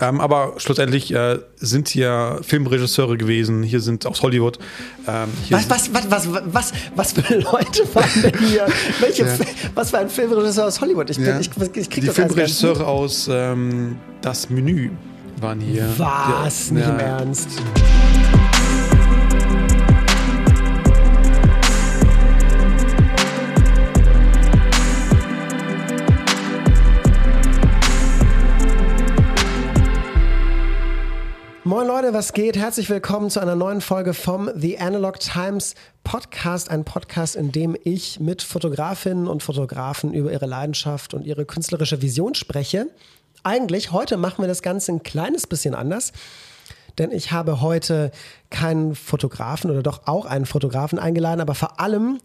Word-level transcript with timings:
Ähm, 0.00 0.20
aber 0.20 0.54
schlussendlich 0.56 1.12
äh, 1.12 1.38
sind 1.56 1.88
hier 1.88 2.40
Filmregisseure 2.42 3.18
gewesen, 3.18 3.62
hier 3.62 3.80
sind 3.80 4.06
aus 4.06 4.22
Hollywood. 4.22 4.58
Ähm, 5.06 5.28
was, 5.50 5.68
was, 5.68 5.92
was, 5.92 6.10
was, 6.10 6.28
was, 6.46 6.72
was 6.94 7.12
für 7.12 7.34
Leute 7.34 7.94
waren 7.94 8.22
denn 8.22 8.38
hier? 8.38 8.66
Welche, 9.00 9.24
ja. 9.24 9.34
Was 9.74 9.90
für 9.90 9.98
ein 9.98 10.08
Filmregisseur 10.08 10.66
aus 10.66 10.80
Hollywood? 10.80 11.10
Ich, 11.10 11.16
bin, 11.16 11.26
ja. 11.26 11.38
ich, 11.38 11.50
ich 11.50 11.90
krieg 11.90 12.04
Die 12.04 12.08
Filmregisseure 12.08 12.86
aus 12.86 13.28
ähm, 13.30 13.96
Das 14.22 14.48
Menü 14.48 14.90
waren 15.40 15.60
hier. 15.60 15.86
Was? 15.98 16.68
Ja. 16.68 16.74
Nicht 16.74 16.88
im 16.88 16.98
Ernst? 16.98 17.48
Moin 31.70 31.86
Leute, 31.86 32.12
was 32.12 32.32
geht? 32.32 32.56
Herzlich 32.56 32.90
willkommen 32.90 33.30
zu 33.30 33.38
einer 33.38 33.54
neuen 33.54 33.80
Folge 33.80 34.12
vom 34.12 34.50
The 34.56 34.80
Analog 34.80 35.20
Times 35.20 35.76
Podcast. 36.02 36.68
Ein 36.68 36.84
Podcast, 36.84 37.36
in 37.36 37.52
dem 37.52 37.76
ich 37.84 38.18
mit 38.18 38.42
Fotografinnen 38.42 39.28
und 39.28 39.44
Fotografen 39.44 40.12
über 40.12 40.32
ihre 40.32 40.46
Leidenschaft 40.46 41.14
und 41.14 41.24
ihre 41.24 41.44
künstlerische 41.44 42.02
Vision 42.02 42.34
spreche. 42.34 42.88
Eigentlich, 43.44 43.92
heute 43.92 44.16
machen 44.16 44.42
wir 44.42 44.48
das 44.48 44.62
Ganze 44.62 44.90
ein 44.90 45.04
kleines 45.04 45.46
bisschen 45.46 45.76
anders. 45.76 46.12
Denn 46.98 47.12
ich 47.12 47.30
habe 47.30 47.60
heute 47.60 48.10
keinen 48.50 48.96
Fotografen 48.96 49.70
oder 49.70 49.84
doch 49.84 50.08
auch 50.08 50.26
einen 50.26 50.46
Fotografen 50.46 50.98
eingeladen, 50.98 51.40
aber 51.40 51.54
vor 51.54 51.78
allem 51.78 52.18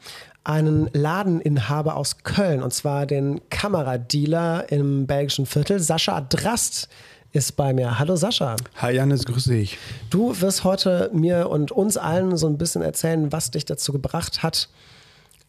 einen 0.43 0.89
Ladeninhaber 0.91 1.97
aus 1.97 2.23
Köln 2.23 2.63
und 2.63 2.73
zwar 2.73 3.05
den 3.05 3.47
Kameradealer 3.51 4.71
im 4.71 5.05
belgischen 5.05 5.45
Viertel, 5.45 5.79
Sascha 5.79 6.19
Drast 6.21 6.89
ist 7.35 7.57
bei 7.57 7.73
mir. 7.73 7.99
Hallo 7.99 8.15
Sascha. 8.15 8.55
Hi 8.77 8.95
Janis, 8.95 9.25
grüße 9.25 9.51
dich. 9.51 9.77
Du 10.09 10.39
wirst 10.39 10.63
heute 10.63 11.09
mir 11.13 11.49
und 11.49 11.71
uns 11.71 11.97
allen 11.97 12.37
so 12.37 12.47
ein 12.47 12.57
bisschen 12.57 12.81
erzählen, 12.81 13.31
was 13.33 13.51
dich 13.51 13.65
dazu 13.65 13.91
gebracht 13.91 14.41
hat, 14.41 14.69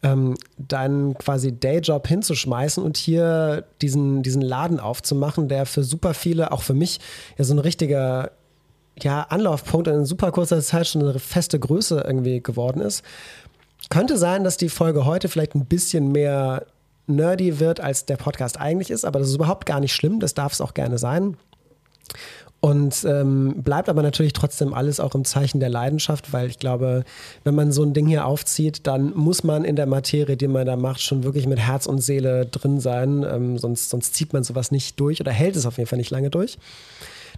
ähm, 0.03 0.35
deinen 0.57 1.17
quasi 1.17 1.57
Dayjob 1.57 2.05
hinzuschmeißen 2.05 2.83
und 2.83 2.97
hier 2.97 3.63
diesen, 3.81 4.21
diesen 4.21 4.41
Laden 4.41 4.81
aufzumachen, 4.81 5.47
der 5.47 5.65
für 5.65 5.83
super 5.83 6.13
viele, 6.13 6.51
auch 6.51 6.61
für 6.61 6.73
mich, 6.73 6.99
ja 7.37 7.45
so 7.45 7.53
ein 7.53 7.59
richtiger 7.59 8.31
ja, 9.01 9.21
Anlaufpunkt 9.21 9.87
in 9.87 10.05
super 10.05 10.31
kurzer 10.31 10.61
Zeit 10.61 10.87
schon 10.87 11.03
eine 11.03 11.19
feste 11.19 11.57
Größe 11.57 12.03
irgendwie 12.05 12.43
geworden 12.43 12.81
ist. 12.81 13.03
Könnte 13.89 14.17
sein, 14.17 14.43
dass 14.43 14.57
die 14.57 14.69
Folge 14.69 15.05
heute 15.05 15.29
vielleicht 15.29 15.55
ein 15.55 15.65
bisschen 15.65 16.11
mehr 16.11 16.65
nerdy 17.05 17.61
wird, 17.61 17.79
als 17.79 18.05
der 18.05 18.17
Podcast 18.17 18.59
eigentlich 18.59 18.91
ist, 18.91 19.05
aber 19.05 19.19
das 19.19 19.29
ist 19.29 19.35
überhaupt 19.35 19.65
gar 19.65 19.79
nicht 19.79 19.93
schlimm, 19.93 20.19
das 20.19 20.33
darf 20.33 20.51
es 20.51 20.59
auch 20.59 20.73
gerne 20.73 20.97
sein. 20.97 21.37
Und 22.59 23.05
ähm, 23.07 23.61
bleibt 23.63 23.87
aber 23.87 24.01
natürlich 24.01 24.33
trotzdem 24.33 24.73
alles 24.73 24.99
auch 24.99 25.13
im 25.13 25.25
Zeichen 25.25 25.59
der 25.59 25.69
Leidenschaft, 25.69 26.33
weil 26.33 26.47
ich 26.47 26.57
glaube, 26.57 27.03
wenn 27.43 27.53
man 27.53 27.71
so 27.71 27.83
ein 27.83 27.93
Ding 27.93 28.07
hier 28.07 28.25
aufzieht, 28.25 28.87
dann 28.87 29.15
muss 29.15 29.43
man 29.43 29.63
in 29.63 29.75
der 29.75 29.85
Materie, 29.85 30.37
die 30.37 30.47
man 30.47 30.65
da 30.65 30.75
macht, 30.75 31.01
schon 31.01 31.23
wirklich 31.23 31.45
mit 31.45 31.59
Herz 31.59 31.85
und 31.85 31.99
Seele 32.01 32.47
drin 32.47 32.79
sein. 32.79 33.23
Ähm, 33.23 33.59
sonst, 33.59 33.91
sonst 33.91 34.15
zieht 34.15 34.33
man 34.33 34.43
sowas 34.43 34.71
nicht 34.71 34.99
durch 34.99 35.21
oder 35.21 35.31
hält 35.31 35.55
es 35.55 35.67
auf 35.67 35.77
jeden 35.77 35.87
Fall 35.87 35.97
nicht 35.97 36.09
lange 36.09 36.31
durch. 36.31 36.57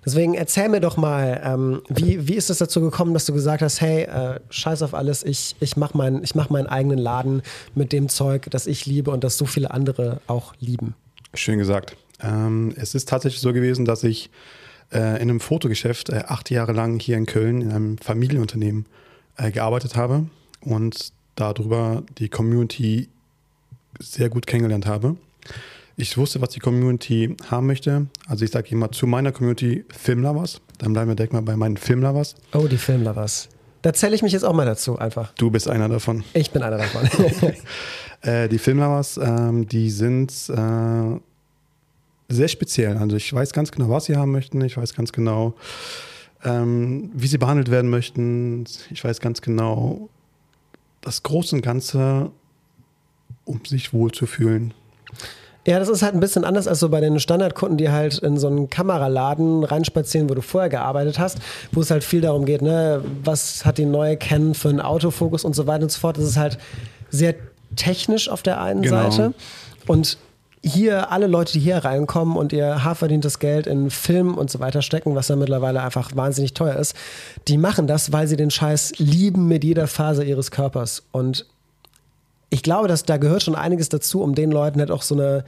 Deswegen 0.06 0.34
erzähl 0.34 0.70
mir 0.70 0.80
doch 0.80 0.96
mal, 0.96 1.42
ähm, 1.44 1.82
wie, 1.90 2.28
wie 2.30 2.36
ist 2.36 2.50
es 2.50 2.60
dazu 2.60 2.80
gekommen, 2.80 3.14
dass 3.14 3.26
du 3.26 3.34
gesagt 3.34 3.62
hast, 3.62 3.82
hey, 3.82 4.04
äh, 4.04 4.40
scheiß 4.50 4.82
auf 4.84 4.94
alles, 4.94 5.24
ich, 5.24 5.58
ich 5.60 5.76
mache 5.76 5.98
mein, 5.98 6.24
mach 6.34 6.50
meinen 6.50 6.68
eigenen 6.68 6.98
Laden 6.98 7.42
mit 7.76 7.92
dem 7.92 8.08
Zeug, 8.08 8.48
das 8.50 8.68
ich 8.68 8.86
liebe 8.86 9.12
und 9.12 9.26
das 9.26 9.38
so 9.38 9.46
viele 9.46 9.72
andere 9.72 10.22
auch 10.28 10.54
lieben? 10.62 10.96
Schön 11.34 11.60
gesagt. 11.60 11.98
Ähm, 12.22 12.74
es 12.76 12.96
ist 12.96 13.10
tatsächlich 13.10 13.42
so 13.42 13.54
gewesen, 13.54 13.86
dass 13.86 14.04
ich 14.04 14.30
äh, 14.92 15.22
in 15.22 15.30
einem 15.30 15.40
Fotogeschäft 15.40 16.10
äh, 16.10 16.24
acht 16.28 16.50
Jahre 16.50 16.74
lang 16.74 17.00
hier 17.00 17.18
in 17.18 17.26
Köln 17.26 17.62
in 17.62 17.72
einem 17.72 17.98
Familienunternehmen 17.98 18.86
äh, 19.38 19.52
gearbeitet 19.52 19.96
habe 19.96 20.26
und 20.62 21.14
darüber 21.36 22.04
die 22.18 22.30
Community 22.30 23.10
sehr 24.00 24.30
gut 24.30 24.48
kennengelernt 24.48 24.86
habe. 24.86 25.16
Ich 25.96 26.18
wusste, 26.18 26.42
was 26.42 26.50
die 26.50 26.60
Community 26.60 27.36
haben 27.50 27.68
möchte. 27.68 28.08
Also 28.28 28.46
ich 28.46 28.52
sage 28.52 28.70
immer 28.70 28.92
zu 28.92 29.06
meiner 29.06 29.32
Community 29.32 29.84
Filmlovers. 29.90 30.62
Dann 30.78 30.94
bleiben 30.94 31.10
wir 31.10 31.16
direkt 31.16 31.34
mal 31.34 31.42
bei 31.42 31.58
meinen 31.58 31.76
Filmlovers. 31.76 32.36
Oh, 32.54 32.68
die 32.68 32.78
Filmlovers. 32.78 33.50
Da 33.82 33.94
zähle 33.94 34.16
ich 34.16 34.22
mich 34.22 34.32
jetzt 34.32 34.44
auch 34.44 34.54
mal 34.54 34.66
dazu 34.66 34.98
einfach. 34.98 35.34
Du 35.34 35.52
bist 35.52 35.68
einer 35.68 35.90
davon. 35.90 36.24
Ich 36.34 36.52
bin 36.52 36.64
einer 36.64 36.78
davon. 36.78 37.10
äh, 38.22 38.48
die 38.48 38.60
Filmlovers, 38.60 39.20
ähm, 39.22 39.68
die 39.68 39.90
sind 39.90 40.32
äh, 40.50 41.20
sehr 42.30 42.48
speziell. 42.48 42.98
Also 42.98 43.16
ich 43.16 43.34
weiß 43.34 43.52
ganz 43.54 43.72
genau, 43.72 43.90
was 43.90 44.06
sie 44.06 44.16
haben 44.16 44.32
möchten. 44.32 44.62
Ich 44.62 44.78
weiß 44.78 44.94
ganz 44.94 45.12
genau, 45.12 45.56
ähm, 46.44 47.12
wie 47.14 47.28
sie 47.28 47.38
behandelt 47.38 47.72
werden 47.72 47.90
möchten. 47.90 48.66
Ich 48.92 49.04
weiß 49.04 49.20
ganz 49.20 49.42
genau 49.42 50.10
das 51.02 51.24
Große 51.24 51.56
und 51.56 51.62
Ganze, 51.62 52.32
um 53.46 53.66
sich 53.66 53.94
wohlzufühlen. 53.94 54.74
Ja, 55.68 55.78
das 55.78 55.90
ist 55.90 56.02
halt 56.02 56.14
ein 56.14 56.20
bisschen 56.20 56.46
anders 56.46 56.68
als 56.68 56.80
so 56.80 56.90
bei 56.90 57.02
den 57.02 57.20
Standardkunden, 57.20 57.78
die 57.78 57.90
halt 57.90 58.18
in 58.20 58.38
so 58.38 58.48
einen 58.48 58.70
Kameraladen 58.70 59.64
reinspazieren, 59.64 60.30
wo 60.30 60.34
du 60.34 60.42
vorher 60.42 60.70
gearbeitet 60.70 61.20
hast, 61.20 61.40
wo 61.72 61.82
es 61.82 61.92
halt 61.92 62.04
viel 62.04 62.22
darum 62.22 62.46
geht, 62.46 62.62
ne, 62.62 63.04
was 63.24 63.66
hat 63.66 63.78
die 63.78 63.86
neue 63.86 64.18
Canon 64.18 64.54
für 64.54 64.70
einen 64.70 64.80
Autofokus 64.80 65.44
und 65.44 65.56
so 65.56 65.68
weiter 65.68 65.84
und 65.84 65.92
so 65.92 66.00
fort. 66.00 66.18
Das 66.18 66.24
ist 66.24 66.38
halt 66.38 66.58
sehr 67.10 67.36
technisch 67.76 68.30
auf 68.30 68.42
der 68.42 68.62
einen 68.62 68.82
genau. 68.82 69.12
Seite. 69.12 69.34
Und 69.86 70.18
hier 70.64 71.12
alle 71.12 71.28
Leute, 71.28 71.54
die 71.54 71.60
hier 71.60 71.78
reinkommen 71.78 72.36
und 72.36 72.52
ihr 72.52 72.84
hart 72.84 72.98
verdientes 72.98 73.40
Geld 73.40 73.68
in 73.68 73.90
Film 73.90 74.38
und 74.38 74.50
so 74.50 74.60
weiter 74.60 74.82
stecken, 74.82 75.16
was 75.16 75.30
ja 75.30 75.36
mittlerweile 75.36 75.82
einfach 75.82 76.16
wahnsinnig 76.16 76.54
teuer 76.54 76.76
ist, 76.76 76.96
die 77.48 77.58
machen 77.58 77.88
das, 77.88 78.12
weil 78.12 78.28
sie 78.28 78.36
den 78.36 78.52
Scheiß 78.52 78.94
lieben 78.98 79.48
mit 79.48 79.64
jeder 79.64 79.88
Phase 79.88 80.24
ihres 80.24 80.52
Körpers. 80.52 81.04
Und 81.12 81.46
ich 82.50 82.64
glaube, 82.64 82.88
dass 82.88 83.04
da 83.04 83.18
gehört 83.18 83.44
schon 83.44 83.56
einiges 83.56 83.90
dazu, 83.90 84.22
um 84.22 84.36
den 84.36 84.52
Leuten 84.52 84.80
halt 84.80 84.92
auch 84.92 85.04
so 85.04 85.16
eine, 85.16 85.46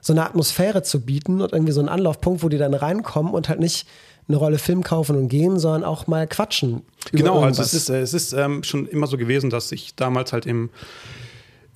so 0.00 0.12
eine 0.12 0.24
Atmosphäre 0.24 0.82
zu 0.82 1.00
bieten 1.00 1.42
und 1.42 1.52
irgendwie 1.52 1.72
so 1.72 1.80
einen 1.80 1.88
Anlaufpunkt, 1.88 2.42
wo 2.42 2.48
die 2.48 2.58
dann 2.58 2.74
reinkommen 2.74 3.34
und 3.34 3.48
halt 3.48 3.60
nicht 3.60 3.86
eine 4.28 4.38
Rolle 4.38 4.58
Film 4.58 4.82
kaufen 4.82 5.16
und 5.16 5.28
gehen, 5.28 5.58
sondern 5.58 5.84
auch 5.84 6.06
mal 6.06 6.26
quatschen. 6.26 6.82
Genau, 7.12 7.40
also 7.42 7.60
es 7.60 7.74
ist, 7.74 7.90
es 7.90 8.14
ist 8.14 8.32
ähm, 8.32 8.62
schon 8.62 8.86
immer 8.86 9.06
so 9.06 9.18
gewesen, 9.18 9.50
dass 9.50 9.70
ich 9.70 9.94
damals 9.94 10.32
halt 10.32 10.46
im 10.46 10.70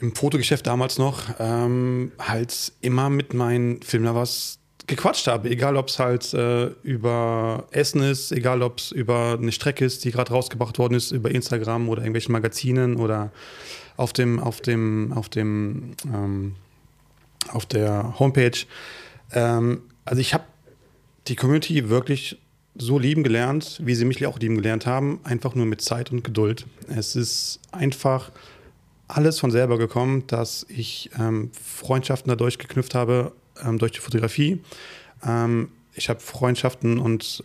im 0.01 0.15
Fotogeschäft 0.15 0.67
damals 0.67 0.99
noch 0.99 1.23
ähm, 1.39 2.13
halt 2.19 2.73
immer 2.81 3.11
mit 3.11 3.35
meinen 3.35 3.83
Filmlovers 3.83 4.59
gequatscht 4.87 5.27
habe. 5.27 5.51
Egal, 5.51 5.77
ob 5.77 5.89
es 5.89 5.99
halt 5.99 6.33
äh, 6.35 6.67
über 6.83 7.67
Essen 7.71 8.03
ist, 8.03 8.33
egal, 8.33 8.63
ob 8.63 8.79
es 8.79 8.91
über 8.91 9.39
eine 9.41 9.53
Strecke 9.53 9.85
ist, 9.85 10.05
die 10.05 10.11
gerade 10.11 10.33
rausgebracht 10.33 10.79
worden 10.79 10.95
ist, 10.95 11.11
über 11.11 11.31
Instagram 11.31 11.89
oder 11.89 12.03
irgendwelchen 12.03 12.33
Magazinen 12.33 12.97
oder 12.97 13.31
auf 13.97 14.13
dem, 14.13 14.41
auf 14.41 14.61
dem, 14.61 15.13
auf 15.13 15.29
dem, 15.29 15.95
ähm, 16.13 16.55
auf 17.53 17.67
der 17.67 18.19
Homepage. 18.19 18.59
Ähm, 19.33 19.83
also 20.05 20.21
ich 20.21 20.33
habe 20.35 20.45
die 21.27 21.37
Community 21.37 21.89
wirklich 21.89 22.39
so 22.77 22.99
lieben 22.99 23.25
gelernt, 23.25 23.81
wie 23.85 23.95
sie 23.95 24.05
mich 24.05 24.25
auch 24.27 24.39
lieben 24.39 24.57
gelernt 24.57 24.87
haben, 24.87 25.21
einfach 25.25 25.55
nur 25.55 25.67
mit 25.67 25.81
Zeit 25.81 26.13
und 26.13 26.23
Geduld. 26.23 26.67
Es 26.89 27.17
ist 27.17 27.61
einfach 27.73 28.31
alles 29.09 29.41
von 29.41 29.51
selber 29.51 29.79
gekommen, 29.79 30.27
dass 30.27 30.67
ich 30.69 31.11
ähm, 31.19 31.51
Freundschaften 31.53 32.29
dadurch 32.29 32.59
geknüpft 32.59 32.95
habe, 32.95 33.33
ähm, 33.65 33.79
durch 33.79 33.93
die 33.93 34.01
Fotografie. 34.01 34.63
Ähm, 35.25 35.71
ich 35.95 36.09
habe 36.09 36.21
Freundschaften 36.21 36.99
und 36.99 37.43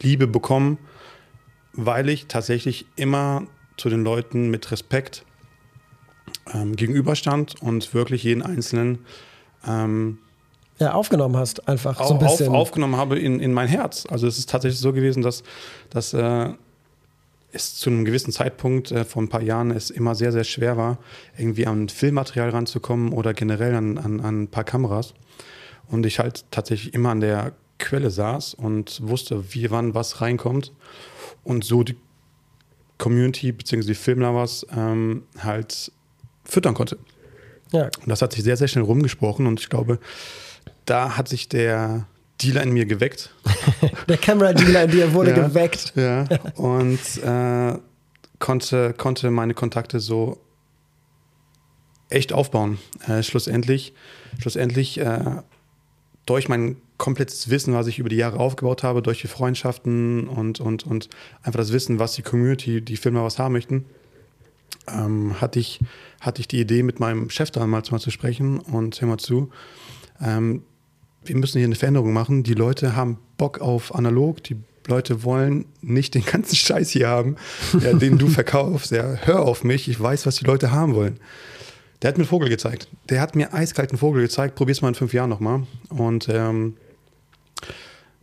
Liebe 0.00 0.26
bekommen, 0.26 0.78
weil 1.72 2.08
ich 2.08 2.26
tatsächlich 2.26 2.86
immer 2.96 3.46
zu 3.76 3.88
den 3.88 4.04
Leuten 4.04 4.50
mit 4.50 4.70
Respekt 4.70 5.24
ähm, 6.52 6.76
gegenüberstand 6.76 7.60
und 7.60 7.92
wirklich 7.92 8.22
jeden 8.22 8.42
Einzelnen 8.42 9.04
ähm, 9.66 10.18
ja, 10.78 10.94
aufgenommen 10.94 11.36
hast, 11.36 11.68
einfach 11.68 12.02
so 12.02 12.14
ein 12.14 12.18
bisschen. 12.18 12.48
Auf, 12.48 12.54
aufgenommen 12.54 12.96
habe 12.96 13.18
in, 13.18 13.38
in 13.40 13.52
mein 13.52 13.68
Herz. 13.68 14.06
Also 14.08 14.26
es 14.26 14.38
ist 14.38 14.48
tatsächlich 14.48 14.80
so 14.80 14.92
gewesen, 14.92 15.22
dass, 15.22 15.42
dass 15.90 16.14
äh, 16.14 16.54
es 17.52 17.76
zu 17.76 17.90
einem 17.90 18.04
gewissen 18.04 18.32
Zeitpunkt 18.32 18.90
äh, 18.92 19.04
vor 19.04 19.22
ein 19.22 19.28
paar 19.28 19.42
Jahren 19.42 19.70
es 19.70 19.90
immer 19.90 20.14
sehr, 20.14 20.32
sehr 20.32 20.44
schwer 20.44 20.76
war, 20.76 20.98
irgendwie 21.36 21.66
an 21.66 21.88
Filmmaterial 21.88 22.50
ranzukommen 22.50 23.12
oder 23.12 23.34
generell 23.34 23.74
an, 23.74 23.98
an, 23.98 24.20
an 24.20 24.42
ein 24.42 24.48
paar 24.48 24.64
Kameras. 24.64 25.14
Und 25.88 26.06
ich 26.06 26.18
halt 26.18 26.44
tatsächlich 26.50 26.94
immer 26.94 27.10
an 27.10 27.20
der 27.20 27.52
Quelle 27.78 28.10
saß 28.10 28.54
und 28.54 29.00
wusste, 29.02 29.52
wie 29.54 29.70
wann 29.70 29.94
was 29.94 30.20
reinkommt. 30.20 30.72
Und 31.42 31.64
so 31.64 31.82
die 31.82 31.96
Community 32.98 33.50
bzw. 33.50 33.86
die 33.86 33.94
Filmlovers 33.94 34.66
ähm, 34.76 35.24
halt 35.38 35.90
füttern 36.44 36.74
konnte. 36.74 36.98
Ja. 37.72 37.84
Und 37.84 38.08
das 38.08 38.22
hat 38.22 38.32
sich 38.32 38.44
sehr, 38.44 38.56
sehr 38.56 38.68
schnell 38.68 38.84
rumgesprochen 38.84 39.46
und 39.46 39.60
ich 39.60 39.68
glaube, 39.68 39.98
da 40.84 41.16
hat 41.16 41.28
sich 41.28 41.48
der 41.48 42.06
Dealer 42.42 42.62
in 42.62 42.70
mir 42.70 42.86
geweckt. 42.86 43.30
Der 44.08 44.16
Camera-Dealer 44.16 44.84
in 44.84 44.90
dir 44.90 45.12
wurde 45.12 45.30
ja, 45.30 45.46
geweckt. 45.46 45.92
Ja, 45.96 46.24
und 46.54 46.98
äh, 47.22 47.78
konnte, 48.38 48.94
konnte 48.94 49.30
meine 49.30 49.54
Kontakte 49.54 50.00
so 50.00 50.38
echt 52.08 52.32
aufbauen. 52.32 52.78
Äh, 53.06 53.22
schlussendlich, 53.22 53.94
schlussendlich 54.38 54.98
äh, 54.98 55.42
durch 56.26 56.48
meinen 56.48 56.76
komplettes 56.98 57.48
Wissen, 57.48 57.72
was 57.72 57.86
ich 57.86 57.98
über 57.98 58.08
die 58.08 58.16
Jahre 58.16 58.38
aufgebaut 58.38 58.82
habe, 58.82 59.00
durch 59.00 59.20
die 59.20 59.28
Freundschaften 59.28 60.28
und, 60.28 60.60
und, 60.60 60.84
und 60.84 61.08
einfach 61.42 61.58
das 61.58 61.72
Wissen, 61.72 61.98
was 61.98 62.12
die 62.12 62.22
Community, 62.22 62.82
die 62.82 62.96
Filme 62.96 63.22
was 63.22 63.38
haben 63.38 63.52
möchten, 63.52 63.86
ähm, 64.86 65.40
hatte, 65.40 65.58
ich, 65.58 65.80
hatte 66.20 66.40
ich 66.40 66.48
die 66.48 66.60
Idee, 66.60 66.82
mit 66.82 67.00
meinem 67.00 67.30
Chef 67.30 67.50
damals 67.50 67.90
mal 67.90 68.00
zu 68.00 68.10
sprechen 68.10 68.58
und 68.58 69.00
hör 69.00 69.08
mal 69.08 69.18
zu, 69.18 69.50
ähm, 70.20 70.62
wir 71.24 71.36
müssen 71.36 71.58
hier 71.58 71.66
eine 71.66 71.74
Veränderung 71.74 72.12
machen. 72.12 72.42
Die 72.42 72.54
Leute 72.54 72.96
haben 72.96 73.18
Bock 73.36 73.60
auf 73.60 73.94
analog, 73.94 74.42
die 74.44 74.56
Leute 74.86 75.24
wollen 75.24 75.66
nicht 75.80 76.14
den 76.14 76.24
ganzen 76.24 76.56
Scheiß 76.56 76.90
hier 76.90 77.08
haben, 77.08 77.36
ja, 77.80 77.92
den 77.92 78.18
du 78.18 78.28
verkaufst. 78.28 78.90
Ja, 78.90 79.16
hör 79.22 79.42
auf 79.42 79.64
mich, 79.64 79.88
ich 79.88 80.00
weiß, 80.00 80.26
was 80.26 80.36
die 80.36 80.44
Leute 80.44 80.72
haben 80.72 80.94
wollen. 80.94 81.18
Der 82.02 82.08
hat 82.08 82.16
mir 82.16 82.22
einen 82.22 82.28
Vogel 82.28 82.48
gezeigt. 82.48 82.88
Der 83.10 83.20
hat 83.20 83.36
mir 83.36 83.52
eiskalten 83.52 83.98
Vogel 83.98 84.22
gezeigt. 84.22 84.54
Probier's 84.54 84.80
mal 84.80 84.88
in 84.88 84.94
fünf 84.94 85.12
Jahren 85.12 85.28
nochmal. 85.28 85.64
Und 85.90 86.28
ähm, 86.30 86.76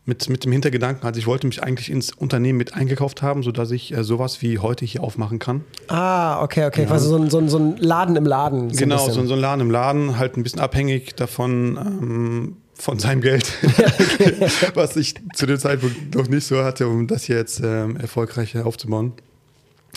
mit, 0.08 0.30
mit 0.30 0.46
dem 0.46 0.52
Hintergedanken, 0.52 1.06
also 1.06 1.20
ich 1.20 1.28
wollte 1.28 1.46
mich 1.46 1.62
eigentlich 1.62 1.92
ins 1.92 2.12
Unternehmen 2.12 2.58
mit 2.58 2.74
eingekauft 2.74 3.22
haben, 3.22 3.44
sodass 3.44 3.70
ich 3.72 3.94
äh, 3.94 4.04
sowas 4.04 4.42
wie 4.42 4.58
heute 4.58 4.86
hier 4.86 5.04
aufmachen 5.04 5.38
kann. 5.38 5.64
Ah, 5.90 6.42
okay, 6.42 6.66
okay. 6.66 6.84
Ja. 6.84 6.88
Quasi 6.88 7.08
so 7.08 7.18
ein, 7.18 7.30
so, 7.30 7.38
ein, 7.38 7.50
so 7.50 7.60
ein 7.60 7.78
Laden 7.78 8.16
im 8.16 8.26
Laden. 8.26 8.74
So 8.74 8.80
genau, 8.80 9.10
so, 9.10 9.26
so, 9.26 9.34
ein 9.34 9.40
Laden 9.40 9.62
im 9.62 9.70
Laden, 9.70 10.18
halt 10.18 10.38
ein 10.38 10.44
bisschen 10.44 10.62
abhängig 10.62 11.16
davon, 11.16 11.78
ähm, 11.78 12.58
von 12.80 13.00
seinem 13.00 13.22
Geld, 13.22 13.52
was 14.74 14.96
ich 14.96 15.16
zu 15.34 15.46
dem 15.46 15.58
Zeitpunkt 15.58 16.16
noch 16.16 16.28
nicht 16.28 16.46
so 16.46 16.64
hatte, 16.64 16.88
um 16.88 17.08
das 17.08 17.28
jetzt 17.28 17.62
ähm, 17.64 17.98
erfolgreich 17.98 18.58
aufzubauen. 18.58 19.14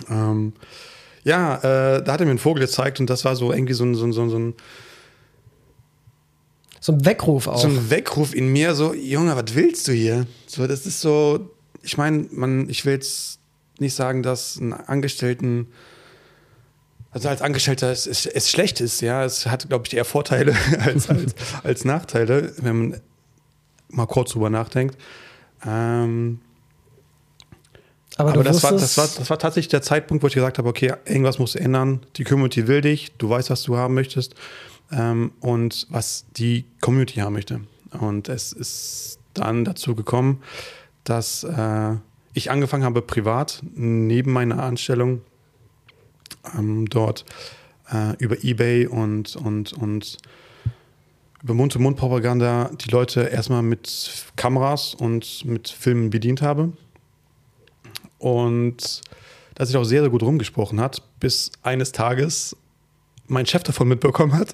Ähm, 0.09 0.53
ja, 1.25 1.57
äh, 1.57 2.03
da 2.03 2.13
hat 2.13 2.21
er 2.21 2.25
mir 2.25 2.31
einen 2.31 2.39
Vogel 2.39 2.63
gezeigt 2.63 3.01
und 3.01 3.11
das 3.11 3.25
war 3.25 3.37
so 3.37 3.53
irgendwie 3.53 3.75
so 3.75 3.85
ein, 3.85 3.95
so 3.95 4.05
ein, 4.05 4.13
so 4.13 4.23
ein 4.23 4.55
so 6.83 6.93
ein 6.93 7.05
Weckruf 7.05 7.47
auch. 7.47 7.61
So 7.61 7.69
ein 7.69 7.91
Weckruf 7.91 8.35
in 8.35 8.51
mir, 8.51 8.75
so, 8.75 8.95
Junge, 8.95 9.37
was 9.37 9.55
willst 9.55 9.87
du 9.87 9.93
hier? 9.93 10.27
So, 10.47 10.67
das 10.67 10.87
ist 10.87 11.03
so, 11.03 11.51
ich 11.83 11.99
meine, 11.99 12.27
man, 12.31 12.71
ich 12.71 12.87
will 12.87 12.95
jetzt 12.95 13.39
nicht 13.79 13.95
sagen, 13.95 14.23
dass 14.23 14.57
ein 14.57 14.73
Angestellten, 14.73 15.69
also 17.13 17.29
als 17.29 17.43
Angestellter 17.43 17.91
es, 17.91 18.07
es, 18.07 18.27
es 18.27 18.51
schlecht 18.51 18.81
ist, 18.81 19.01
ja. 19.01 19.25
Es 19.25 19.47
hat, 19.47 19.69
glaube 19.69 19.87
ich, 19.87 19.95
eher 19.95 20.05
Vorteile 20.05 20.55
als, 20.81 21.09
als, 21.09 21.35
als 21.63 21.85
Nachteile, 21.85 22.53
wenn 22.59 22.77
man 22.77 23.01
mal 23.89 24.07
kurz 24.07 24.33
drüber 24.33 24.51
nachdenkt. 24.51 24.97
Ähm, 25.67 26.41
aber, 28.17 28.35
aber 28.35 28.45
das, 28.45 28.63
war, 28.63 28.73
das, 28.73 28.97
war, 28.97 29.09
das 29.09 29.31
war 29.31 29.39
tatsächlich 29.39 29.69
der 29.69 29.83
Zeitpunkt, 29.83 30.23
wo 30.23 30.29
ich 30.29 30.35
gesagt 30.35 30.59
habe, 30.59 30.69
okay, 30.69 30.95
irgendwas 31.07 31.39
muss 31.39 31.55
ändern. 31.55 32.01
Die 32.17 32.25
Community 32.25 32.69
will 32.69 32.81
dich, 32.81 33.13
du 33.19 33.29
weißt, 33.29 33.51
was 33.51 33.63
du 33.63 33.77
haben 33.77 33.95
möchtest 33.95 34.35
ähm, 34.93 35.33
und 35.41 35.87
was 35.91 36.27
die 36.37 36.67
Community 36.81 37.21
haben 37.21 37.33
möchte. 37.33 37.61
Und 37.99 38.29
es 38.29 38.53
ist 38.53 39.19
dann 39.35 39.65
dazu 39.65 39.95
gekommen, 39.95 40.43
dass 41.05 41.45
äh, 41.45 41.95
ich 42.35 42.51
angefangen 42.51 42.85
habe, 42.85 43.03
privat 43.03 43.63
neben 43.75 44.33
meiner 44.33 44.63
Anstellung 44.63 45.23
ähm, 46.57 46.87
dort 46.89 47.25
äh, 47.93 48.17
über 48.19 48.43
Ebay 48.43 48.87
und, 48.87 49.37
und, 49.37 49.73
und 49.73 50.19
über 51.43 51.55
Mund-zu-Mund-Propaganda 51.55 52.71
die 52.75 52.91
Leute 52.91 53.23
erstmal 53.23 53.63
mit 53.63 54.11
Kameras 54.37 54.95
und 54.95 55.45
mit 55.45 55.69
Filmen 55.69 56.11
bedient 56.11 56.43
habe. 56.43 56.73
Und 58.19 59.03
dass 59.55 59.69
sich 59.69 59.77
auch 59.77 59.85
sehr, 59.85 60.03
sehr 60.03 60.11
gut 60.11 60.23
rumgesprochen 60.23 60.81
hat, 60.81 61.03
bis 61.21 61.53
eines 61.63 61.93
Tages 61.93 62.57
mein 63.31 63.47
Chef 63.47 63.63
davon 63.63 63.89
mitbekommen 63.89 64.35
hat. 64.37 64.49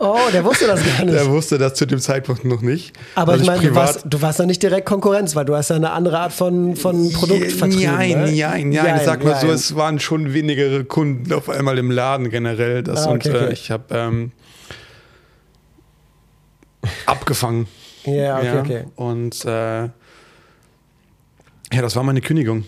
Oh, 0.00 0.16
der 0.32 0.44
wusste 0.44 0.66
das 0.66 0.84
gar 0.84 1.04
nicht. 1.04 1.16
Der 1.16 1.28
wusste 1.28 1.58
das 1.58 1.74
zu 1.74 1.84
dem 1.84 1.98
Zeitpunkt 1.98 2.44
noch 2.44 2.60
nicht. 2.60 2.96
Aber 3.16 3.36
ich 3.36 3.44
meine, 3.44 3.60
du 3.60 3.74
warst, 3.74 4.04
du 4.04 4.22
warst 4.22 4.38
ja 4.38 4.46
nicht 4.46 4.62
direkt 4.62 4.86
Konkurrenz, 4.86 5.34
weil 5.34 5.44
du 5.44 5.56
hast 5.56 5.70
ja 5.70 5.76
eine 5.76 5.90
andere 5.90 6.20
Art 6.20 6.32
von, 6.32 6.76
von 6.76 7.12
Produkt 7.12 7.50
vertrieben. 7.50 7.96
Nein, 7.96 8.10
ne? 8.10 8.32
nein, 8.32 8.68
nein. 8.70 8.96
Ich 8.96 9.02
sag 9.02 9.24
mal 9.24 9.30
nein. 9.30 9.40
so, 9.40 9.50
es 9.50 9.74
waren 9.74 9.98
schon 9.98 10.34
weniger 10.34 10.84
Kunden 10.84 11.32
auf 11.32 11.48
einmal 11.48 11.78
im 11.78 11.90
Laden 11.90 12.30
generell. 12.30 12.84
Das 12.84 13.06
ah, 13.06 13.10
okay, 13.10 13.28
und 13.28 13.34
äh, 13.34 13.38
okay. 13.38 13.52
ich 13.52 13.70
habe 13.72 13.84
ähm, 13.90 14.32
abgefangen. 17.06 17.66
Ja, 18.04 18.36
okay, 18.36 18.46
ja. 18.46 18.60
okay. 18.60 18.84
Und 18.94 19.44
äh, 19.44 19.82
ja, 21.72 21.82
das 21.82 21.96
war 21.96 22.04
meine 22.04 22.20
Kündigung. 22.20 22.64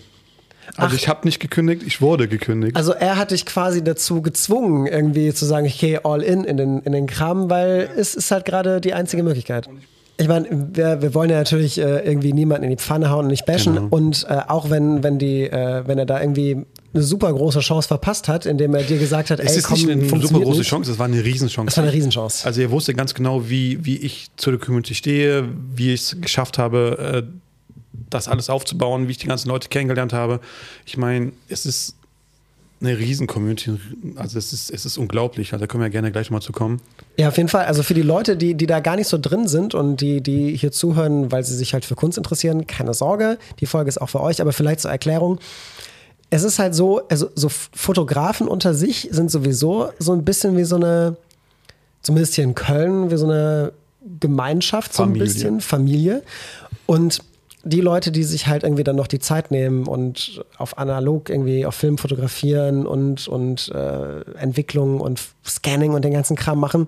Also 0.77 0.95
Ach. 0.95 0.99
ich 0.99 1.07
habe 1.07 1.25
nicht 1.25 1.39
gekündigt, 1.39 1.83
ich 1.85 2.01
wurde 2.01 2.27
gekündigt. 2.27 2.75
Also 2.75 2.93
er 2.93 3.17
hat 3.17 3.31
dich 3.31 3.45
quasi 3.45 3.83
dazu 3.83 4.21
gezwungen, 4.21 4.87
irgendwie 4.87 5.33
zu 5.33 5.45
sagen, 5.45 5.67
okay, 5.67 5.99
all 6.03 6.21
in 6.21 6.43
in 6.43 6.57
den, 6.57 6.79
in 6.81 6.91
den 6.91 7.07
Kram, 7.07 7.49
weil 7.49 7.89
es 7.97 8.15
ist 8.15 8.31
halt 8.31 8.45
gerade 8.45 8.81
die 8.81 8.93
einzige 8.93 9.23
Möglichkeit. 9.23 9.67
Ich 10.17 10.27
meine, 10.27 10.47
wir, 10.73 11.01
wir 11.01 11.15
wollen 11.15 11.31
ja 11.31 11.37
natürlich 11.37 11.79
äh, 11.79 12.05
irgendwie 12.05 12.31
niemanden 12.31 12.65
in 12.65 12.69
die 12.69 12.77
Pfanne 12.77 13.09
hauen 13.09 13.25
und 13.25 13.31
nicht 13.31 13.45
bashen. 13.47 13.73
Genau. 13.73 13.87
Und 13.89 14.27
äh, 14.29 14.39
auch 14.47 14.69
wenn, 14.69 15.03
wenn, 15.03 15.17
die, 15.17 15.43
äh, 15.43 15.83
wenn 15.87 15.97
er 15.97 16.05
da 16.05 16.21
irgendwie 16.21 16.63
eine 16.93 17.03
super 17.03 17.33
große 17.33 17.61
Chance 17.61 17.87
verpasst 17.87 18.27
hat, 18.27 18.45
indem 18.45 18.75
er 18.75 18.83
dir 18.83 18.99
gesagt 18.99 19.31
hat, 19.31 19.39
es 19.39 19.53
ey, 19.53 19.57
ist 19.57 19.63
komm, 19.63 19.79
nicht 19.79 19.89
eine 19.89 20.21
super 20.21 20.41
große 20.41 20.59
nicht. 20.59 20.69
Chance, 20.69 20.91
es 20.91 20.99
war 20.99 21.07
eine 21.07 21.23
Riesenchance. 21.23 21.71
Es 21.71 21.77
war 21.77 21.85
eine 21.85 21.93
Riesenchance. 21.93 22.45
Also 22.45 22.61
er 22.61 22.69
wusste 22.69 22.93
ganz 22.93 23.15
genau, 23.15 23.49
wie, 23.49 23.83
wie 23.83 23.97
ich 23.97 24.27
zu 24.35 24.51
der 24.51 24.59
Community 24.59 24.93
stehe, 24.93 25.45
wie 25.75 25.93
ich 25.93 26.01
es 26.01 26.21
geschafft 26.21 26.59
habe, 26.59 27.23
äh, 27.27 27.50
das 28.13 28.27
alles 28.27 28.49
aufzubauen, 28.49 29.07
wie 29.07 29.11
ich 29.11 29.17
die 29.17 29.27
ganzen 29.27 29.49
Leute 29.49 29.69
kennengelernt 29.69 30.13
habe. 30.13 30.39
Ich 30.85 30.97
meine, 30.97 31.31
es 31.49 31.65
ist 31.65 31.95
eine 32.81 32.97
Riesen-Community. 32.97 33.77
Also 34.15 34.39
es 34.39 34.53
ist, 34.53 34.71
es 34.71 34.85
ist 34.85 34.97
unglaublich. 34.97 35.53
Also 35.53 35.63
da 35.63 35.67
können 35.67 35.81
wir 35.81 35.87
ja 35.87 35.91
gerne 35.91 36.11
gleich 36.11 36.31
mal 36.31 36.41
zu 36.41 36.51
kommen. 36.51 36.81
Ja, 37.17 37.27
auf 37.27 37.37
jeden 37.37 37.49
Fall. 37.49 37.65
Also 37.65 37.83
für 37.83 37.93
die 37.93 38.01
Leute, 38.01 38.35
die, 38.35 38.55
die 38.55 38.65
da 38.65 38.79
gar 38.79 38.95
nicht 38.95 39.07
so 39.07 39.17
drin 39.19 39.47
sind 39.47 39.75
und 39.75 40.01
die, 40.01 40.21
die 40.21 40.55
hier 40.55 40.71
zuhören, 40.71 41.31
weil 41.31 41.43
sie 41.43 41.55
sich 41.55 41.73
halt 41.73 41.85
für 41.85 41.95
Kunst 41.95 42.17
interessieren, 42.17 42.65
keine 42.67 42.93
Sorge. 42.93 43.37
Die 43.59 43.67
Folge 43.67 43.89
ist 43.89 44.01
auch 44.01 44.09
für 44.09 44.21
euch, 44.21 44.41
aber 44.41 44.51
vielleicht 44.51 44.81
zur 44.81 44.91
Erklärung. 44.91 45.39
Es 46.31 46.43
ist 46.43 46.59
halt 46.59 46.73
so, 46.73 47.07
also 47.07 47.29
so 47.35 47.49
Fotografen 47.49 48.47
unter 48.47 48.73
sich 48.73 49.09
sind 49.11 49.29
sowieso 49.29 49.89
so 49.99 50.13
ein 50.13 50.25
bisschen 50.25 50.57
wie 50.57 50.63
so 50.63 50.77
eine, 50.77 51.17
zumindest 52.01 52.35
hier 52.35 52.45
in 52.45 52.55
Köln, 52.55 53.11
wie 53.11 53.17
so 53.17 53.25
eine 53.25 53.73
Gemeinschaft, 54.19 54.93
so 54.93 55.03
Familie. 55.03 55.23
ein 55.23 55.25
bisschen, 55.25 55.61
Familie. 55.61 56.23
Und 56.87 57.21
die 57.63 57.81
Leute, 57.81 58.11
die 58.11 58.23
sich 58.23 58.47
halt 58.47 58.63
irgendwie 58.63 58.83
dann 58.83 58.95
noch 58.95 59.07
die 59.07 59.19
Zeit 59.19 59.51
nehmen 59.51 59.87
und 59.87 60.43
auf 60.57 60.77
analog 60.77 61.29
irgendwie 61.29 61.65
auf 61.65 61.75
Film 61.75 61.97
fotografieren 61.97 62.85
und, 62.85 63.27
und 63.27 63.69
äh, 63.69 64.21
Entwicklung 64.37 64.99
und 64.99 65.21
Scanning 65.45 65.93
und 65.93 66.03
den 66.03 66.13
ganzen 66.13 66.35
Kram 66.35 66.59
machen, 66.59 66.87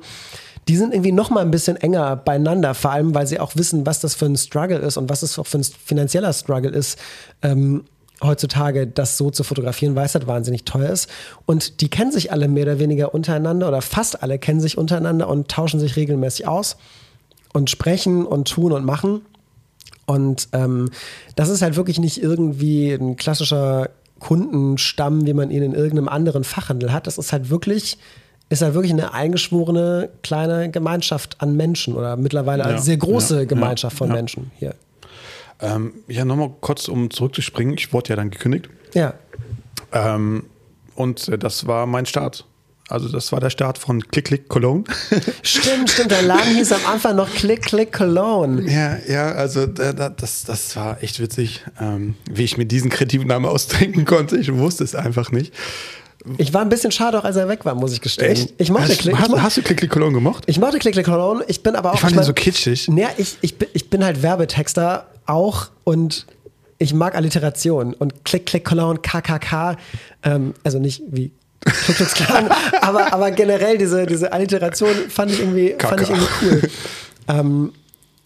die 0.67 0.77
sind 0.77 0.93
irgendwie 0.93 1.11
noch 1.11 1.29
mal 1.29 1.41
ein 1.41 1.51
bisschen 1.51 1.75
enger 1.75 2.15
beieinander, 2.15 2.73
vor 2.73 2.91
allem, 2.91 3.13
weil 3.13 3.27
sie 3.27 3.39
auch 3.39 3.55
wissen, 3.55 3.85
was 3.85 3.99
das 3.99 4.15
für 4.15 4.25
ein 4.25 4.37
Struggle 4.37 4.77
ist 4.77 4.97
und 4.97 5.09
was 5.09 5.21
es 5.21 5.37
auch 5.37 5.47
für 5.47 5.59
ein 5.59 5.63
finanzieller 5.63 6.33
Struggle 6.33 6.71
ist, 6.71 6.97
ähm, 7.41 7.83
heutzutage 8.21 8.87
das 8.87 9.17
so 9.17 9.29
zu 9.29 9.43
fotografieren, 9.43 9.95
weil 9.95 10.05
es 10.05 10.15
halt 10.15 10.27
wahnsinnig 10.27 10.63
teuer 10.63 10.89
ist. 10.89 11.09
Und 11.45 11.81
die 11.81 11.89
kennen 11.89 12.11
sich 12.11 12.31
alle 12.31 12.47
mehr 12.47 12.63
oder 12.63 12.79
weniger 12.79 13.13
untereinander 13.13 13.67
oder 13.67 13.81
fast 13.81 14.23
alle 14.23 14.39
kennen 14.39 14.61
sich 14.61 14.77
untereinander 14.77 15.27
und 15.27 15.49
tauschen 15.49 15.79
sich 15.79 15.97
regelmäßig 15.97 16.47
aus 16.47 16.77
und 17.51 17.69
sprechen 17.69 18.25
und 18.25 18.47
tun 18.47 18.71
und 18.71 18.85
machen. 18.85 19.21
Und 20.05 20.49
ähm, 20.51 20.89
das 21.35 21.49
ist 21.49 21.61
halt 21.61 21.75
wirklich 21.75 21.99
nicht 21.99 22.21
irgendwie 22.21 22.91
ein 22.91 23.15
klassischer 23.15 23.89
Kundenstamm, 24.19 25.25
wie 25.25 25.33
man 25.33 25.51
ihn 25.51 25.63
in 25.63 25.73
irgendeinem 25.73 26.07
anderen 26.07 26.43
Fachhandel 26.43 26.91
hat. 26.93 27.07
Das 27.07 27.17
ist 27.17 27.33
halt 27.33 27.49
wirklich, 27.49 27.97
ist 28.49 28.61
halt 28.61 28.73
wirklich 28.73 28.93
eine 28.93 29.13
eingeschworene 29.13 30.09
kleine 30.23 30.71
Gemeinschaft 30.71 31.41
an 31.41 31.55
Menschen 31.55 31.95
oder 31.95 32.15
mittlerweile 32.15 32.65
eine 32.65 32.79
sehr 32.79 32.97
große 32.97 33.39
ja, 33.39 33.45
Gemeinschaft 33.45 33.95
ja, 33.95 33.97
von. 33.97 34.11
Menschen 34.11 34.51
hier. 34.57 34.75
Ähm, 35.61 35.93
ja, 36.07 36.25
nochmal 36.25 36.51
kurz, 36.61 36.87
um 36.87 37.09
zurückzuspringen. 37.09 37.75
Ich 37.77 37.93
wurde 37.93 38.09
ja 38.09 38.15
dann 38.15 38.29
gekündigt. 38.29 38.69
Ja. 38.93 39.13
Ähm, 39.91 40.45
und 40.95 41.31
das 41.41 41.67
war 41.67 41.85
mein 41.85 42.05
Start. 42.05 42.45
Also 42.93 43.09
das 43.09 43.31
war 43.31 43.39
der 43.39 43.49
Start 43.49 43.79
von 43.79 44.07
Click 44.07 44.25
Click 44.25 44.49
Cologne. 44.49 44.83
Stimmt, 45.41 45.89
stimmt. 45.89 46.11
Der 46.11 46.21
Laden 46.21 46.53
hieß 46.53 46.73
am 46.73 46.85
Anfang 46.85 47.15
noch 47.15 47.27
Click 47.33 47.63
Click 47.63 47.91
Cologne. 47.91 48.71
Ja, 48.71 48.99
ja, 49.07 49.31
also 49.31 49.65
das, 49.65 50.43
das 50.43 50.75
war 50.75 51.01
echt 51.01 51.19
witzig, 51.19 51.65
ähm, 51.81 52.13
wie 52.31 52.43
ich 52.43 52.55
mir 52.59 52.65
diesen 52.65 52.91
kreativen 52.91 53.27
Namen 53.27 53.47
ausdenken 53.47 54.05
konnte. 54.05 54.37
Ich 54.37 54.53
wusste 54.53 54.83
es 54.83 54.93
einfach 54.93 55.31
nicht. 55.31 55.55
Ich 56.37 56.53
war 56.53 56.61
ein 56.61 56.69
bisschen 56.69 56.91
schade 56.91 57.17
auch, 57.17 57.23
als 57.23 57.35
er 57.35 57.49
weg 57.49 57.65
war, 57.65 57.73
muss 57.73 57.93
ich 57.93 58.01
gestehen. 58.01 58.31
Echt? 58.31 58.53
Ich 58.59 58.69
mochte 58.69 58.89
hast, 58.89 59.11
hast, 59.11 59.41
hast, 59.41 59.57
du 59.57 59.63
Click 59.63 59.79
Click 59.79 59.91
Cologne 59.91 60.13
gemocht? 60.13 60.43
Ich 60.45 60.59
mochte 60.59 60.77
Click 60.77 60.93
Click 60.93 61.07
Cologne. 61.07 61.43
Ich 61.47 61.63
bin 61.63 61.75
aber 61.75 61.89
auch. 61.89 61.95
Ich 61.95 62.01
fand 62.01 62.11
ich 62.11 62.17
mein, 62.17 62.25
ihn 62.25 62.27
so 62.27 62.33
kitschig. 62.33 62.89
Nee, 62.89 63.07
ich, 63.17 63.37
ich, 63.41 63.55
ich 63.73 63.89
bin 63.89 64.05
halt 64.05 64.21
Werbetexter 64.21 65.07
auch 65.25 65.69
und 65.83 66.27
ich 66.77 66.93
mag 66.93 67.15
Alliteration 67.15 67.95
und 67.95 68.23
Click 68.23 68.45
Click 68.45 68.63
Cologne, 68.63 68.99
KKK, 68.99 69.77
ähm, 70.21 70.53
also 70.63 70.77
nicht 70.77 71.01
wie 71.07 71.31
Klan. 71.63 72.49
aber, 72.81 73.13
aber 73.13 73.31
generell 73.31 73.77
diese, 73.77 74.05
diese 74.05 74.31
Alliteration 74.31 74.93
fand 75.09 75.31
ich 75.31 75.39
irgendwie, 75.39 75.75
fand 75.79 76.01
ich 76.01 76.09
irgendwie 76.09 76.29
cool. 76.41 76.61
Ähm, 77.27 77.71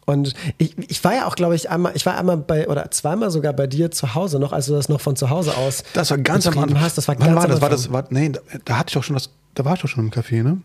und 0.05 0.33
ich, 0.57 0.73
ich 0.87 1.03
war 1.03 1.15
ja 1.15 1.27
auch, 1.27 1.35
glaube 1.35 1.53
ich, 1.55 1.69
einmal, 1.69 1.91
ich 1.93 2.05
war 2.05 2.17
einmal 2.17 2.37
bei, 2.37 2.67
oder 2.69 2.89
zweimal 2.91 3.29
sogar 3.29 3.51
bei 3.51 3.67
dir 3.67 3.91
zu 3.91 4.15
Hause 4.15 4.39
noch, 4.39 4.53
als 4.53 4.67
du 4.67 4.73
das 4.73 4.87
noch 4.87 5.01
von 5.01 5.17
zu 5.17 5.29
Hause 5.29 5.57
aus. 5.57 5.83
Das 5.93 6.09
war 6.11 6.17
ganz 6.17 6.47
am 6.47 6.57
Anfang. 6.57 6.79
Hast. 6.79 6.97
Das 6.97 7.09
war 7.09 7.19
Wann 7.19 7.27
ganz 7.27 7.41
war 7.41 7.47
das? 7.47 7.61
War 7.61 7.69
das 7.69 7.91
war, 7.91 8.05
nee, 8.09 8.29
da, 8.29 8.39
da 8.63 8.77
hatte 8.77 8.91
ich 8.91 8.97
auch 8.97 9.03
schon 9.03 9.15
das, 9.15 9.29
da 9.53 9.65
war 9.65 9.73
ich 9.73 9.81
doch 9.81 9.89
schon 9.89 10.05
im 10.05 10.11
Café, 10.11 10.43
ne? 10.43 10.59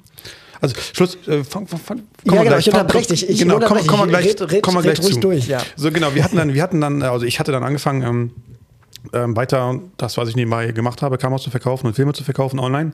Also 0.61 0.77
Schluss, 0.93 1.19
äh, 1.27 1.43
fang, 1.43 1.67
fang, 1.67 1.81
fang, 1.81 2.03
ja, 2.23 2.45
genau, 2.45 2.57
ich 2.57 2.69
unterbreche 2.69 3.09
dich. 3.09 3.29
Ich 3.29 3.41
genau, 3.41 3.59
komm, 3.59 3.85
komm 3.85 3.99
mal 3.99 4.07
gleich, 4.07 4.27
red, 4.27 4.53
red, 4.53 4.63
komm 4.63 4.75
mal 4.75 4.83
gleich 4.85 5.03
red 5.03 5.15
zu. 5.15 5.19
durch, 5.19 5.49
ja. 5.49 5.59
So 5.75 5.91
genau, 5.91 6.15
wir 6.15 6.23
hatten 6.23 6.37
dann, 6.37 6.55
wir 6.55 6.63
hatten 6.63 6.81
dann, 6.81 7.03
also 7.03 7.27
ich 7.27 7.41
hatte 7.41 7.51
dann 7.51 7.65
angefangen, 7.65 8.03
ähm, 8.03 8.31
ähm, 9.13 9.37
weiter 9.37 9.81
das, 9.97 10.17
was 10.17 10.29
ich 10.29 10.37
nebenbei 10.37 10.73
gemacht 10.73 11.03
habe, 11.03 11.19
Kameras 11.19 11.43
zu 11.43 11.51
verkaufen 11.51 11.87
und 11.87 11.95
Filme 11.95 12.13
zu 12.13 12.25
verkaufen 12.25 12.59
online. 12.59 12.93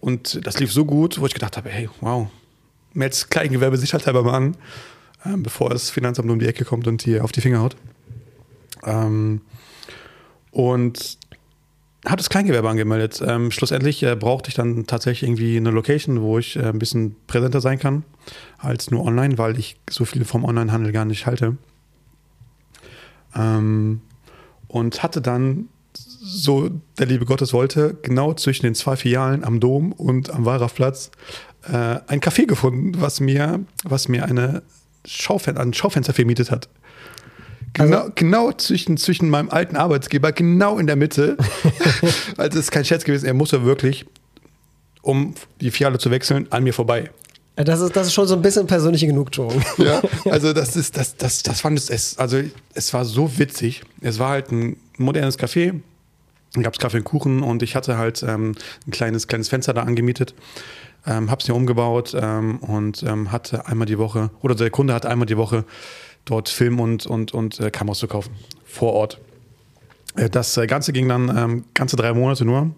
Und 0.00 0.46
das 0.46 0.60
lief 0.60 0.72
so 0.72 0.84
gut, 0.84 1.20
wo 1.20 1.26
ich 1.26 1.34
gedacht 1.34 1.56
habe, 1.56 1.68
hey, 1.70 1.88
wow, 2.00 2.28
meldet 2.94 3.30
Kleingewerbe 3.30 3.76
sicherheitshalber 3.76 4.22
mal 4.22 4.34
an, 4.34 4.56
ähm, 5.26 5.42
bevor 5.42 5.70
das 5.70 5.90
Finanzamt 5.90 6.30
um 6.30 6.38
die 6.38 6.46
Ecke 6.46 6.64
kommt 6.64 6.86
und 6.86 7.02
hier 7.02 7.24
auf 7.24 7.32
die 7.32 7.40
Finger 7.40 7.60
haut. 7.60 7.76
Ähm, 8.84 9.40
und 10.50 11.18
habe 12.06 12.16
das 12.16 12.30
Kleingewerbe 12.30 12.68
angemeldet. 12.68 13.22
Ähm, 13.26 13.50
schlussendlich 13.50 14.02
äh, 14.02 14.14
brauchte 14.14 14.48
ich 14.48 14.54
dann 14.54 14.86
tatsächlich 14.86 15.28
irgendwie 15.28 15.56
eine 15.56 15.70
Location, 15.70 16.22
wo 16.22 16.38
ich 16.38 16.56
äh, 16.56 16.66
ein 16.66 16.78
bisschen 16.78 17.16
präsenter 17.26 17.60
sein 17.60 17.78
kann, 17.78 18.04
als 18.58 18.90
nur 18.90 19.04
online, 19.04 19.36
weil 19.36 19.58
ich 19.58 19.76
so 19.90 20.04
viel 20.04 20.24
vom 20.24 20.44
Onlinehandel 20.44 20.92
gar 20.92 21.04
nicht 21.04 21.26
halte. 21.26 21.56
Ähm, 23.34 24.00
und 24.68 25.02
hatte 25.02 25.20
dann, 25.20 25.68
so 25.94 26.70
der 26.98 27.06
liebe 27.06 27.24
Gottes 27.24 27.52
wollte, 27.52 27.96
genau 28.02 28.34
zwischen 28.34 28.64
den 28.66 28.74
zwei 28.74 28.96
Filialen 28.96 29.44
am 29.44 29.60
Dom 29.60 29.92
und 29.92 30.30
am 30.30 30.44
Wallrafplatz 30.44 31.10
äh, 31.64 31.72
ein 32.06 32.20
Café 32.20 32.46
gefunden, 32.46 32.92
was 33.00 33.20
mir, 33.20 33.60
was 33.84 34.08
mir 34.08 34.24
eine 34.24 34.62
Schaufen 35.04 35.56
ein 35.56 35.72
Schaufenster 35.72 36.12
vermietet 36.12 36.50
hat. 36.50 36.68
Genau, 37.72 37.96
Also- 37.98 38.12
genau 38.14 38.52
zwischen, 38.52 38.96
zwischen 38.96 39.30
meinem 39.30 39.50
alten 39.50 39.76
Arbeitsgeber, 39.76 40.32
genau 40.32 40.78
in 40.78 40.86
der 40.86 40.96
Mitte. 40.96 41.36
also 42.36 42.58
es 42.58 42.66
ist 42.66 42.70
kein 42.70 42.84
Scherz 42.84 43.04
gewesen, 43.04 43.26
er 43.26 43.34
musste 43.34 43.64
wirklich, 43.64 44.06
um 45.02 45.34
die 45.60 45.70
Filiale 45.70 45.98
zu 45.98 46.10
wechseln, 46.10 46.46
an 46.50 46.64
mir 46.64 46.74
vorbei. 46.74 47.10
Das 47.64 47.80
ist, 47.80 47.96
das 47.96 48.06
ist 48.06 48.12
schon 48.12 48.26
so 48.28 48.34
ein 48.34 48.42
bisschen 48.42 48.66
persönliche 48.66 49.06
Genugtuung. 49.06 49.60
Ja, 49.78 50.00
also 50.30 50.52
das 50.52 50.76
ist, 50.76 50.96
das, 50.96 51.16
das, 51.16 51.42
das 51.42 51.60
fand 51.60 51.78
es, 51.78 51.90
es, 51.90 52.16
also 52.18 52.40
es 52.74 52.94
war 52.94 53.04
so 53.04 53.38
witzig. 53.38 53.82
Es 54.00 54.18
war 54.18 54.30
halt 54.30 54.52
ein 54.52 54.76
modernes 54.96 55.38
Café. 55.38 55.80
Gab 56.54 56.72
es 56.74 56.78
Kaffee 56.78 56.98
und 56.98 57.04
Kuchen 57.04 57.42
und 57.42 57.62
ich 57.62 57.76
hatte 57.76 57.98
halt 57.98 58.22
ähm, 58.22 58.54
ein 58.86 58.90
kleines, 58.90 59.26
kleines 59.26 59.48
Fenster 59.48 59.74
da 59.74 59.82
angemietet. 59.82 60.34
Ähm, 61.06 61.30
hab's 61.30 61.46
mir 61.46 61.54
umgebaut 61.54 62.16
ähm, 62.18 62.58
und 62.58 63.02
ähm, 63.02 63.30
hatte 63.32 63.66
einmal 63.66 63.86
die 63.86 63.98
Woche, 63.98 64.30
oder 64.40 64.54
der 64.54 64.70
Kunde 64.70 64.94
hatte 64.94 65.08
einmal 65.08 65.26
die 65.26 65.36
Woche 65.36 65.64
dort 66.24 66.48
Film 66.48 66.80
und, 66.80 67.06
und, 67.06 67.32
und 67.34 67.60
äh, 67.60 67.70
Kameras 67.70 67.98
zu 67.98 68.08
kaufen. 68.08 68.30
Vor 68.64 68.92
Ort. 68.94 69.20
Äh, 70.16 70.30
Das 70.30 70.56
äh, 70.56 70.66
Ganze 70.66 70.92
ging 70.92 71.08
dann 71.08 71.28
ähm, 71.36 71.64
ganze 71.74 71.96
drei 71.96 72.12
Monate 72.14 72.44
nur, 72.44 72.70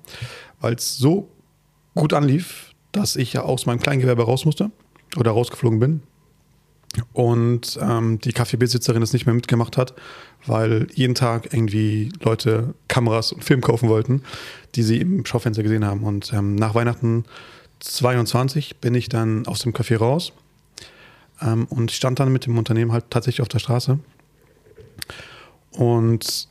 weil 0.60 0.74
es 0.74 0.96
so 0.96 1.28
gut 1.94 2.12
anlief, 2.12 2.69
dass 2.92 3.16
ich 3.16 3.32
ja 3.32 3.42
aus 3.42 3.66
meinem 3.66 3.80
Kleingewerbe 3.80 4.24
raus 4.24 4.44
musste 4.44 4.70
oder 5.16 5.32
rausgeflogen 5.32 5.78
bin. 5.78 6.02
Und 7.12 7.78
ähm, 7.80 8.18
die 8.18 8.32
Kaffeebesitzerin 8.32 9.02
es 9.02 9.12
nicht 9.12 9.24
mehr 9.24 9.34
mitgemacht 9.34 9.76
hat, 9.76 9.94
weil 10.46 10.88
jeden 10.92 11.14
Tag 11.14 11.52
irgendwie 11.52 12.10
Leute 12.20 12.74
Kameras 12.88 13.30
und 13.30 13.44
Film 13.44 13.60
kaufen 13.60 13.88
wollten, 13.88 14.22
die 14.74 14.82
sie 14.82 15.00
im 15.00 15.24
Schaufenster 15.24 15.62
gesehen 15.62 15.84
haben. 15.84 16.02
Und 16.02 16.32
ähm, 16.32 16.56
nach 16.56 16.74
Weihnachten 16.74 17.24
22 17.78 18.78
bin 18.78 18.94
ich 18.94 19.08
dann 19.08 19.46
aus 19.46 19.60
dem 19.60 19.72
Café 19.72 19.98
raus 19.98 20.32
ähm, 21.40 21.66
und 21.66 21.92
stand 21.92 22.18
dann 22.18 22.32
mit 22.32 22.46
dem 22.46 22.58
Unternehmen 22.58 22.92
halt 22.92 23.04
tatsächlich 23.10 23.42
auf 23.42 23.48
der 23.48 23.60
Straße. 23.60 24.00
Und 25.72 26.48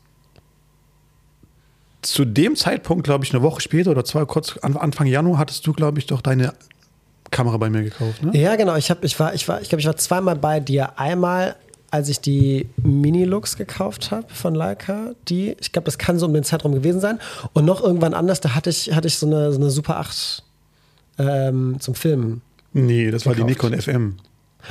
zu 2.01 2.25
dem 2.25 2.55
Zeitpunkt, 2.55 3.03
glaube 3.03 3.25
ich, 3.25 3.33
eine 3.33 3.41
Woche 3.43 3.61
später 3.61 3.91
oder 3.91 4.05
zwei, 4.05 4.25
kurz 4.25 4.57
an- 4.57 4.77
Anfang 4.77 5.07
Januar, 5.07 5.37
hattest 5.39 5.65
du, 5.67 5.73
glaube 5.73 5.99
ich, 5.99 6.05
doch 6.05 6.21
deine 6.21 6.53
Kamera 7.31 7.57
bei 7.57 7.69
mir 7.69 7.83
gekauft, 7.83 8.23
ne? 8.23 8.31
Ja, 8.37 8.55
genau. 8.55 8.75
Ich, 8.75 8.89
hab, 8.89 9.03
ich 9.03 9.19
war, 9.19 9.33
ich 9.33 9.47
war, 9.47 9.61
ich 9.61 9.69
glaube, 9.69 9.81
ich 9.81 9.85
war 9.87 9.95
zweimal 9.97 10.35
bei 10.35 10.59
dir. 10.59 10.97
Einmal, 10.99 11.55
als 11.91 12.09
ich 12.09 12.19
die 12.21 12.67
Mini-Lux 12.77 13.57
gekauft 13.57 14.11
habe 14.11 14.25
von 14.33 14.55
Leica. 14.55 15.11
Die, 15.27 15.55
ich 15.59 15.71
glaube, 15.71 15.85
das 15.85 15.97
kann 15.97 16.17
so 16.19 16.25
um 16.25 16.33
den 16.33 16.43
Zeitraum 16.43 16.73
gewesen 16.73 16.99
sein. 17.01 17.19
Und 17.53 17.65
noch 17.65 17.81
irgendwann 17.81 18.13
anders, 18.13 18.41
da 18.41 18.55
hatte 18.55 18.69
ich, 18.69 18.93
hatte 18.95 19.07
ich 19.07 19.17
so 19.17 19.27
eine, 19.27 19.51
so 19.51 19.59
eine 19.59 19.69
Super 19.69 19.97
8 19.99 20.43
ähm, 21.19 21.77
zum 21.79 21.95
Filmen. 21.95 22.41
Nee, 22.73 23.11
das 23.11 23.25
war 23.25 23.33
die 23.35 23.43
Gekauft. 23.43 23.71
Nikon 23.73 23.81
FM. 23.81 24.15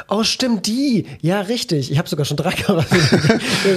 Oh, 0.09 0.23
stimmt, 0.23 0.67
die. 0.67 1.07
Ja, 1.21 1.41
richtig. 1.41 1.91
Ich 1.91 1.99
habe 1.99 2.09
sogar 2.09 2.25
schon 2.25 2.37
drei 2.37 2.51
Kameras. 2.53 2.87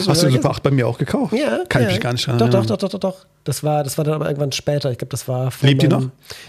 Hast 0.07 0.23
du 0.23 0.27
die 0.27 0.33
Super 0.33 0.51
8 0.51 0.63
bei 0.63 0.71
mir 0.71 0.87
auch 0.87 0.97
gekauft? 0.97 1.33
Ja, 1.33 1.63
Kann 1.69 1.83
ja. 1.83 1.87
ich 1.87 1.95
mich 1.95 2.01
gar 2.01 2.13
nicht 2.13 2.27
dran 2.27 2.37
doch, 2.37 2.47
doch, 2.47 2.59
erinnern. 2.59 2.67
doch, 2.67 2.89
doch, 2.89 2.89
doch, 2.89 2.99
doch. 2.99 3.25
Das 3.43 3.63
war, 3.63 3.83
das 3.83 3.97
war 3.97 4.05
dann 4.05 4.15
aber 4.15 4.27
irgendwann 4.27 4.51
später. 4.51 4.91
Ich 4.91 4.97
glaube, 4.97 5.11
das 5.11 5.27
war. 5.27 5.51
von 5.51 5.69
Lebt 5.69 5.81
die 5.81 5.87
noch? 5.87 6.07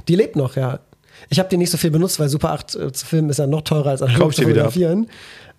Die 0.08 0.16
lebt 0.16 0.36
noch, 0.36 0.56
ja. 0.56 0.80
Ich 1.28 1.38
habe 1.38 1.48
die 1.48 1.56
nicht 1.56 1.70
so 1.70 1.78
viel 1.78 1.90
benutzt, 1.90 2.18
weil 2.18 2.28
Super 2.28 2.50
8 2.52 2.74
äh, 2.74 2.92
zu 2.92 3.06
filmen 3.06 3.30
ist 3.30 3.38
ja 3.38 3.46
noch 3.46 3.62
teurer 3.62 3.90
als 3.90 4.02
analog 4.02 4.34
zu 4.34 4.42
fotografieren. 4.42 5.06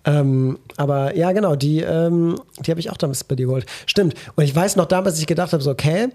Ähm, 0.04 0.58
aber 0.76 1.16
ja, 1.16 1.32
genau, 1.32 1.56
die, 1.56 1.80
ähm, 1.80 2.38
die 2.60 2.70
habe 2.70 2.80
ich 2.80 2.90
auch 2.90 2.98
damals 2.98 3.24
bei 3.24 3.36
dir 3.36 3.46
geholt. 3.46 3.64
Stimmt. 3.86 4.14
Und 4.36 4.44
ich 4.44 4.54
weiß 4.54 4.76
noch 4.76 4.84
damals, 4.84 5.14
dass 5.14 5.20
ich 5.20 5.26
gedacht 5.26 5.52
habe, 5.52 5.62
so, 5.62 5.70
okay, 5.70 6.08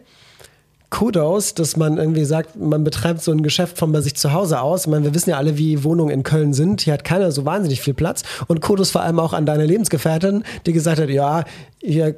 Kudos, 0.90 1.54
dass 1.54 1.78
man 1.78 1.98
irgendwie 1.98 2.26
sagt, 2.26 2.56
man 2.56 2.84
betreibt 2.84 3.22
so 3.22 3.32
ein 3.32 3.44
Geschäft 3.44 3.78
von 3.78 3.92
bei 3.92 4.02
sich 4.02 4.16
zu 4.16 4.34
Hause 4.34 4.62
aus. 4.62 4.82
Ich 4.82 4.88
meine, 4.88 5.06
wir 5.06 5.14
wissen 5.14 5.30
ja 5.30 5.38
alle, 5.38 5.58
wie 5.58 5.84
Wohnungen 5.84 6.12
in 6.12 6.24
Köln 6.24 6.54
sind. 6.54 6.82
Hier 6.82 6.94
hat 6.94 7.04
keiner 7.04 7.32
so 7.32 7.46
wahnsinnig 7.46 7.82
viel 7.82 7.94
Platz. 7.94 8.24
Und 8.48 8.62
Kudos 8.62 8.92
vor 8.92 9.02
allem 9.02 9.20
auch 9.20 9.34
an 9.34 9.46
deine 9.46 9.66
Lebensgefährtin, 9.66 10.44
die 10.66 10.74
gesagt 10.74 11.00
hat, 11.00 11.10
ja, 11.10 11.44
hier 11.80 12.16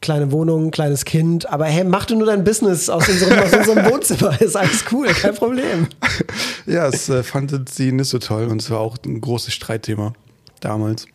kleine 0.00 0.32
Wohnung, 0.32 0.70
kleines 0.70 1.04
Kind, 1.04 1.48
aber 1.50 1.66
hey, 1.66 1.84
mach 1.84 2.06
du 2.06 2.16
nur 2.16 2.26
dein 2.26 2.44
Business 2.44 2.88
aus 2.88 3.08
unserem, 3.08 3.38
aus 3.38 3.52
unserem 3.52 3.84
Wohnzimmer. 3.90 4.40
Ist 4.40 4.56
alles 4.56 4.84
cool, 4.92 5.08
kein 5.08 5.34
Problem. 5.34 5.88
Ja, 6.66 6.88
es 6.88 7.08
äh, 7.08 7.22
fand 7.22 7.68
sie 7.68 7.92
nicht 7.92 8.08
so 8.08 8.18
toll 8.18 8.46
und 8.46 8.62
es 8.62 8.70
war 8.70 8.80
auch 8.80 8.96
ein 9.04 9.20
großes 9.20 9.52
Streitthema 9.52 10.14
damals. 10.60 11.06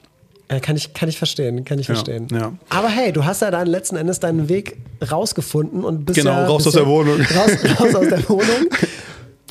Äh, 0.48 0.60
kann, 0.60 0.75
ich, 0.75 0.94
kann 0.94 1.10
ich 1.10 1.18
verstehen, 1.18 1.66
kann 1.66 1.80
ich 1.80 1.88
Ja, 1.88 1.96
verstehen. 1.96 2.28
ja. 2.32 2.54
Aber 2.70 2.88
hey, 2.90 3.12
du 3.12 3.25
hast 3.25 3.42
ja 3.42 3.50
dann 3.50 3.66
letzten 3.68 3.96
Endes 3.96 4.20
deinen 4.20 4.48
Weg 4.48 4.78
rausgefunden 5.12 5.84
und 5.84 6.06
bist 6.06 6.18
Genau, 6.20 6.32
ja, 6.32 6.46
raus 6.46 6.58
bist 6.66 6.68
aus 6.68 6.74
der 6.75 6.88
Wohnung. 6.88 7.20
Raus, 7.36 7.80
raus 7.80 7.96
aus 7.96 8.08
der 8.10 8.30
Wohnung. 8.30 8.68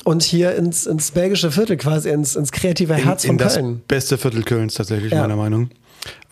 Und 0.05 0.23
hier 0.23 0.55
ins, 0.55 0.85
ins 0.85 1.11
belgische 1.11 1.51
Viertel, 1.51 1.77
quasi 1.77 2.09
ins, 2.11 2.35
ins 2.35 2.51
kreative 2.51 2.93
Herz 2.93 3.23
in, 3.25 3.31
in 3.31 3.37
von 3.39 3.45
das 3.45 3.55
Köln. 3.55 3.81
beste 3.87 4.17
Viertel 4.17 4.43
Kölns 4.43 4.75
tatsächlich, 4.75 5.11
Ja. 5.11 5.21
meiner 5.21 5.35
Meinung. 5.35 5.69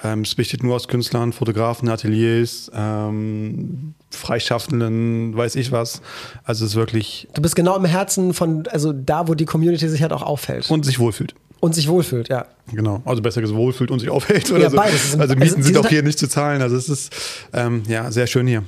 Ähm, 0.04 0.22
es 0.22 0.36
besteht 0.36 0.62
nur 0.64 0.76
aus 0.76 0.88
Künstlern, 0.88 1.34
Fotografen, 1.34 1.90
Ateliers, 1.90 2.70
ähm, 2.76 3.96
Freischaffenden, 4.12 5.36
weiß 5.36 5.56
ich 5.56 5.72
was. 5.72 6.02
Also 6.44 6.66
es 6.66 6.72
ist 6.72 6.76
wirklich 6.76 7.28
Du 7.34 7.42
bist 7.42 7.56
genau 7.56 7.76
im 7.76 7.86
Herzen 7.86 8.34
von, 8.34 8.68
also 8.68 8.94
da, 8.94 9.28
wo 9.28 9.34
die 9.34 9.46
Community 9.46 9.90
sich 9.90 10.02
halt 10.02 10.14
auch 10.14 10.22
aufhält 10.22 10.70
und, 10.70 10.76
und 10.80 10.84
sich 10.84 11.00
wohlfühlt. 11.00 11.34
Sich 11.72 11.88
wohlfühlt, 11.88 12.28
ja. 12.28 12.46
Genau, 12.72 13.02
also 13.06 13.22
besser 13.22 13.40
gesagt 13.42 13.58
wohlfühlt 13.58 13.92
und 13.92 14.00
sich 14.00 14.10
aufhält. 14.10 14.52
Oder 14.52 14.64
Ja, 14.64 14.70
so. 14.70 14.76
beides. 14.78 15.12
Also 15.14 15.20
also 15.20 15.36
Mieten 15.36 15.48
sind 15.50 15.64
sind 15.64 15.78
auch 15.78 15.88
hier 15.88 16.04
nicht 16.04 16.20
zu 16.20 16.28
zahlen. 16.28 16.62
Also 16.62 16.76
es 16.76 16.90
ist 16.90 17.14
ähm, 17.54 17.84
ja 17.88 18.12
sehr 18.12 18.28
schön 18.28 18.48
hier. 18.48 18.64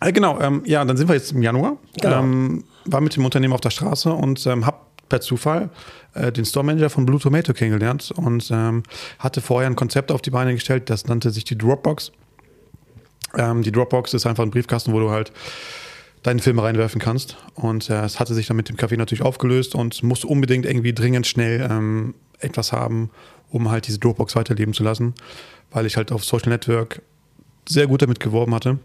Äh, 0.00 0.12
genau, 0.12 0.40
ähm, 0.40 0.62
ja, 0.66 0.84
dann 0.84 0.96
sind 0.96 1.08
wir 1.08 1.14
jetzt 1.14 1.32
im 1.32 1.42
Januar. 1.42 1.76
Genau. 2.00 2.18
Ähm, 2.20 2.64
war 2.84 3.00
mit 3.00 3.14
dem 3.16 3.24
Unternehmen 3.24 3.54
auf 3.54 3.60
der 3.60 3.70
Straße 3.70 4.10
und 4.12 4.46
ähm, 4.46 4.66
habe 4.66 4.78
per 5.08 5.20
Zufall 5.20 5.70
äh, 6.14 6.32
den 6.32 6.44
Store 6.44 6.64
Manager 6.64 6.90
von 6.90 7.06
Blue 7.06 7.20
Tomato 7.20 7.52
kennengelernt 7.52 8.12
und 8.16 8.48
ähm, 8.50 8.82
hatte 9.18 9.40
vorher 9.40 9.68
ein 9.70 9.76
Konzept 9.76 10.10
auf 10.10 10.22
die 10.22 10.30
Beine 10.30 10.52
gestellt, 10.54 10.90
das 10.90 11.06
nannte 11.06 11.30
sich 11.30 11.44
die 11.44 11.56
Dropbox. 11.56 12.12
Ähm, 13.36 13.62
die 13.62 13.72
Dropbox 13.72 14.14
ist 14.14 14.26
einfach 14.26 14.42
ein 14.44 14.50
Briefkasten, 14.50 14.92
wo 14.92 15.00
du 15.00 15.10
halt 15.10 15.32
deinen 16.26 16.40
Film 16.40 16.58
reinwerfen 16.58 17.00
kannst. 17.00 17.36
Und 17.54 17.88
äh, 17.90 18.04
es 18.04 18.18
hatte 18.20 18.34
sich 18.34 18.46
dann 18.46 18.56
mit 18.56 18.68
dem 18.68 18.76
Café 18.76 18.96
natürlich 18.96 19.22
aufgelöst 19.22 19.74
und 19.74 20.02
musste 20.02 20.26
unbedingt 20.26 20.66
irgendwie 20.66 20.92
dringend 20.92 21.26
schnell 21.26 21.66
ähm, 21.70 22.14
etwas 22.40 22.72
haben, 22.72 23.10
um 23.50 23.70
halt 23.70 23.86
diese 23.86 23.98
Dropbox 23.98 24.34
weiterleben 24.36 24.74
zu 24.74 24.82
lassen, 24.82 25.14
weil 25.70 25.86
ich 25.86 25.96
halt 25.96 26.12
auf 26.12 26.24
Social 26.24 26.48
Network 26.50 27.02
sehr 27.68 27.86
gut 27.86 28.02
damit 28.02 28.20
geworben 28.20 28.54
hatte. 28.54 28.78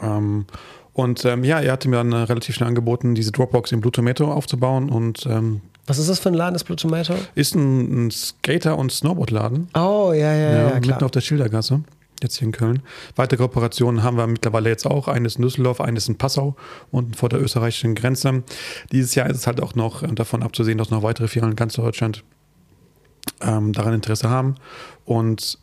Ähm, 0.00 0.46
und 0.92 1.24
ähm, 1.24 1.44
ja, 1.44 1.60
er 1.60 1.72
hatte 1.72 1.88
mir 1.88 1.96
dann 1.96 2.12
äh, 2.12 2.16
relativ 2.16 2.54
schnell 2.54 2.68
angeboten, 2.68 3.14
diese 3.14 3.32
Dropbox 3.32 3.72
in 3.72 3.80
Blue 3.80 3.92
Tomato 3.92 4.30
aufzubauen 4.32 4.90
und 4.90 5.24
ähm, 5.26 5.60
Was 5.86 5.98
ist 5.98 6.08
das 6.08 6.18
für 6.18 6.28
ein 6.30 6.34
Laden, 6.34 6.54
das 6.54 6.64
Blue 6.64 6.76
Tomato? 6.76 7.14
ist 7.34 7.54
ein, 7.54 8.06
ein 8.06 8.10
Skater- 8.10 8.76
und 8.76 8.92
Snowboardladen. 8.92 9.68
Oh, 9.74 10.12
ja, 10.12 10.32
ja, 10.34 10.34
ja, 10.34 10.52
Ja, 10.52 10.68
klar. 10.80 10.80
mitten 10.80 11.04
auf 11.04 11.10
der 11.12 11.20
Schildergasse, 11.20 11.82
jetzt 12.22 12.38
hier 12.38 12.46
in 12.46 12.52
Köln. 12.52 12.82
Weitere 13.16 13.38
Kooperationen 13.38 14.02
haben 14.02 14.16
wir 14.16 14.26
mittlerweile 14.26 14.68
jetzt 14.68 14.86
auch. 14.86 15.08
Eines 15.08 15.36
in 15.36 15.42
Düsseldorf, 15.42 15.80
eines 15.80 16.08
in 16.08 16.18
Passau 16.18 16.56
und 16.90 17.16
vor 17.16 17.28
der 17.28 17.40
österreichischen 17.40 17.94
Grenze. 17.94 18.42
Dieses 18.92 19.14
Jahr 19.14 19.28
ist 19.28 19.38
es 19.38 19.46
halt 19.46 19.62
auch 19.62 19.74
noch 19.74 20.02
äh, 20.02 20.08
davon 20.08 20.42
abzusehen, 20.42 20.78
dass 20.78 20.90
noch 20.90 21.02
weitere 21.02 21.28
Firmen 21.28 21.52
in 21.52 21.56
ganz 21.56 21.74
Deutschland 21.74 22.24
ähm, 23.40 23.72
daran 23.72 23.94
Interesse 23.94 24.28
haben 24.30 24.56
und 25.04 25.58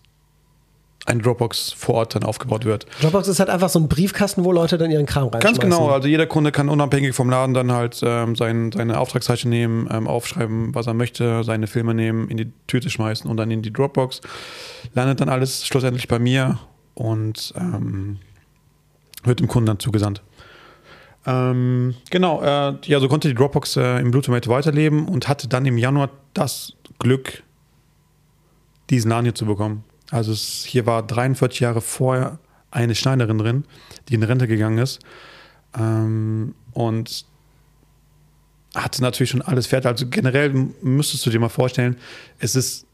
eine 1.08 1.22
Dropbox 1.22 1.72
vor 1.72 1.96
Ort 1.96 2.16
dann 2.16 2.24
aufgebaut 2.24 2.66
wird. 2.66 2.86
Dropbox 3.02 3.30
ist 3.30 3.40
halt 3.40 3.50
einfach 3.50 3.70
so 3.70 3.80
ein 3.80 3.88
Briefkasten, 3.88 4.44
wo 4.44 4.52
Leute 4.52 4.78
dann 4.78 4.92
ihren 4.92 5.06
Kram 5.06 5.30
reinschmeißen. 5.30 5.60
Ganz 5.60 5.60
genau, 5.60 5.90
also 5.90 6.08
jeder 6.08 6.28
Kunde 6.28 6.52
kann 6.52 6.68
unabhängig 6.68 7.16
vom 7.16 7.30
Laden 7.30 7.54
dann 7.54 7.72
halt 7.72 8.02
ähm, 8.04 8.36
sein, 8.36 8.72
seine 8.74 9.00
Auftragszeichen 9.00 9.50
nehmen, 9.50 9.90
ähm, 9.92 10.08
aufschreiben, 10.08 10.76
was 10.76 10.86
er 10.86 10.94
möchte, 10.94 11.44
seine 11.46 11.68
Filme 11.68 11.94
nehmen, 11.94 12.28
in 12.28 12.38
die 12.38 12.52
Tüte 12.68 12.90
schmeißen 12.90 13.30
und 13.30 13.38
dann 13.38 13.50
in 13.52 13.62
die 13.62 13.72
Dropbox. 13.72 14.22
Landet 14.94 15.22
dann 15.22 15.30
alles 15.30 15.66
schlussendlich 15.66 16.10
bei 16.10 16.20
mir 16.20 16.60
und 16.94 17.54
ähm, 17.56 18.18
wird 19.24 19.40
dem 19.40 19.48
Kunden 19.48 19.68
dann 19.68 19.80
zugesandt. 19.80 20.22
Ähm, 21.26 21.96
genau, 22.10 22.42
äh, 22.42 22.74
ja, 22.84 23.00
so 23.00 23.08
konnte 23.08 23.30
die 23.30 23.34
Dropbox 23.34 23.78
äh, 23.78 24.00
im 24.00 24.12
Blue 24.12 24.24
Tomato 24.24 24.50
weiterleben 24.50 25.08
und 25.08 25.30
hatte 25.30 25.48
dann 25.48 25.66
im 25.66 25.78
Januar 25.78 26.10
das 26.34 26.74
Glück, 27.00 27.44
diesen 28.90 29.10
Laden 29.10 29.26
hier 29.26 29.36
zu 29.36 29.46
bekommen. 29.46 29.84
Also 30.12 30.32
es, 30.32 30.64
hier 30.66 30.86
war 30.86 31.06
43 31.06 31.60
Jahre 31.60 31.82
vorher 31.82 32.40
eine 32.72 32.96
Schneiderin 32.96 33.38
drin, 33.38 33.64
die 34.08 34.16
in 34.16 34.24
Rente 34.24 34.48
gegangen 34.48 34.78
ist. 34.78 35.00
Ähm, 35.78 36.54
und 36.74 37.26
hatte 38.76 39.02
natürlich 39.02 39.32
schon 39.32 39.42
alles 39.42 39.68
fertig. 39.68 39.88
Also 39.88 40.08
generell 40.08 40.70
müsstest 40.82 41.26
du 41.26 41.30
dir 41.30 41.40
mal 41.40 41.50
vorstellen, 41.50 41.98
es 42.40 42.56
ist 42.56 42.86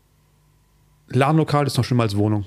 Ladenlokal 1.09 1.67
ist 1.67 1.77
noch 1.77 1.83
schlimmer 1.83 2.03
als 2.03 2.17
Wohnung. 2.17 2.45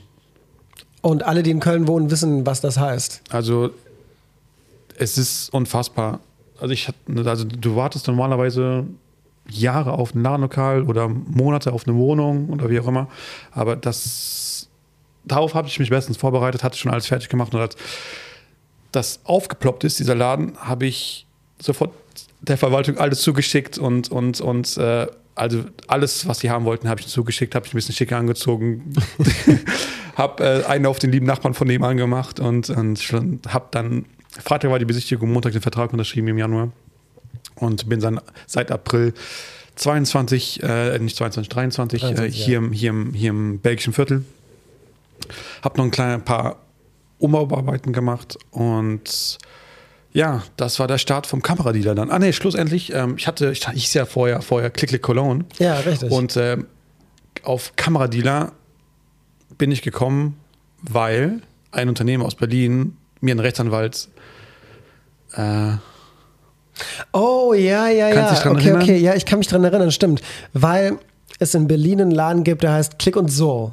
Und 1.03 1.23
alle, 1.23 1.43
die 1.43 1.51
in 1.51 1.61
Köln 1.61 1.87
wohnen, 1.87 2.11
wissen, 2.11 2.47
was 2.47 2.61
das 2.61 2.79
heißt. 2.79 3.23
Also 3.31 3.71
es 4.99 5.19
ist 5.19 5.51
unfassbar. 5.51 6.21
Also 6.59 6.73
ich 6.73 6.89
also 7.27 7.45
du 7.45 7.77
wartest 7.77 8.07
normalerweise 8.09 8.87
Jahre 9.49 9.93
auf 9.93 10.15
ein 10.15 10.23
Ladenlokal 10.23 10.83
oder 10.83 11.09
Monate 11.09 11.73
auf 11.73 11.87
eine 11.87 11.97
Wohnung 11.97 12.49
oder 12.49 12.71
wie 12.71 12.81
auch 12.81 12.89
immer. 12.89 13.09
Aber 13.53 13.77
das 13.77 14.46
darauf 15.27 15.55
habe 15.55 15.69
ich 15.69 15.79
mich 15.79 15.91
bestens 15.91 16.17
vorbereitet, 16.17 16.63
hatte 16.63 16.79
schon 16.79 16.93
alles 16.93 17.07
fertig 17.07 17.29
gemacht 17.29 17.55
und 17.55 17.61
als 17.61 17.77
das 18.93 19.21
aufgeploppt 19.25 19.85
ist, 19.85 19.99
dieser 19.99 20.15
Laden, 20.15 20.57
habe 20.59 20.87
ich 20.87 21.27
sofort 21.61 21.93
der 22.41 22.57
Verwaltung 22.57 22.99
alles 22.99 23.21
zugeschickt 23.21 23.77
und, 23.79 24.11
und, 24.11 24.41
und 24.41 24.77
äh, 24.79 25.07
also 25.35 25.65
alles, 25.87 26.27
was 26.27 26.39
sie 26.39 26.51
haben 26.51 26.65
wollten, 26.65 26.89
habe 26.89 27.01
ich 27.01 27.09
zugeschickt, 27.09 27.55
habe 27.55 27.67
ich 27.67 27.75
ein 27.75 27.77
bisschen 27.77 27.95
schicker 27.95 28.17
angezogen, 28.17 28.95
habe 30.17 30.45
äh, 30.45 30.65
einen 30.65 30.87
auf 30.87 30.99
den 30.99 31.13
lieben 31.13 31.27
Nachbarn 31.27 31.55
von 31.55 31.67
nebenan 31.67 31.97
gemacht 31.97 32.41
und, 32.41 32.71
und 32.71 33.01
habe 33.49 33.67
dann, 33.71 34.07
Freitag 34.31 34.71
war 34.71 34.79
die 34.79 34.85
Besichtigung, 34.87 35.31
Montag 35.31 35.53
den 35.53 35.61
Vertrag 35.61 35.93
unterschrieben 35.93 36.29
im 36.29 36.39
Januar 36.39 36.73
und 37.57 37.89
bin 37.89 38.01
dann 38.01 38.21
seit 38.47 38.71
April 38.71 39.13
22, 39.75 40.63
äh, 40.63 40.99
nicht 40.99 41.17
22, 41.17 41.49
23, 41.51 42.01
23 42.01 42.27
äh, 42.27 42.33
hier, 42.33 42.53
ja. 42.53 42.59
im, 42.59 42.73
hier, 42.73 42.91
im, 42.91 43.13
hier 43.13 43.31
im 43.31 43.59
belgischen 43.59 43.93
Viertel. 43.93 44.25
Habe 45.63 45.79
noch 45.79 45.85
ein 45.85 45.91
kleines 45.91 46.25
paar 46.25 46.57
Umbauarbeiten 47.19 47.93
gemacht 47.93 48.37
und 48.51 49.39
ja, 50.13 50.43
das 50.57 50.79
war 50.81 50.87
der 50.87 50.99
Start 50.99 51.27
vom 51.27 51.43
Kameradealer 51.43 51.95
dann. 51.95 52.11
Ah 52.11 52.19
nee, 52.19 52.33
schlussendlich, 52.33 52.93
ähm, 52.95 53.17
ich 53.19 53.27
hatte, 53.27 53.51
ich 53.53 53.67
hieß 53.69 53.95
ja 53.95 54.07
vorher, 54.07 54.41
vorher 54.41 54.71
Click 54.71 54.89
Click 54.91 55.03
Cologne. 55.03 55.45
Ja, 55.59 55.75
richtig. 55.81 56.11
Und 56.11 56.37
äh, 56.37 56.57
auf 57.43 57.75
Kameradealer 57.77 58.53
bin 59.59 59.71
ich 59.73 59.83
gekommen, 59.83 60.39
weil 60.83 61.43
ein 61.73 61.89
Unternehmen 61.89 62.23
aus 62.25 62.35
Berlin 62.35 62.97
mir 63.21 63.33
einen 63.33 63.41
Rechtsanwalt 63.41 64.09
äh, 65.35 65.73
Oh, 67.13 67.55
ja, 67.55 67.89
ja, 67.89 68.09
ja. 68.11 68.31
okay, 68.33 68.49
erinnern? 68.69 68.83
okay, 68.83 68.97
ja, 68.99 69.15
ich 69.15 69.25
kann 69.25 69.39
mich 69.39 69.49
dran 69.49 69.65
erinnern, 69.65 69.91
stimmt. 69.91 70.21
Weil 70.53 70.99
es 71.39 71.55
in 71.55 71.67
Berlin 71.69 72.01
einen 72.01 72.11
Laden 72.11 72.45
gibt, 72.45 72.63
der 72.63 72.73
heißt 72.73 72.99
Klick 72.99 73.17
und 73.17 73.29
So. 73.29 73.73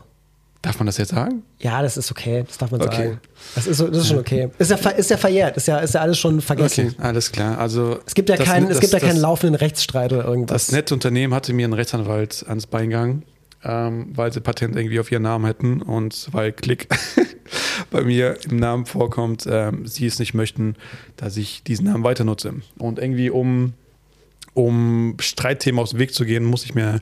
Darf 0.64 0.80
man 0.80 0.86
das 0.86 0.98
jetzt 0.98 1.12
sagen? 1.12 1.44
Ja, 1.60 1.82
das 1.82 1.98
ist 1.98 2.10
okay. 2.10 2.46
Das 2.48 2.58
darf 2.58 2.72
man 2.72 2.82
okay. 2.82 2.96
sagen. 2.96 3.20
Das 3.54 3.68
ist, 3.68 3.82
das 3.82 3.98
ist 3.98 4.08
schon 4.08 4.20
okay. 4.20 4.48
Ist 4.58 4.72
ja, 4.72 4.78
ist 4.92 5.10
ja 5.10 5.18
verjährt. 5.18 5.58
Ist 5.58 5.68
ja, 5.68 5.80
ist 5.80 5.94
ja 5.94 6.00
alles 6.00 6.18
schon 6.18 6.40
vergessen. 6.40 6.88
Okay, 6.88 7.04
alles 7.04 7.34
klar. 7.34 7.58
Also 7.58 8.00
es 8.06 8.16
gibt 8.16 8.30
ja, 8.30 8.38
das, 8.38 8.48
kein, 8.48 8.72
es 8.72 8.80
gibt 8.80 8.94
ja 8.94 9.00
keinen 9.00 9.20
laufenden 9.20 9.56
Rechtsstreit 9.56 10.14
oder 10.14 10.24
irgendwas. 10.24 10.68
Das 10.68 10.72
nette 10.72 10.94
Unternehmen 10.94 11.34
hatte 11.34 11.52
mir 11.52 11.66
einen 11.66 11.74
Rechtsanwalt 11.74 12.46
ans 12.48 12.66
Bein 12.66 12.90
gegangen, 12.90 13.24
ähm, 13.66 14.14
weil 14.16 14.32
sie 14.32 14.40
Patent 14.40 14.78
irgendwie 14.78 15.02
auf 15.02 15.12
ihren 15.12 15.24
Namen 15.24 15.46
hätten 15.46 15.82
und 15.82 16.30
weil 16.32 16.54
Klick 16.54 16.88
bei 17.92 18.02
mir 18.04 18.38
im 18.50 18.56
Namen 18.56 18.86
vorkommt, 18.86 19.46
ähm, 19.50 19.86
sie 19.86 20.06
es 20.06 20.18
nicht 20.18 20.34
möchten, 20.34 20.78
dass 21.18 21.36
ich 21.36 21.64
diesen 21.64 21.88
Namen 21.88 22.06
weiter 22.06 22.24
nutze. 22.24 22.54
Und 22.78 23.00
irgendwie 23.00 23.30
um 23.30 23.74
um 24.54 25.16
Streitthemen 25.20 25.80
aus 25.80 25.92
dem 25.92 26.00
Weg 26.00 26.14
zu 26.14 26.26
gehen, 26.26 26.46
muss 26.46 26.64
ich 26.64 26.76
mir 26.76 27.02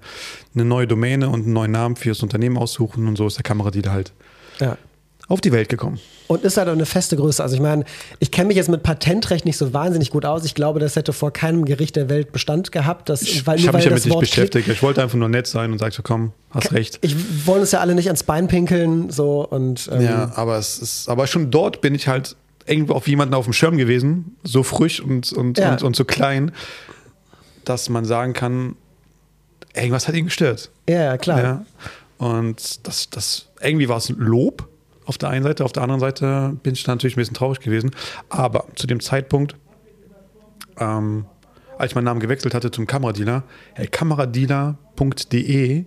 eine 0.54 0.66
neue 0.66 0.88
Domäne 0.88 1.30
und 1.30 1.44
einen 1.44 1.54
neuen 1.54 1.72
Namen 1.72 1.96
für 1.96 2.10
das 2.10 2.24
Unternehmen 2.24 2.58
aussuchen 2.58 3.08
und 3.08 3.18
so 3.18 3.28
ist 3.28 3.38
der 3.38 3.44
Kameradealer 3.44 3.92
halt 3.92 4.14
ja. 4.60 4.78
auf 5.28 5.42
die 5.42 5.52
Welt 5.52 5.70
gekommen. 5.70 6.00
Und 6.28 6.46
ist 6.46 6.56
halt 6.56 6.70
auch 6.70 6.74
eine 6.74 6.86
feste 6.86 7.18
Größe. 7.18 7.44
Also 7.44 7.56
ich 7.56 7.62
meine, 7.62 7.84
ich 8.20 8.32
kenne 8.32 8.48
mich 8.48 8.56
jetzt 8.56 8.70
mit 8.70 8.84
Patentrecht 8.84 9.44
nicht 9.44 9.58
so 9.58 9.74
wahnsinnig 9.74 10.12
gut 10.12 10.24
aus. 10.24 10.46
Ich 10.46 10.56
glaube, 10.56 10.80
das 10.80 10.96
hätte 10.96 11.12
vor 11.12 11.32
keinem 11.34 11.66
Gericht 11.66 11.98
der 11.98 12.08
Welt 12.08 12.32
Bestand 12.32 12.72
gehabt. 12.72 13.10
Dass, 13.10 13.22
ich 13.22 13.46
weil, 13.46 13.60
ich 13.60 13.68
habe 13.68 13.78
mich 13.78 13.86
damit 13.86 14.06
nicht 14.06 14.18
beschäftigt. 14.18 14.70
Ich 14.70 14.82
wollte 14.82 15.02
einfach 15.02 15.18
nur 15.18 15.28
nett 15.28 15.46
sein 15.48 15.74
und 15.74 15.80
sagte 15.80 15.98
so, 15.98 16.04
komm, 16.04 16.32
hast 16.52 16.72
recht. 16.72 17.00
Ich 17.02 17.46
wollte 17.46 17.62
uns 17.62 17.72
ja 17.74 17.82
alle 17.82 17.96
nicht 17.96 18.08
ans 18.08 18.24
Bein 18.24 18.48
pinkeln. 18.48 19.10
So, 19.10 19.46
und, 19.46 19.90
ähm 19.92 20.02
ja, 20.02 20.32
aber 20.36 20.58
es 20.58 20.80
ist, 20.80 21.10
aber 21.10 21.28
schon 21.28 21.52
dort 21.52 21.82
bin 21.82 21.96
ich 21.96 22.08
halt 22.08 22.38
irgendwo 22.66 22.94
auf 22.94 23.10
jemanden 23.10 23.34
auf 23.34 23.44
dem 23.44 23.52
Schirm 23.52 23.76
gewesen, 23.76 24.38
so 24.44 24.64
frisch 24.64 25.02
und, 25.02 25.34
und, 25.34 25.58
ja. 25.58 25.74
und, 25.74 25.84
und 25.84 25.98
so 25.98 26.06
klein 26.06 26.54
dass 27.66 27.90
man 27.90 28.06
sagen 28.06 28.34
kann, 28.34 28.76
irgendwas 29.74 30.08
hat 30.08 30.16
ihn 30.16 30.26
gestört. 30.26 30.70
Ja, 30.90 31.18
klar. 31.18 31.42
Ja. 31.42 31.66
Und 32.18 32.88
das, 32.88 33.10
das, 33.10 33.48
irgendwie 33.62 33.90
war 33.90 33.98
es 33.98 34.10
ein 34.10 34.18
Lob 34.18 34.68
auf 35.06 35.18
der 35.18 35.30
einen 35.30 35.44
Seite, 35.44 35.66
auf 35.66 35.72
der 35.72 35.84
anderen 35.84 36.00
Seite 36.00 36.56
bin 36.64 36.74
ich 36.74 36.86
natürlich 36.88 37.16
ein 37.16 37.20
bisschen 37.20 37.34
traurig 37.34 37.60
gewesen. 37.60 37.92
Aber 38.30 38.66
zu 38.76 38.88
dem 38.88 39.00
Zeitpunkt, 39.00 39.56
ähm, 40.80 41.26
als 41.78 41.92
ich 41.92 41.96
meinen 41.96 42.06
Namen 42.06 42.20
gewechselt 42.20 42.54
hatte 42.54 42.72
zum 42.72 42.88
Kameradealer, 42.88 43.44
hey, 43.74 43.88
kameradealer.de, 43.88 45.86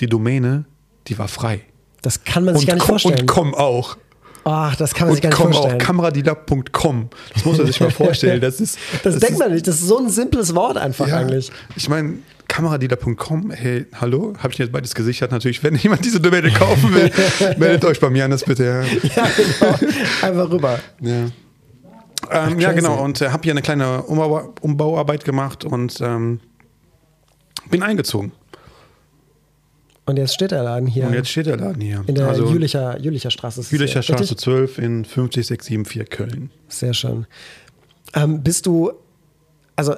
die 0.00 0.06
Domäne, 0.06 0.64
die 1.08 1.18
war 1.18 1.28
frei. 1.28 1.62
Das 2.02 2.24
kann 2.24 2.44
man 2.44 2.54
sich 2.54 2.64
und 2.64 2.68
gar 2.68 2.74
nicht 2.74 2.86
vorstellen. 2.86 3.20
Und 3.20 3.26
komm 3.26 3.54
auch. 3.54 3.96
Ach, 4.44 4.74
das 4.76 4.94
kann 4.94 5.06
man 5.06 5.14
sich 5.14 5.22
gar 5.22 5.30
nicht 5.30 5.38
vorstellen. 5.38 5.80
Auch 5.80 5.86
kameradealer.com. 5.86 7.10
Das 7.34 7.44
muss 7.44 7.58
man 7.58 7.66
sich 7.66 7.80
mal 7.80 7.90
vorstellen. 7.92 8.40
Das, 8.40 8.60
ist, 8.60 8.78
das, 9.02 9.14
das 9.14 9.18
denkt 9.18 9.34
ist, 9.34 9.38
man 9.38 9.52
nicht. 9.52 9.66
Das 9.66 9.76
ist 9.76 9.86
so 9.86 9.98
ein 9.98 10.08
simples 10.08 10.54
Wort 10.54 10.76
einfach 10.76 11.06
ja, 11.06 11.18
eigentlich. 11.18 11.52
Ich 11.76 11.88
meine, 11.88 12.14
kameradealer.com, 12.48 13.50
hey, 13.50 13.86
hallo, 14.00 14.34
habe 14.38 14.52
ich 14.52 14.58
jetzt 14.58 14.72
beides 14.72 14.94
gesichert? 14.94 15.30
Natürlich, 15.30 15.62
wenn 15.62 15.74
jemand 15.76 16.04
diese 16.04 16.20
Domäne 16.20 16.50
kaufen 16.50 16.92
will, 16.92 17.10
meldet 17.58 17.84
euch 17.84 18.00
bei 18.00 18.10
mir 18.10 18.24
an, 18.24 18.30
das 18.30 18.44
bitte. 18.44 18.64
Ja, 18.64 18.82
ja 19.16 19.28
genau. 19.36 19.78
Einfach 20.22 20.50
rüber. 20.50 20.78
Ja. 21.00 21.26
Ähm, 22.30 22.60
ja, 22.60 22.72
genau. 22.72 23.02
Und 23.02 23.20
äh, 23.20 23.30
habe 23.30 23.42
hier 23.42 23.52
eine 23.52 23.62
kleine 23.62 24.02
Umbau 24.02 24.52
Umbauarbeit 24.60 25.24
gemacht 25.24 25.64
und 25.64 26.00
ähm, 26.00 26.40
bin 27.70 27.82
eingezogen. 27.82 28.32
Und 30.04 30.16
jetzt 30.16 30.34
steht 30.34 30.50
der 30.50 30.64
Laden 30.64 30.88
hier. 30.88 31.06
Und 31.06 31.14
jetzt 31.14 31.28
steht 31.28 31.46
der 31.46 31.56
Laden 31.56 31.80
hier. 31.80 32.02
In 32.06 32.16
der 32.16 32.26
also, 32.26 32.50
Jülicher, 32.50 32.98
Jülicher 32.98 33.30
Straße. 33.30 33.62
Jülicher 33.70 34.02
Straße 34.02 34.22
richtig? 34.22 34.38
12 34.38 34.78
in 34.78 35.04
50674 35.04 36.10
Köln. 36.10 36.50
Sehr 36.68 36.92
schön. 36.92 37.26
Ähm, 38.14 38.42
bist 38.42 38.66
du, 38.66 38.92
also 39.76 39.94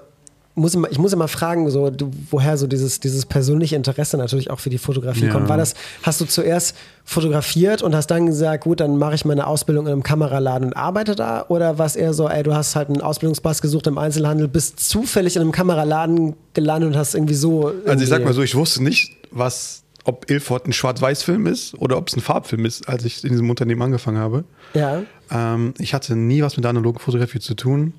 muss 0.57 0.75
ich, 0.75 0.81
ich 0.91 0.99
muss 0.99 1.13
immer 1.13 1.27
fragen, 1.27 1.69
so, 1.71 1.91
du, 1.91 2.11
woher 2.31 2.57
so 2.57 2.67
dieses, 2.67 3.01
dieses 3.01 3.27
persönliche 3.27 3.75
Interesse 3.75 4.17
natürlich 4.17 4.51
auch 4.51 4.61
für 4.61 4.71
die 4.71 4.79
Fotografie 4.79 5.27
ja. 5.27 5.33
kommt. 5.33 5.49
War 5.49 5.57
das, 5.57 5.75
hast 6.03 6.21
du 6.21 6.27
zuerst 6.27 6.77
fotografiert 7.05 7.83
und 7.83 7.95
hast 7.97 8.07
dann 8.09 8.27
gesagt, 8.27 8.65
gut, 8.65 8.81
dann 8.81 8.97
mache 8.97 9.15
ich 9.15 9.25
meine 9.25 9.47
Ausbildung 9.47 9.87
in 9.87 9.93
einem 9.93 10.03
Kameraladen 10.03 10.69
und 10.69 10.75
arbeite 10.75 11.17
da? 11.17 11.47
Oder 11.49 11.79
war 11.79 11.87
es 11.87 11.97
eher 11.97 12.15
so, 12.15 12.29
ey, 12.29 12.43
du 12.43 12.55
hast 12.55 12.77
halt 12.77 12.89
einen 12.89 13.01
Ausbildungspass 13.01 13.63
gesucht 13.63 13.87
im 13.89 13.99
Einzelhandel, 13.99 14.47
bist 14.47 14.79
zufällig 14.79 15.37
in 15.37 15.43
einem 15.43 15.53
Kameraladen 15.53 16.37
gelandet 16.53 16.91
und 16.91 16.97
hast 16.97 17.15
irgendwie 17.15 17.35
so. 17.35 17.71
Irgendwie 17.71 17.91
also 17.91 18.05
ich 18.05 18.11
sag 18.11 18.25
mal 18.25 18.35
so, 18.35 18.43
ich 18.43 18.55
wusste 18.55 18.83
nicht, 18.83 19.13
was 19.33 19.84
ob 20.05 20.31
Ilford 20.31 20.67
ein 20.67 20.73
Schwarz-Weiß-Film 20.73 21.47
ist 21.47 21.75
oder 21.75 21.97
ob 21.97 22.09
es 22.09 22.17
ein 22.17 22.21
Farbfilm 22.21 22.65
ist, 22.67 22.89
als 22.89 23.05
ich 23.05 23.25
in 23.25 23.31
diesem 23.31 23.49
Unternehmen 23.51 23.83
angefangen 23.83 24.19
habe. 24.19 24.45
Ja. 24.75 25.03
Ähm, 25.31 25.75
ich 25.79 25.95
hatte 25.95 26.15
nie 26.15 26.43
was 26.43 26.57
mit 26.57 26.65
der 26.65 26.71
analogen 26.71 26.99
Fotografie 26.99 27.41
zu 27.41 27.55
tun. 27.55 27.95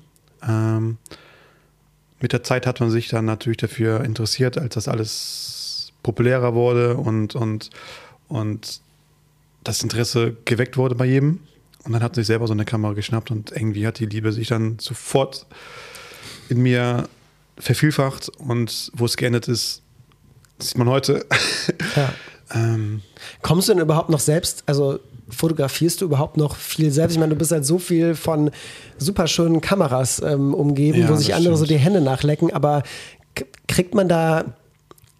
Ähm, 0.46 0.98
mit 2.20 2.32
der 2.32 2.42
Zeit 2.42 2.66
hat 2.66 2.80
man 2.80 2.90
sich 2.90 3.08
dann 3.08 3.24
natürlich 3.24 3.58
dafür 3.58 4.04
interessiert, 4.04 4.56
als 4.56 4.74
das 4.74 4.88
alles 4.88 5.92
populärer 6.02 6.54
wurde 6.54 6.96
und, 6.96 7.34
und, 7.34 7.70
und 8.28 8.80
das 9.64 9.82
Interesse 9.82 10.36
geweckt 10.44 10.76
wurde 10.76 10.94
bei 10.94 11.06
jedem. 11.06 11.40
Und 11.84 11.92
dann 11.92 12.02
hat 12.02 12.14
sich 12.14 12.26
selber 12.26 12.46
so 12.46 12.52
eine 12.52 12.64
Kamera 12.64 12.94
geschnappt 12.94 13.30
und 13.30 13.52
irgendwie 13.52 13.86
hat 13.86 13.98
die 13.98 14.06
Liebe 14.06 14.32
sich 14.32 14.48
dann 14.48 14.78
sofort 14.78 15.46
in 16.48 16.62
mir 16.62 17.08
vervielfacht 17.58 18.28
und 18.28 18.90
wo 18.94 19.04
es 19.04 19.16
geendet 19.16 19.48
ist, 19.48 19.82
das 20.58 20.68
sieht 20.68 20.78
man 20.78 20.88
heute. 20.88 21.26
Ja. 21.96 22.12
ähm, 22.54 23.02
Kommst 23.42 23.68
du 23.68 23.74
denn 23.74 23.82
überhaupt 23.82 24.10
noch 24.10 24.20
selbst, 24.20 24.64
also 24.66 24.98
fotografierst 25.28 26.00
du 26.00 26.04
überhaupt 26.04 26.36
noch 26.36 26.56
viel 26.56 26.90
selbst? 26.90 27.14
Ich 27.14 27.20
meine, 27.20 27.32
du 27.32 27.38
bist 27.38 27.52
halt 27.52 27.64
so 27.64 27.78
viel 27.78 28.14
von 28.14 28.50
super 28.98 29.26
schönen 29.26 29.60
Kameras 29.60 30.22
ähm, 30.22 30.54
umgeben, 30.54 31.00
ja, 31.00 31.08
wo 31.08 31.16
sich 31.16 31.34
andere 31.34 31.56
stimmt. 31.56 31.68
so 31.68 31.74
die 31.74 31.78
Hände 31.78 32.00
nachlecken, 32.00 32.52
aber 32.52 32.82
kriegt 33.66 33.94
man 33.94 34.08
da, 34.08 34.44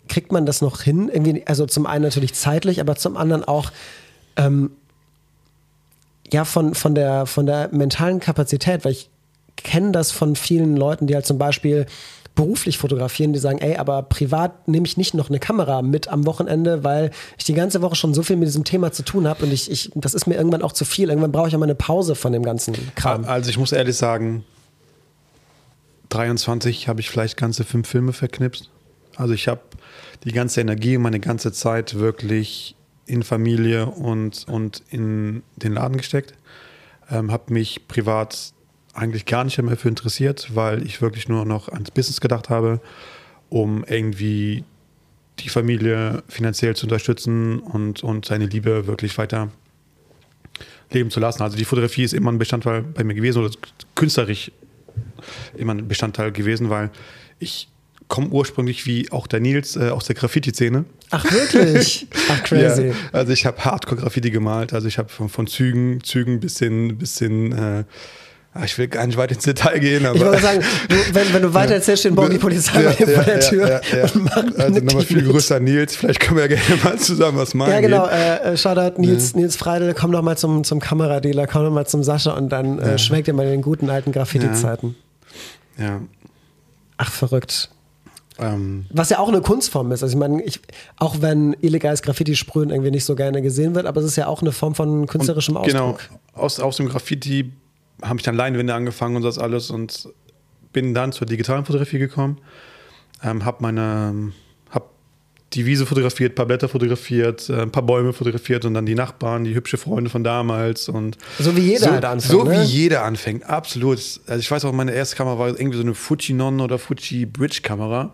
kriegt 0.08 0.32
man 0.32 0.46
das 0.46 0.60
noch 0.60 0.82
hin? 0.82 1.10
Irgendwie, 1.12 1.46
also 1.46 1.66
zum 1.66 1.86
einen 1.86 2.04
natürlich 2.04 2.34
zeitlich, 2.34 2.80
aber 2.80 2.96
zum 2.96 3.16
anderen 3.16 3.44
auch 3.44 3.72
ähm, 4.36 4.70
ja 6.32 6.44
von, 6.44 6.74
von, 6.74 6.94
der, 6.94 7.26
von 7.26 7.46
der 7.46 7.68
mentalen 7.72 8.20
Kapazität, 8.20 8.84
weil 8.84 8.92
ich 8.92 9.10
kenne 9.56 9.92
das 9.92 10.12
von 10.12 10.36
vielen 10.36 10.76
Leuten, 10.76 11.06
die 11.06 11.14
halt 11.14 11.26
zum 11.26 11.38
Beispiel 11.38 11.86
beruflich 12.36 12.78
fotografieren, 12.78 13.32
die 13.32 13.40
sagen, 13.40 13.58
ey, 13.58 13.76
aber 13.76 14.02
privat 14.02 14.68
nehme 14.68 14.86
ich 14.86 14.96
nicht 14.96 15.14
noch 15.14 15.28
eine 15.28 15.40
Kamera 15.40 15.82
mit 15.82 16.06
am 16.06 16.26
Wochenende, 16.26 16.84
weil 16.84 17.10
ich 17.36 17.44
die 17.44 17.54
ganze 17.54 17.82
Woche 17.82 17.96
schon 17.96 18.14
so 18.14 18.22
viel 18.22 18.36
mit 18.36 18.46
diesem 18.46 18.62
Thema 18.62 18.92
zu 18.92 19.02
tun 19.02 19.26
habe 19.26 19.44
und 19.44 19.52
ich, 19.52 19.68
ich, 19.70 19.90
das 19.96 20.14
ist 20.14 20.26
mir 20.26 20.36
irgendwann 20.36 20.62
auch 20.62 20.72
zu 20.72 20.84
viel. 20.84 21.08
Irgendwann 21.08 21.32
brauche 21.32 21.48
ich 21.48 21.54
auch 21.54 21.58
mal 21.58 21.64
eine 21.64 21.74
Pause 21.74 22.14
von 22.14 22.32
dem 22.32 22.44
ganzen 22.44 22.76
Kram. 22.94 23.24
Also 23.24 23.50
ich 23.50 23.58
muss 23.58 23.72
ehrlich 23.72 23.96
sagen, 23.96 24.44
23 26.10 26.86
habe 26.86 27.00
ich 27.00 27.10
vielleicht 27.10 27.36
ganze 27.36 27.64
fünf 27.64 27.88
Filme 27.88 28.12
verknipst. 28.12 28.70
Also 29.16 29.34
ich 29.34 29.48
habe 29.48 29.62
die 30.24 30.32
ganze 30.32 30.60
Energie 30.60 30.96
und 30.96 31.02
meine 31.02 31.20
ganze 31.20 31.52
Zeit 31.52 31.98
wirklich 31.98 32.76
in 33.06 33.22
Familie 33.22 33.86
und, 33.86 34.46
und 34.48 34.82
in 34.90 35.42
den 35.56 35.72
Laden 35.72 35.96
gesteckt. 35.96 36.34
Ähm, 37.10 37.32
habe 37.32 37.52
mich 37.52 37.88
privat 37.88 38.52
eigentlich 38.96 39.26
gar 39.26 39.44
nicht 39.44 39.58
mehr 39.58 39.70
dafür 39.70 39.90
interessiert, 39.90 40.54
weil 40.54 40.84
ich 40.84 41.00
wirklich 41.00 41.28
nur 41.28 41.44
noch 41.44 41.68
ans 41.68 41.90
Business 41.90 42.20
gedacht 42.20 42.48
habe, 42.48 42.80
um 43.48 43.84
irgendwie 43.84 44.64
die 45.40 45.48
Familie 45.48 46.22
finanziell 46.28 46.74
zu 46.74 46.86
unterstützen 46.86 47.58
und, 47.58 48.02
und 48.02 48.24
seine 48.24 48.46
Liebe 48.46 48.86
wirklich 48.86 49.18
weiter 49.18 49.50
leben 50.90 51.10
zu 51.10 51.20
lassen. 51.20 51.42
Also 51.42 51.56
die 51.56 51.64
Fotografie 51.64 52.04
ist 52.04 52.14
immer 52.14 52.32
ein 52.32 52.38
Bestandteil 52.38 52.82
bei 52.82 53.04
mir 53.04 53.14
gewesen 53.14 53.44
oder 53.44 53.54
künstlerisch 53.94 54.50
immer 55.56 55.74
ein 55.74 55.88
Bestandteil 55.88 56.32
gewesen, 56.32 56.70
weil 56.70 56.90
ich 57.38 57.68
komme 58.08 58.28
ursprünglich 58.28 58.86
wie 58.86 59.10
auch 59.10 59.26
der 59.26 59.40
Nils 59.40 59.76
äh, 59.76 59.90
aus 59.90 60.06
der 60.06 60.14
Graffiti-Szene. 60.14 60.84
Ach 61.10 61.24
wirklich? 61.30 62.06
Ach 62.30 62.42
crazy. 62.44 62.88
Ja, 62.88 62.94
also 63.12 63.32
ich 63.32 63.44
habe 63.46 63.64
Hardcore-Graffiti 63.64 64.30
gemalt. 64.30 64.72
Also 64.72 64.86
ich 64.88 64.98
habe 64.98 65.08
von, 65.08 65.28
von, 65.28 65.46
Zügen, 65.46 66.02
Zügen 66.02 66.40
bis 66.40 66.58
hin, 66.58 66.98
bis 66.98 67.18
hin 67.18 67.52
äh, 67.52 67.84
ich 68.64 68.78
will 68.78 68.88
gar 68.88 69.06
nicht 69.06 69.16
weit 69.16 69.32
ins 69.32 69.44
Detail 69.44 69.78
gehen, 69.78 70.06
aber. 70.06 70.16
Ich 70.16 70.24
wollte 70.24 70.42
sagen, 70.42 70.64
du, 70.88 70.96
wenn, 71.12 71.34
wenn, 71.34 71.42
du 71.42 71.54
weiter 71.54 71.74
erzählst, 71.74 72.00
stehen 72.00 72.14
morgen 72.14 72.30
die 72.30 72.38
Polizei 72.38 72.82
ja, 72.82 72.92
vor 72.92 73.24
der 73.24 73.40
Tür. 73.40 73.68
Ja, 73.68 73.80
ja, 73.96 74.02
also 74.58 74.80
nochmal 74.80 75.04
viel 75.04 75.22
größer 75.22 75.60
Nils, 75.60 75.96
vielleicht 75.96 76.20
können 76.20 76.36
wir 76.36 76.48
ja 76.48 76.56
gerne 76.56 76.82
mal 76.82 76.98
zusammen 76.98 77.38
was 77.38 77.54
machen. 77.54 77.72
Ja, 77.72 77.80
genau. 77.80 78.06
Äh, 78.06 78.52
äh, 78.52 78.56
Shoutout 78.56 79.00
Nils, 79.00 79.34
Nils 79.34 79.56
Freidel, 79.56 79.94
komm 79.94 80.12
doch 80.12 80.22
mal 80.22 80.36
zum, 80.36 80.64
zum 80.64 80.80
Kameradealer, 80.80 81.46
komm 81.46 81.64
doch 81.64 81.72
mal 81.72 81.86
zum 81.86 82.02
Sascha 82.02 82.32
und 82.32 82.50
dann 82.50 82.78
äh, 82.78 82.98
schmeckt 82.98 83.26
dir 83.28 83.32
mal 83.32 83.44
in 83.44 83.52
den 83.52 83.62
guten 83.62 83.90
alten 83.90 84.12
Graffiti-Zeiten. 84.12 84.96
Ja. 85.78 86.00
Ach, 86.96 87.10
verrückt. 87.10 87.70
Ähm. 88.38 88.86
Was 88.90 89.10
ja 89.10 89.18
auch 89.18 89.28
eine 89.28 89.40
Kunstform 89.40 89.92
ist. 89.92 90.02
Also 90.02 90.14
ich 90.14 90.18
meine, 90.18 90.42
ich, 90.42 90.60
auch 90.98 91.16
wenn 91.20 91.56
illegales 91.60 92.02
Graffiti-Sprühen 92.02 92.70
irgendwie 92.70 92.90
nicht 92.90 93.04
so 93.04 93.14
gerne 93.14 93.42
gesehen 93.42 93.74
wird, 93.74 93.86
aber 93.86 94.00
es 94.00 94.06
ist 94.06 94.16
ja 94.16 94.26
auch 94.26 94.42
eine 94.42 94.52
Form 94.52 94.74
von 94.74 95.06
künstlerischem 95.06 95.56
und 95.56 95.62
Ausdruck. 95.62 95.98
Genau, 95.98 95.98
aus, 96.34 96.60
aus 96.60 96.76
dem 96.76 96.88
Graffiti 96.88 97.52
habe 98.02 98.18
ich 98.18 98.24
dann 98.24 98.34
Leinwände 98.34 98.74
angefangen 98.74 99.16
und 99.16 99.22
das 99.22 99.38
alles 99.38 99.70
und 99.70 100.08
bin 100.72 100.94
dann 100.94 101.12
zur 101.12 101.26
digitalen 101.26 101.64
Fotografie 101.64 101.98
gekommen. 101.98 102.38
Ähm, 103.22 103.44
habe 103.44 103.58
meine 103.60 104.32
die 105.56 105.64
Wiese 105.64 105.86
fotografiert, 105.86 106.32
ein 106.32 106.34
paar 106.34 106.46
Blätter 106.46 106.68
fotografiert, 106.68 107.48
äh, 107.48 107.62
ein 107.62 107.70
paar 107.70 107.82
Bäume 107.82 108.12
fotografiert 108.12 108.64
und 108.64 108.74
dann 108.74 108.86
die 108.86 108.94
Nachbarn, 108.94 109.44
die 109.44 109.54
hübsche 109.54 109.78
Freunde 109.78 110.10
von 110.10 110.24
damals 110.24 110.88
und 110.88 111.16
so 111.38 111.56
wie 111.56 111.60
jeder 111.60 111.86
so, 111.86 111.90
halt 111.92 112.04
anfängt. 112.04 112.32
So 112.32 112.44
ne? 112.44 112.52
wie 112.52 112.64
jeder 112.64 113.04
anfängt, 113.04 113.44
absolut. 113.48 113.98
Also 114.26 114.40
ich 114.40 114.50
weiß 114.50 114.64
auch, 114.64 114.72
meine 114.72 114.92
erste 114.92 115.16
Kamera 115.16 115.38
war 115.38 115.48
irgendwie 115.48 115.76
so 115.76 115.82
eine 115.82 115.94
Fujinon 115.94 116.60
oder 116.60 116.78
Fuji 116.78 117.26
Bridge 117.26 117.60
Kamera. 117.62 118.12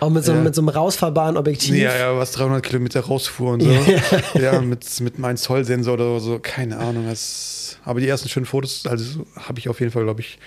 Auch 0.00 0.10
mit 0.10 0.24
so, 0.24 0.32
ja. 0.32 0.40
mit 0.40 0.54
so 0.54 0.60
einem 0.60 0.68
rausfahrbaren 0.68 1.36
Objektiv. 1.36 1.76
Ja, 1.76 1.96
ja, 1.96 2.16
was 2.16 2.32
300 2.32 2.62
Kilometer 2.64 3.00
rausfuhr 3.00 3.52
und 3.52 3.62
so. 3.62 3.70
ja, 4.38 4.60
mit, 4.60 5.00
mit 5.00 5.18
meinem 5.20 5.36
Zoll-Sensor 5.36 5.94
oder 5.94 6.18
so, 6.18 6.40
keine 6.40 6.78
Ahnung. 6.78 7.06
Das, 7.08 7.61
aber 7.84 8.00
die 8.00 8.08
ersten 8.08 8.28
schönen 8.28 8.46
Fotos, 8.46 8.86
also 8.86 9.26
habe 9.36 9.58
ich 9.58 9.68
auf 9.68 9.80
jeden 9.80 9.92
Fall, 9.92 10.04
glaube 10.04 10.20
ich, 10.20 10.38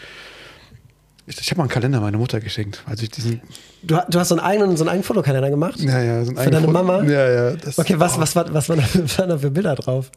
ich, 1.28 1.40
ich 1.40 1.50
habe 1.50 1.58
mal 1.58 1.64
einen 1.64 1.72
Kalender 1.72 2.00
meiner 2.02 2.18
Mutter 2.18 2.40
geschenkt. 2.40 2.84
Also 2.86 3.04
ich 3.04 3.10
diesen 3.10 3.42
du, 3.82 4.00
du 4.10 4.20
hast 4.20 4.30
so 4.30 4.36
einen 4.36 4.46
eigenen, 4.46 4.78
so 4.78 4.84
einen 4.84 4.90
eigenen 4.90 5.04
Fotokalender 5.04 5.50
gemacht? 5.50 5.80
Ja, 5.80 6.02
ja. 6.02 6.24
So 6.24 6.36
Für 6.36 6.52
deine 6.52 6.68
Mama? 6.68 7.04
Ja, 7.04 7.30
ja. 7.30 7.56
Das, 7.56 7.80
okay, 7.80 7.96
was, 7.98 8.18
oh. 8.18 8.22
was, 8.22 8.36
was, 8.36 8.50
was 8.54 8.70
waren 8.70 9.30
da 9.30 9.38
für 9.38 9.52
Bilder 9.52 9.76
drauf? 9.76 10.12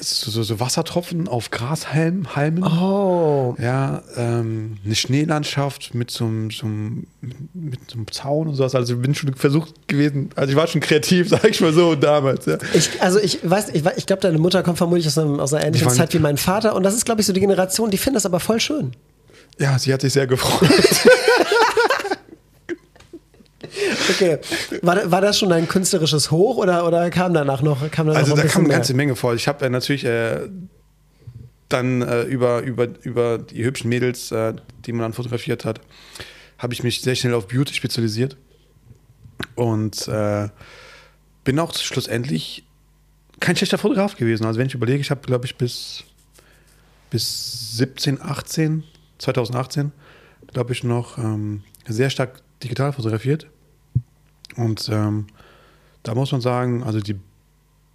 So, 0.00 0.42
so, 0.42 0.60
Wassertropfen 0.60 1.26
auf 1.28 1.50
Grashalmen. 1.50 2.36
Halmen. 2.36 2.62
Oh. 2.62 3.56
Ja, 3.58 4.02
ähm, 4.16 4.76
eine 4.84 4.94
Schneelandschaft 4.94 5.94
mit 5.94 6.10
so, 6.10 6.24
einem, 6.24 6.50
so 6.50 6.66
einem, 6.66 7.06
mit 7.52 7.90
so 7.90 7.96
einem 7.96 8.10
Zaun 8.10 8.48
und 8.48 8.54
sowas. 8.54 8.74
Also 8.74 8.94
ich 8.94 9.00
bin 9.00 9.14
schon 9.14 9.34
versucht 9.34 9.88
gewesen, 9.88 10.30
also 10.36 10.50
ich 10.50 10.56
war 10.56 10.66
schon 10.66 10.80
kreativ, 10.80 11.28
sag 11.30 11.48
ich 11.48 11.60
mal 11.60 11.72
so, 11.72 11.94
damals. 11.94 12.46
Ja. 12.46 12.58
Ich, 12.74 13.02
also 13.02 13.18
ich 13.18 13.38
weiß, 13.42 13.70
ich, 13.70 13.84
ich 13.96 14.06
glaube, 14.06 14.22
deine 14.22 14.38
Mutter 14.38 14.62
kommt 14.62 14.78
vermutlich 14.78 15.06
aus, 15.06 15.18
einem, 15.18 15.40
aus 15.40 15.52
einer 15.52 15.64
ähnlichen 15.64 15.90
Zeit 15.90 16.14
wie 16.14 16.18
mein 16.18 16.36
Vater 16.36 16.76
und 16.76 16.82
das 16.84 16.94
ist, 16.94 17.04
glaube 17.04 17.20
ich, 17.20 17.26
so 17.26 17.32
die 17.32 17.40
Generation, 17.40 17.90
die 17.90 17.98
findet 17.98 18.16
das 18.18 18.26
aber 18.26 18.40
voll 18.40 18.60
schön. 18.60 18.92
Ja, 19.58 19.78
sie 19.78 19.92
hat 19.92 20.02
sich 20.02 20.12
sehr 20.12 20.26
gefreut. 20.26 20.70
okay. 24.10 24.38
War, 24.82 25.10
war 25.10 25.20
das 25.20 25.38
schon 25.38 25.52
ein 25.52 25.68
künstlerisches 25.68 26.30
Hoch 26.30 26.56
oder, 26.56 26.86
oder 26.86 27.10
kam 27.10 27.34
danach 27.34 27.62
noch? 27.62 27.90
Kam 27.90 28.06
danach 28.06 28.20
also 28.20 28.34
noch 28.34 28.42
da 28.42 28.48
kam 28.48 28.64
eine 28.64 28.74
ganze 28.74 28.94
Menge 28.94 29.16
vor. 29.16 29.34
Ich 29.34 29.48
habe 29.48 29.64
äh, 29.64 29.70
natürlich 29.70 30.04
äh, 30.04 30.48
dann 31.68 32.02
äh, 32.02 32.22
über, 32.22 32.62
über, 32.62 32.88
über 33.02 33.38
die 33.38 33.64
hübschen 33.64 33.88
Mädels, 33.88 34.32
äh, 34.32 34.54
die 34.84 34.92
man 34.92 35.02
dann 35.02 35.12
fotografiert 35.12 35.64
hat, 35.64 35.80
habe 36.58 36.72
ich 36.72 36.82
mich 36.82 37.02
sehr 37.02 37.14
schnell 37.14 37.34
auf 37.34 37.48
Beauty 37.48 37.74
spezialisiert. 37.74 38.36
Und 39.54 40.08
äh, 40.08 40.48
bin 41.44 41.58
auch 41.58 41.74
schlussendlich 41.74 42.64
kein 43.40 43.56
schlechter 43.56 43.78
Fotograf 43.78 44.16
gewesen. 44.16 44.44
Also 44.44 44.58
wenn 44.58 44.66
ich 44.66 44.74
überlege, 44.74 45.00
ich 45.00 45.10
habe, 45.10 45.20
glaube 45.20 45.46
ich, 45.46 45.56
bis, 45.56 46.04
bis 47.10 47.76
17, 47.76 48.20
18 48.20 48.84
2018, 49.18 49.92
glaube 50.52 50.72
ich, 50.72 50.84
noch 50.84 51.18
ähm, 51.18 51.62
sehr 51.86 52.10
stark 52.10 52.40
digital 52.62 52.92
fotografiert. 52.92 53.46
Und 54.58 54.88
ähm, 54.92 55.28
da 56.02 56.14
muss 56.14 56.32
man 56.32 56.40
sagen, 56.40 56.82
also 56.82 57.00
die 57.00 57.18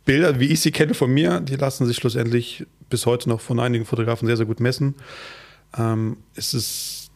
Bilder, 0.06 0.40
wie 0.40 0.48
ich 0.48 0.62
sie 0.62 0.72
kenne 0.72 0.94
von 0.94 1.14
mir, 1.14 1.42
die 1.42 1.56
lassen 1.56 1.86
sich 1.86 1.98
schlussendlich 1.98 2.66
bis 2.90 3.06
heute 3.06 3.30
noch 3.30 3.42
von 3.42 3.60
einigen 3.60 3.86
Fotografen 3.86 4.28
sehr, 4.28 4.38
sehr 4.38 4.46
gut 4.46 4.60
messen. 4.60 4.96
Ähm, 5.78 6.18
es 6.36 6.54
ist, 6.54 7.12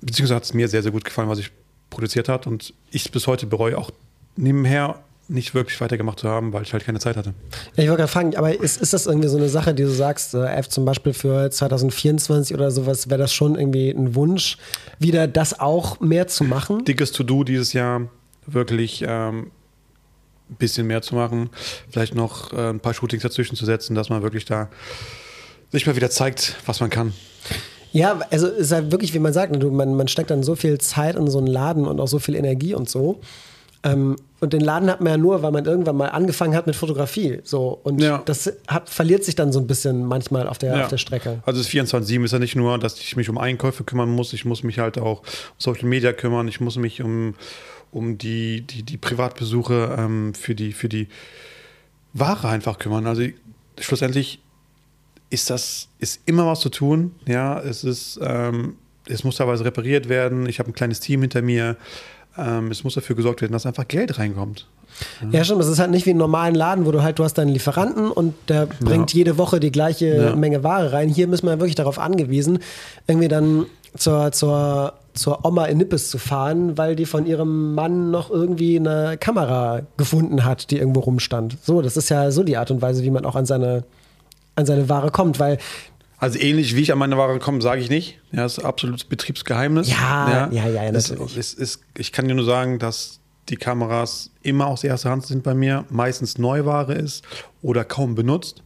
beziehungsweise 0.00 0.36
hat 0.36 0.44
es 0.44 0.54
mir 0.54 0.68
sehr, 0.68 0.82
sehr 0.82 0.92
gut 0.92 1.04
gefallen, 1.04 1.28
was 1.28 1.38
ich 1.38 1.50
produziert 1.90 2.28
hat 2.28 2.46
und 2.46 2.74
ich 2.90 3.10
bis 3.10 3.26
heute 3.26 3.46
bereue 3.46 3.78
auch 3.78 3.90
nebenher 4.36 5.02
nicht 5.28 5.54
wirklich 5.54 5.78
weitergemacht 5.80 6.20
zu 6.20 6.28
haben, 6.28 6.52
weil 6.52 6.62
ich 6.62 6.72
halt 6.72 6.84
keine 6.84 6.98
Zeit 6.98 7.16
hatte. 7.16 7.34
Ich 7.76 7.88
wollte 7.88 7.98
gerade 7.98 8.08
fragen, 8.08 8.36
aber 8.36 8.58
ist, 8.58 8.80
ist 8.80 8.94
das 8.94 9.06
irgendwie 9.06 9.28
so 9.28 9.36
eine 9.36 9.50
Sache, 9.50 9.74
die 9.74 9.82
du 9.82 9.90
sagst, 9.90 10.34
äh, 10.34 10.62
zum 10.68 10.86
Beispiel 10.86 11.12
für 11.12 11.50
2024 11.50 12.54
oder 12.54 12.70
sowas, 12.70 13.10
wäre 13.10 13.18
das 13.18 13.32
schon 13.32 13.54
irgendwie 13.54 13.90
ein 13.90 14.14
Wunsch, 14.14 14.56
wieder 14.98 15.28
das 15.28 15.60
auch 15.60 16.00
mehr 16.00 16.28
zu 16.28 16.44
machen? 16.44 16.84
Dickes 16.84 17.12
To-Do 17.12 17.44
dieses 17.44 17.74
Jahr, 17.74 18.08
wirklich 18.46 19.04
ähm, 19.06 19.50
ein 20.48 20.56
bisschen 20.56 20.86
mehr 20.86 21.02
zu 21.02 21.14
machen, 21.14 21.50
vielleicht 21.90 22.14
noch 22.14 22.52
äh, 22.54 22.70
ein 22.70 22.80
paar 22.80 22.94
Shootings 22.94 23.22
dazwischen 23.22 23.54
zu 23.54 23.66
setzen, 23.66 23.94
dass 23.94 24.08
man 24.08 24.22
wirklich 24.22 24.46
da 24.46 24.70
sich 25.70 25.86
mal 25.86 25.94
wieder 25.96 26.08
zeigt, 26.08 26.56
was 26.64 26.80
man 26.80 26.88
kann. 26.88 27.12
Ja, 27.92 28.20
also 28.30 28.46
es 28.46 28.58
ist 28.58 28.72
halt 28.72 28.90
wirklich, 28.92 29.12
wie 29.14 29.18
man 29.18 29.32
sagt, 29.32 29.52
ne, 29.52 29.64
man, 29.66 29.94
man 29.94 30.08
steckt 30.08 30.30
dann 30.30 30.42
so 30.42 30.54
viel 30.54 30.78
Zeit 30.78 31.16
in 31.16 31.28
so 31.28 31.38
einen 31.38 31.46
Laden 31.46 31.86
und 31.86 32.00
auch 32.00 32.08
so 32.08 32.18
viel 32.18 32.34
Energie 32.34 32.74
und 32.74 32.88
so. 32.88 33.20
Ähm, 33.82 34.16
und 34.40 34.52
den 34.52 34.60
Laden 34.60 34.88
hat 34.88 35.00
man 35.00 35.12
ja 35.12 35.16
nur, 35.16 35.42
weil 35.42 35.50
man 35.50 35.64
irgendwann 35.64 35.96
mal 35.96 36.08
angefangen 36.08 36.54
hat 36.54 36.66
mit 36.66 36.76
Fotografie. 36.76 37.40
So. 37.42 37.78
Und 37.82 38.00
ja. 38.00 38.22
das 38.24 38.52
hat, 38.68 38.88
verliert 38.88 39.24
sich 39.24 39.34
dann 39.34 39.52
so 39.52 39.58
ein 39.58 39.66
bisschen 39.66 40.04
manchmal 40.04 40.46
auf 40.46 40.58
der, 40.58 40.76
ja. 40.76 40.82
auf 40.84 40.88
der 40.88 40.98
Strecke. 40.98 41.42
Also 41.44 41.60
das 41.60 41.68
24-7 41.68 42.24
ist 42.24 42.32
ja 42.32 42.38
nicht 42.38 42.54
nur, 42.54 42.78
dass 42.78 42.98
ich 43.00 43.16
mich 43.16 43.28
um 43.28 43.38
Einkäufe 43.38 43.84
kümmern 43.84 44.10
muss, 44.10 44.32
ich 44.32 44.44
muss 44.44 44.62
mich 44.62 44.78
halt 44.78 44.98
auch 44.98 45.20
um 45.20 45.24
Social 45.58 45.88
Media 45.88 46.12
kümmern, 46.12 46.46
ich 46.46 46.60
muss 46.60 46.76
mich 46.76 47.02
um, 47.02 47.34
um 47.90 48.18
die, 48.18 48.60
die, 48.60 48.84
die 48.84 48.96
Privatbesuche 48.96 49.96
ähm, 49.98 50.34
für, 50.34 50.54
die, 50.54 50.72
für 50.72 50.88
die 50.88 51.08
Ware 52.12 52.48
einfach 52.48 52.78
kümmern. 52.78 53.06
Also 53.06 53.22
schlussendlich 53.78 54.40
ist 55.30 55.50
das, 55.50 55.88
ist 55.98 56.20
immer 56.26 56.46
was 56.46 56.60
zu 56.60 56.68
tun. 56.68 57.14
Ja, 57.26 57.60
es 57.60 57.82
ist, 57.84 58.20
ähm, 58.22 58.76
es 59.06 59.24
muss 59.24 59.36
teilweise 59.36 59.64
repariert 59.64 60.08
werden. 60.08 60.46
Ich 60.46 60.58
habe 60.58 60.70
ein 60.70 60.74
kleines 60.74 61.00
Team 61.00 61.22
hinter 61.22 61.42
mir. 61.42 61.76
Ähm, 62.36 62.70
es 62.70 62.84
muss 62.84 62.94
dafür 62.94 63.16
gesorgt 63.16 63.40
werden, 63.40 63.52
dass 63.52 63.66
einfach 63.66 63.88
Geld 63.88 64.18
reinkommt. 64.18 64.66
Ja, 65.30 65.44
stimmt. 65.44 65.60
Es 65.60 65.68
ist 65.68 65.78
halt 65.78 65.90
nicht 65.90 66.06
wie 66.06 66.10
ein 66.10 66.16
normalen 66.16 66.54
Laden, 66.54 66.86
wo 66.86 66.92
du 66.92 67.02
halt, 67.02 67.18
du 67.18 67.24
hast 67.24 67.34
deinen 67.34 67.50
Lieferanten 67.50 68.10
und 68.10 68.34
der 68.48 68.66
bringt 68.66 69.12
ja. 69.12 69.18
jede 69.18 69.38
Woche 69.38 69.60
die 69.60 69.70
gleiche 69.70 70.06
ja. 70.06 70.36
Menge 70.36 70.64
Ware 70.64 70.92
rein. 70.92 71.08
Hier 71.08 71.28
müssen 71.28 71.46
wir 71.46 71.58
wirklich 71.60 71.76
darauf 71.76 71.98
angewiesen, 71.98 72.58
irgendwie 73.06 73.28
dann 73.28 73.66
zur, 73.96 74.32
zur, 74.32 74.94
zur 75.14 75.44
Oma 75.44 75.66
in 75.66 75.78
Nippes 75.78 76.10
zu 76.10 76.18
fahren, 76.18 76.76
weil 76.76 76.96
die 76.96 77.06
von 77.06 77.26
ihrem 77.26 77.74
Mann 77.74 78.10
noch 78.10 78.30
irgendwie 78.30 78.76
eine 78.78 79.16
Kamera 79.18 79.82
gefunden 79.96 80.44
hat, 80.44 80.70
die 80.70 80.78
irgendwo 80.78 81.00
rumstand. 81.00 81.58
So, 81.62 81.82
das 81.82 81.96
ist 81.96 82.08
ja 82.08 82.30
so 82.30 82.42
die 82.42 82.56
Art 82.56 82.70
und 82.70 82.82
Weise, 82.82 83.02
wie 83.02 83.10
man 83.10 83.24
auch 83.24 83.36
an 83.36 83.46
seine, 83.46 83.84
an 84.56 84.66
seine 84.66 84.88
Ware 84.88 85.10
kommt, 85.10 85.38
weil 85.38 85.58
also 86.18 86.38
ähnlich 86.38 86.74
wie 86.74 86.80
ich 86.80 86.92
an 86.92 86.98
meine 86.98 87.16
Ware 87.16 87.38
komme, 87.38 87.62
sage 87.62 87.80
ich 87.80 87.90
nicht. 87.90 88.18
Ja, 88.32 88.42
das 88.42 88.58
ist 88.58 88.64
absolutes 88.64 89.04
Betriebsgeheimnis. 89.04 89.88
Ja, 89.88 90.48
ja, 90.50 90.66
ja, 90.66 90.82
ja 90.84 90.92
natürlich. 90.92 91.36
Es, 91.36 91.54
ist, 91.54 91.82
ich 91.96 92.12
kann 92.12 92.26
dir 92.26 92.34
nur 92.34 92.44
sagen, 92.44 92.78
dass 92.78 93.20
die 93.48 93.56
Kameras 93.56 94.30
immer 94.42 94.66
aus 94.66 94.84
erster 94.84 95.10
Hand 95.10 95.26
sind 95.26 95.42
bei 95.42 95.54
mir, 95.54 95.84
meistens 95.90 96.36
Neuware 96.36 96.94
ist 96.94 97.24
oder 97.62 97.84
kaum 97.84 98.14
benutzt. 98.16 98.62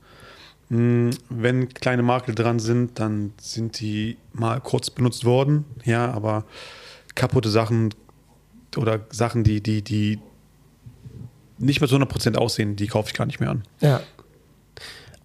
Hm, 0.68 1.10
wenn 1.28 1.68
kleine 1.68 2.02
Makel 2.02 2.34
dran 2.34 2.58
sind, 2.58 2.98
dann 2.98 3.34
sind 3.38 3.80
die 3.80 4.16
mal 4.32 4.60
kurz 4.60 4.88
benutzt 4.88 5.26
worden. 5.26 5.66
Ja, 5.84 6.10
aber 6.10 6.44
kaputte 7.14 7.50
Sachen 7.50 7.94
oder 8.78 9.00
Sachen, 9.10 9.44
die, 9.44 9.62
die, 9.62 9.82
die 9.82 10.18
nicht 11.58 11.80
mehr 11.80 11.88
zu 11.88 11.96
100% 11.96 12.36
aussehen, 12.36 12.76
die 12.76 12.86
kaufe 12.86 13.10
ich 13.10 13.14
gar 13.14 13.26
nicht 13.26 13.40
mehr 13.40 13.50
an. 13.50 13.62
Ja. 13.80 14.00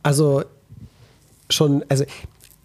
Also 0.03 0.43
schon, 1.49 1.83
also 1.89 2.05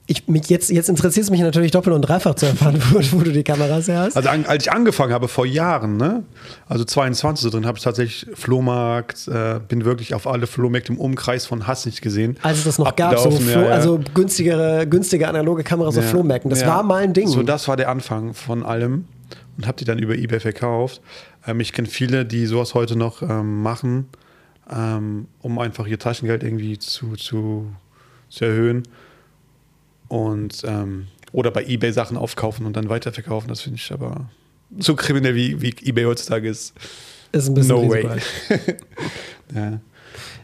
ich, 0.06 0.28
mich 0.28 0.48
jetzt, 0.48 0.70
jetzt 0.70 0.88
interessiert 0.88 1.24
es 1.24 1.30
mich 1.30 1.40
natürlich 1.40 1.70
doppelt 1.70 1.94
und 1.94 2.02
dreifach 2.02 2.34
zu 2.34 2.46
erfahren, 2.46 2.82
wo, 2.90 2.98
wo 3.12 3.22
du 3.22 3.32
die 3.32 3.44
Kameras 3.44 3.88
her 3.88 4.00
hast. 4.00 4.16
Also 4.16 4.28
an, 4.28 4.44
als 4.46 4.64
ich 4.64 4.72
angefangen 4.72 5.12
habe 5.12 5.28
vor 5.28 5.46
Jahren, 5.46 5.96
ne, 5.96 6.24
also 6.68 6.84
22 6.84 7.42
so 7.42 7.50
drin, 7.50 7.66
habe 7.66 7.78
ich 7.78 7.84
tatsächlich 7.84 8.26
Flohmarkt, 8.34 9.28
äh, 9.28 9.60
bin 9.66 9.84
wirklich 9.84 10.14
auf 10.14 10.26
alle 10.26 10.46
Flohmärkte 10.46 10.92
im 10.92 10.98
Umkreis 10.98 11.46
von 11.46 11.66
Hass 11.66 11.86
nicht 11.86 12.02
gesehen. 12.02 12.36
Als 12.42 12.58
es 12.58 12.64
das 12.64 12.78
noch 12.78 12.94
gab, 12.96 13.18
so, 13.18 13.30
Flo, 13.30 13.60
ja, 13.60 13.66
ja. 13.68 13.70
also 13.70 14.00
günstigere, 14.12 14.86
günstige 14.86 15.28
analoge 15.28 15.62
Kameras 15.62 15.96
auf 15.96 16.04
Ja, 16.04 16.10
Flohmärkten. 16.10 16.50
Das 16.50 16.66
war 16.66 16.82
mal 16.82 17.02
ein 17.02 17.12
Ding. 17.12 17.28
So, 17.28 17.42
das 17.42 17.68
war 17.68 17.76
der 17.76 17.88
Anfang 17.88 18.34
von 18.34 18.64
allem 18.64 19.06
und 19.56 19.66
habe 19.66 19.76
die 19.78 19.84
dann 19.84 19.98
über 19.98 20.14
eBay 20.14 20.40
verkauft. 20.40 21.00
Ähm, 21.46 21.60
ich 21.60 21.72
kenne 21.72 21.88
viele, 21.88 22.24
die 22.24 22.46
sowas 22.46 22.74
heute 22.74 22.96
noch 22.96 23.22
ähm, 23.22 23.62
machen, 23.62 24.08
ähm, 24.70 25.28
um 25.40 25.58
einfach 25.58 25.86
ihr 25.86 25.98
Taschengeld 25.98 26.42
irgendwie 26.42 26.78
zu, 26.78 27.14
zu, 27.16 27.66
zu 28.32 28.44
erhöhen. 28.46 28.82
Und 30.08 30.62
ähm, 30.64 31.06
oder 31.32 31.50
bei 31.50 31.64
eBay 31.64 31.92
Sachen 31.92 32.16
aufkaufen 32.16 32.66
und 32.66 32.76
dann 32.76 32.88
weiterverkaufen. 32.88 33.48
Das 33.48 33.60
finde 33.62 33.76
ich 33.78 33.92
aber 33.92 34.28
so 34.78 34.94
kriminell, 34.94 35.34
wie, 35.34 35.60
wie 35.62 35.74
eBay 35.82 36.04
heutzutage 36.04 36.48
ist. 36.48 36.74
ist 37.32 37.48
ein 37.48 37.54
bisschen 37.54 37.68
No 37.76 37.88
way. 37.88 38.06
Ja. 39.54 39.80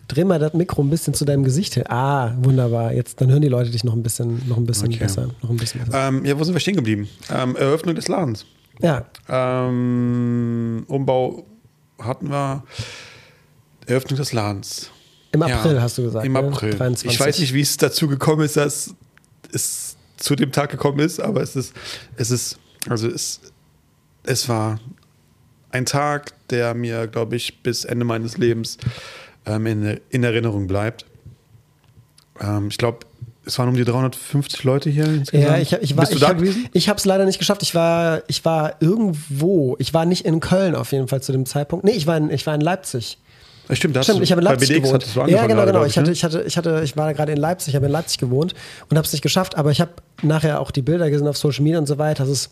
Dreh 0.06 0.24
mal 0.24 0.38
das 0.38 0.54
Mikro 0.54 0.82
ein 0.82 0.88
bisschen 0.90 1.12
zu 1.12 1.24
deinem 1.26 1.44
Gesicht 1.44 1.74
hin. 1.74 1.84
Ah, 1.88 2.32
wunderbar. 2.42 2.92
Jetzt, 2.94 3.20
dann 3.20 3.30
hören 3.30 3.42
die 3.42 3.48
Leute 3.48 3.70
dich 3.70 3.84
noch 3.84 3.92
ein 3.94 4.02
bisschen, 4.02 4.46
noch 4.48 4.56
ein 4.56 4.64
bisschen 4.66 4.88
Okay. 4.88 4.98
besser. 4.98 5.28
Noch 5.42 5.50
ein 5.50 5.56
bisschen 5.58 5.84
besser. 5.84 6.08
Ähm, 6.08 6.24
ja, 6.24 6.38
wo 6.38 6.44
sind 6.44 6.54
wir 6.54 6.60
stehen 6.60 6.76
geblieben? 6.76 7.08
Ähm, 7.30 7.56
Eröffnung 7.56 7.94
des 7.94 8.08
Ladens. 8.08 8.46
Ja, 8.80 9.04
Ähm, 9.28 10.84
Umbau 10.88 11.44
hatten 11.98 12.30
wir. 12.30 12.64
Eröffnung 13.86 14.16
des 14.18 14.32
Ladens. 14.32 14.90
Im 15.32 15.40
Ja, 15.40 15.58
April 15.58 15.80
hast 15.80 15.98
du 15.98 16.02
gesagt. 16.02 16.24
Im 16.24 16.32
ne? 16.32 16.38
April. 16.38 16.74
23. 16.74 17.10
Ich 17.10 17.20
weiß 17.20 17.38
nicht, 17.38 17.54
wie 17.54 17.60
es 17.60 17.76
dazu 17.76 18.08
gekommen 18.08 18.42
ist, 18.42 18.56
dass 18.56 18.94
es 19.52 19.96
zu 20.16 20.34
dem 20.34 20.52
Tag 20.52 20.70
gekommen 20.70 20.98
ist, 21.00 21.20
aber 21.20 21.42
es 21.42 21.56
ist, 21.56 21.74
es 22.16 22.30
ist, 22.30 22.58
also 22.88 23.08
es, 23.08 23.40
es 24.24 24.48
war 24.48 24.80
ein 25.70 25.86
Tag, 25.86 26.32
der 26.50 26.74
mir, 26.74 27.06
glaube 27.06 27.36
ich, 27.36 27.62
bis 27.62 27.84
Ende 27.84 28.04
meines 28.04 28.36
Lebens 28.38 28.78
ähm, 29.46 29.66
in, 29.66 30.00
in 30.10 30.24
Erinnerung 30.24 30.66
bleibt. 30.66 31.04
Ähm, 32.40 32.68
ich 32.68 32.78
glaube, 32.78 33.00
es 33.44 33.58
waren 33.58 33.68
um 33.68 33.74
die 33.74 33.84
350 33.84 34.62
Leute 34.64 34.90
hier 34.90 35.06
insgesamt. 35.06 35.48
Ja, 35.48 35.58
ich, 35.58 35.72
ich 35.72 35.96
war, 35.96 36.02
Bist 36.02 36.12
du 36.12 36.16
ich 36.16 36.20
da 36.20 36.28
hab, 36.28 36.38
gewesen? 36.38 36.68
Ich 36.72 36.88
habe 36.88 36.98
es 36.98 37.04
leider 37.04 37.24
nicht 37.24 37.38
geschafft. 37.38 37.62
Ich 37.62 37.74
war, 37.74 38.22
ich 38.28 38.44
war 38.44 38.74
irgendwo. 38.80 39.74
Ich 39.78 39.94
war 39.94 40.04
nicht 40.04 40.26
in 40.26 40.40
Köln 40.40 40.74
auf 40.74 40.92
jeden 40.92 41.08
Fall 41.08 41.22
zu 41.22 41.32
dem 41.32 41.46
Zeitpunkt. 41.46 41.84
Nee, 41.84 41.92
ich 41.92 42.06
war 42.06 42.18
in, 42.18 42.30
ich 42.30 42.46
war 42.46 42.54
in 42.54 42.60
Leipzig. 42.60 43.18
Stimmt, 43.72 43.96
da 43.96 44.02
Stimmt, 44.02 44.22
ich 44.22 44.30
habe 44.30 44.40
in 44.40 44.46
Leipzig 44.46 44.68
BDX 44.68 45.14
gewohnt. 45.14 45.30
Ja, 45.30 45.46
genau, 45.46 45.66
genau. 45.66 45.84
Ich 45.84 45.98
hatte, 45.98 46.08
ne? 46.08 46.12
ich 46.12 46.24
hatte, 46.24 46.42
ich 46.42 46.56
hatte, 46.56 46.80
ich 46.84 46.96
war 46.96 47.12
gerade 47.12 47.32
in 47.32 47.38
Leipzig, 47.38 47.68
ich 47.68 47.76
habe 47.76 47.86
in 47.86 47.92
Leipzig 47.92 48.18
gewohnt 48.18 48.54
und 48.88 48.96
habe 48.96 49.06
es 49.06 49.12
nicht 49.12 49.22
geschafft. 49.22 49.56
Aber 49.56 49.70
ich 49.70 49.80
habe 49.80 49.92
nachher 50.22 50.60
auch 50.60 50.70
die 50.70 50.82
Bilder 50.82 51.10
gesehen 51.10 51.28
auf 51.28 51.36
Social 51.36 51.62
Media 51.62 51.78
und 51.78 51.86
so 51.86 51.98
weiter. 51.98 52.24
Das 52.24 52.32
ist 52.32 52.50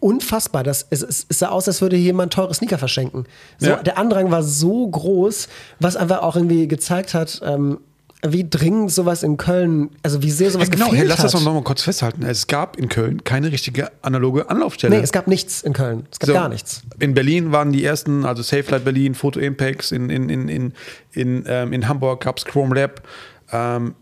unfassbar. 0.00 0.64
Das, 0.64 0.86
es, 0.90 1.02
es, 1.02 1.26
es 1.28 1.38
sah 1.38 1.48
aus, 1.48 1.66
als 1.66 1.80
würde 1.80 1.96
jemand 1.96 2.32
teure 2.32 2.52
Sneaker 2.52 2.78
verschenken. 2.78 3.24
So, 3.58 3.70
Ja. 3.70 3.82
Der 3.82 3.98
Andrang 3.98 4.30
war 4.30 4.42
so 4.42 4.86
groß, 4.86 5.48
was 5.80 5.96
einfach 5.96 6.22
auch 6.22 6.36
irgendwie 6.36 6.68
gezeigt 6.68 7.14
hat, 7.14 7.40
ähm, 7.44 7.78
wie 8.26 8.48
dringend 8.48 8.90
sowas 8.90 9.22
in 9.22 9.36
Köln, 9.36 9.90
also 10.02 10.22
wie 10.22 10.30
sehr 10.30 10.50
sowas 10.50 10.66
Ja, 10.68 10.72
genau, 10.74 10.86
gefehlt 10.86 11.02
hey, 11.02 11.08
lass 11.08 11.18
hat. 11.18 11.26
das 11.26 11.32
doch 11.32 11.42
noch 11.44 11.54
mal 11.54 11.62
kurz 11.62 11.82
festhalten. 11.82 12.24
Es 12.24 12.48
gab 12.48 12.76
in 12.76 12.88
Köln 12.88 13.22
keine 13.22 13.52
richtige 13.52 13.90
analoge 14.02 14.50
Anlaufstelle. 14.50 14.96
Nee, 14.96 15.02
es 15.02 15.12
gab 15.12 15.28
nichts 15.28 15.62
in 15.62 15.72
Köln. 15.72 16.06
Es 16.10 16.18
gab 16.18 16.26
So, 16.26 16.32
gar 16.34 16.48
nichts. 16.48 16.82
In 16.98 17.14
Berlin 17.14 17.52
waren 17.52 17.70
die 17.72 17.84
ersten, 17.84 18.24
also 18.24 18.42
SafeLight 18.42 18.84
Berlin, 18.84 19.14
Photo 19.14 19.38
Impacts, 19.38 19.92
in, 19.92 20.10
in, 20.10 20.28
in, 20.30 20.48
in, 20.48 20.72
in, 21.12 21.44
ähm, 21.46 21.72
in 21.72 21.86
Hamburg 21.88 22.24
gab 22.24 22.38
es 22.38 22.44
Chrome 22.44 22.74
Lab. 22.74 23.02
Ähm, 23.52 23.94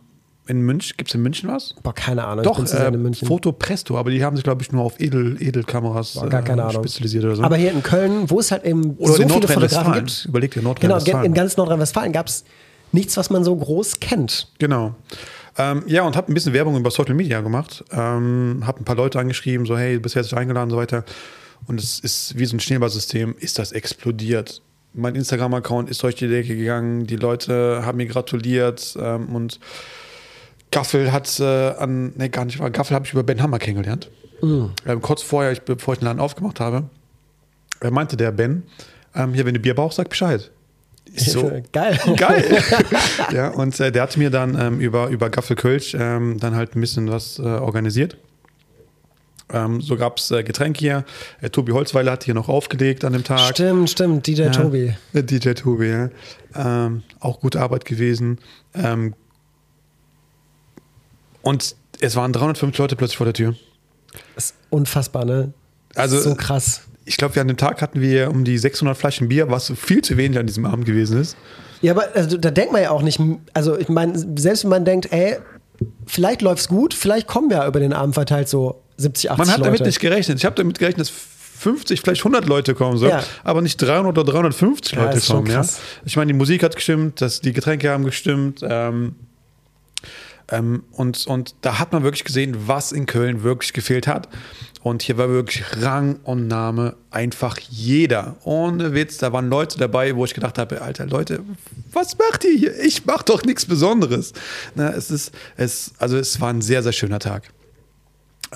in 0.48 0.60
München, 0.60 0.94
gibt 0.96 1.10
es 1.10 1.14
in 1.14 1.22
München 1.22 1.48
was? 1.50 1.74
Boah, 1.82 1.92
keine 1.92 2.24
Ahnung. 2.24 2.44
Doch, 2.44 2.62
ich 2.62 2.72
äh, 2.72 2.86
in 2.86 3.02
München. 3.02 3.26
Foto 3.26 3.52
Presto, 3.52 3.98
aber 3.98 4.10
die 4.10 4.24
haben 4.24 4.36
sich, 4.36 4.44
glaube 4.44 4.62
ich, 4.62 4.70
nur 4.70 4.84
auf 4.84 5.00
Edel, 5.00 5.36
Edelkameras 5.42 6.14
Boah, 6.14 6.28
gar 6.28 6.42
keine 6.42 6.62
äh, 6.62 6.66
Ahnung. 6.66 6.82
spezialisiert 6.84 7.24
oder 7.24 7.36
so. 7.36 7.42
Aber 7.42 7.56
hier 7.56 7.72
in 7.72 7.82
Köln, 7.82 8.30
wo 8.30 8.38
es 8.38 8.52
halt 8.52 8.64
eben 8.64 8.94
oder 8.96 9.12
so 9.12 9.28
viele 9.28 9.48
Fotografen 9.48 9.92
gibt. 9.94 10.24
Überleg 10.26 10.52
dir 10.52 10.60
Genau, 10.60 10.70
Nordrhein-Westfalen. 10.74 11.26
in 11.26 11.34
ganz 11.34 11.56
Nordrhein-Westfalen 11.56 12.12
gab 12.12 12.28
es 12.28 12.44
nichts, 12.92 13.16
was 13.16 13.30
man 13.30 13.44
so 13.44 13.54
groß 13.54 14.00
kennt. 14.00 14.48
Genau. 14.58 14.94
Ähm, 15.58 15.82
ja, 15.86 16.02
und 16.02 16.16
habe 16.16 16.30
ein 16.30 16.34
bisschen 16.34 16.52
Werbung 16.52 16.76
über 16.76 16.90
Social 16.90 17.14
Media 17.14 17.40
gemacht. 17.40 17.84
Ähm, 17.90 18.62
habe 18.66 18.80
ein 18.80 18.84
paar 18.84 18.96
Leute 18.96 19.18
angeschrieben, 19.18 19.66
so 19.66 19.76
hey, 19.76 19.94
du 19.94 20.00
bist 20.00 20.14
herzlich 20.14 20.36
eingeladen 20.36 20.70
und 20.70 20.70
so 20.70 20.76
weiter. 20.76 21.04
Und 21.66 21.80
es 21.80 21.98
ist 21.98 22.38
wie 22.38 22.44
so 22.44 22.56
ein 22.56 22.60
Schneeballsystem, 22.60 23.34
ist 23.38 23.58
das 23.58 23.72
explodiert. 23.72 24.62
Mein 24.92 25.14
Instagram-Account 25.14 25.90
ist 25.90 26.02
durch 26.02 26.14
die 26.14 26.28
Decke 26.28 26.56
gegangen, 26.56 27.06
die 27.06 27.16
Leute 27.16 27.82
haben 27.84 27.96
mir 27.96 28.06
gratuliert 28.06 28.96
ähm, 29.00 29.34
und 29.34 29.60
Gaffel 30.70 31.12
hat 31.12 31.38
äh, 31.40 31.44
an, 31.44 32.12
nee, 32.16 32.28
gar 32.28 32.44
nicht, 32.44 32.58
war 32.58 32.70
Gaffel 32.70 32.94
habe 32.94 33.06
ich 33.06 33.12
über 33.12 33.22
Ben 33.22 33.42
Hammer 33.42 33.58
kennengelernt. 33.58 34.10
Ähm, 34.86 35.02
kurz 35.02 35.22
vorher, 35.22 35.52
ich, 35.52 35.62
bevor 35.62 35.94
ich 35.94 36.00
den 36.00 36.06
Laden 36.06 36.20
aufgemacht 36.20 36.60
habe, 36.60 36.84
äh, 37.80 37.90
meinte 37.90 38.16
der 38.16 38.32
Ben, 38.32 38.64
ähm, 39.14 39.34
hier, 39.34 39.46
wenn 39.46 39.54
du 39.54 39.60
Bier 39.60 39.74
brauchst, 39.74 39.96
sag 39.96 40.08
Bescheid. 40.08 40.50
Ich 41.16 41.32
so, 41.32 41.50
Geil. 41.72 41.98
Geil. 42.16 42.62
ja, 43.32 43.48
und 43.48 43.78
äh, 43.80 43.90
der 43.92 44.02
hat 44.02 44.16
mir 44.16 44.30
dann 44.30 44.58
ähm, 44.58 44.80
über, 44.80 45.08
über 45.08 45.30
Gaffel 45.30 45.56
Kölsch 45.56 45.94
ähm, 45.98 46.38
dann 46.38 46.54
halt 46.54 46.76
ein 46.76 46.80
bisschen 46.80 47.10
was 47.10 47.38
äh, 47.38 47.42
organisiert. 47.42 48.16
Ähm, 49.52 49.80
so 49.80 49.96
gab 49.96 50.18
es 50.18 50.30
äh, 50.32 50.42
Getränk 50.42 50.76
hier. 50.76 51.04
Äh, 51.40 51.50
Tobi 51.50 51.72
Holzweiler 51.72 52.12
hat 52.12 52.24
hier 52.24 52.34
noch 52.34 52.48
aufgelegt 52.48 53.04
an 53.04 53.12
dem 53.12 53.22
Tag. 53.24 53.40
Stimmt, 53.54 53.88
stimmt. 53.90 54.26
DJ 54.26 54.42
Ja, 54.42 54.50
Tobi. 54.50 54.94
äh, 55.12 55.22
DJ 55.22 55.52
Tobi, 55.52 55.86
ja. 55.88 56.10
Ähm, 56.54 57.02
auch 57.20 57.40
gute 57.40 57.60
Arbeit 57.60 57.84
gewesen. 57.84 58.38
Ähm, 58.74 59.14
und 61.42 61.76
es 62.00 62.16
waren 62.16 62.32
350 62.32 62.78
Leute 62.78 62.96
plötzlich 62.96 63.16
vor 63.16 63.24
der 63.26 63.34
Tür. 63.34 63.54
Ist 64.36 64.54
unfassbar, 64.70 65.24
ne? 65.24 65.52
Also- 65.94 66.20
so 66.20 66.34
krass. 66.34 66.82
Ich 67.06 67.16
glaube, 67.16 67.40
an 67.40 67.48
dem 67.48 67.56
Tag 67.56 67.80
hatten 67.80 68.00
wir 68.00 68.30
um 68.30 68.44
die 68.44 68.58
600 68.58 68.96
Flaschen 68.96 69.28
Bier, 69.28 69.48
was 69.50 69.72
viel 69.76 70.02
zu 70.02 70.16
wenig 70.16 70.38
an 70.38 70.46
diesem 70.46 70.66
Abend 70.66 70.84
gewesen 70.84 71.18
ist. 71.20 71.36
Ja, 71.80 71.92
aber 71.92 72.04
also, 72.14 72.36
da 72.36 72.50
denkt 72.50 72.72
man 72.72 72.82
ja 72.82 72.90
auch 72.90 73.02
nicht, 73.02 73.20
also 73.54 73.78
ich 73.78 73.88
meine, 73.88 74.18
selbst 74.38 74.64
wenn 74.64 74.70
man 74.70 74.84
denkt, 74.84 75.12
ey, 75.12 75.36
vielleicht 76.06 76.42
läuft's 76.42 76.68
gut, 76.68 76.94
vielleicht 76.94 77.26
kommen 77.26 77.50
ja 77.50 77.66
über 77.66 77.80
den 77.80 77.92
Abend 77.92 78.14
verteilt 78.14 78.48
so 78.48 78.82
70, 78.96 79.30
80 79.30 79.38
Man 79.38 79.48
hat 79.48 79.58
Leute. 79.58 79.68
damit 79.70 79.86
nicht 79.86 80.00
gerechnet. 80.00 80.38
Ich 80.38 80.44
habe 80.44 80.56
damit 80.56 80.78
gerechnet, 80.78 81.00
dass 81.08 81.10
50, 81.10 82.00
vielleicht 82.00 82.20
100 82.20 82.46
Leute 82.46 82.74
kommen 82.74 82.98
sollen, 82.98 83.12
Ja. 83.12 83.22
aber 83.44 83.62
nicht 83.62 83.76
300 83.76 84.18
oder 84.18 84.30
350 84.32 84.92
Ja, 84.98 85.04
Leute 85.04 85.20
kommen. 85.20 85.50
Ja? 85.50 85.64
Ich 86.04 86.16
meine, 86.16 86.32
die 86.32 86.36
Musik 86.38 86.62
hat 86.62 86.74
gestimmt, 86.76 87.20
das, 87.20 87.40
die 87.40 87.52
Getränke 87.52 87.90
haben 87.90 88.04
gestimmt. 88.04 88.60
Ähm, 88.62 89.14
und, 90.48 91.26
und 91.26 91.54
da 91.62 91.78
hat 91.78 91.92
man 91.92 92.04
wirklich 92.04 92.24
gesehen, 92.24 92.56
was 92.66 92.92
in 92.92 93.06
Köln 93.06 93.42
wirklich 93.42 93.72
gefehlt 93.72 94.06
hat. 94.06 94.28
Und 94.82 95.02
hier 95.02 95.18
war 95.18 95.28
wirklich 95.28 95.64
Rang 95.82 96.20
und 96.22 96.46
Name 96.46 96.94
einfach 97.10 97.58
jeder. 97.58 98.36
Ohne 98.44 98.94
Witz, 98.94 99.18
da 99.18 99.32
waren 99.32 99.50
Leute 99.50 99.78
dabei, 99.78 100.14
wo 100.14 100.24
ich 100.24 100.34
gedacht 100.34 100.58
habe, 100.58 100.80
Alter, 100.80 101.06
Leute, 101.06 101.40
was 101.92 102.16
macht 102.16 102.44
ihr 102.44 102.56
hier? 102.56 102.84
Ich 102.84 103.04
mach 103.04 103.24
doch 103.24 103.42
nichts 103.42 103.66
Besonderes. 103.66 104.32
Na, 104.76 104.90
es 104.90 105.10
ist, 105.10 105.32
es, 105.56 105.90
also 105.98 106.16
es 106.16 106.40
war 106.40 106.50
ein 106.50 106.62
sehr, 106.62 106.84
sehr 106.84 106.92
schöner 106.92 107.18
Tag. 107.18 107.50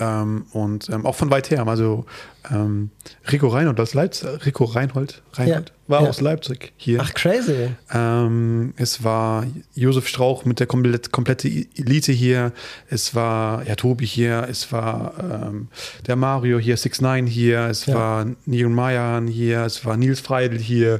Ähm, 0.03 0.45
und 0.51 0.89
ähm, 0.89 1.05
auch 1.05 1.13
von 1.15 1.29
weit 1.29 1.51
her. 1.51 1.67
Also 1.67 2.05
ähm, 2.49 2.89
Rico 3.31 3.47
Reinhold 3.49 3.79
aus 3.79 3.93
Leipzig, 3.93 4.27
Rico 4.47 4.63
Reinhold, 4.63 5.21
Reinhold 5.33 5.69
Ja, 5.69 5.75
war 5.87 6.01
ja. 6.01 6.09
aus 6.09 6.21
Leipzig 6.21 6.73
hier. 6.75 6.99
Ach, 7.03 7.13
crazy. 7.13 7.69
Ähm, 7.93 8.73
es 8.77 9.03
war 9.03 9.45
Josef 9.75 10.07
Strauch 10.07 10.43
mit 10.43 10.59
der 10.59 10.65
komplett, 10.65 11.11
komplette 11.11 11.47
Elite 11.47 12.11
hier. 12.11 12.51
Es 12.89 13.13
war 13.13 13.63
ja 13.67 13.75
Tobi 13.75 14.07
hier. 14.07 14.47
Es 14.49 14.71
war 14.71 15.13
ähm, 15.19 15.67
der 16.07 16.15
Mario 16.15 16.57
hier, 16.57 16.77
6 16.77 17.01
9 17.01 17.27
hier. 17.27 17.67
Es 17.67 17.85
Ja. 17.85 17.93
war 17.93 18.25
Neil 18.47 18.69
Mayan 18.69 19.27
hier. 19.27 19.61
Es 19.65 19.85
war 19.85 19.95
Nils 19.97 20.19
Freidel 20.19 20.57
hier. 20.57 20.99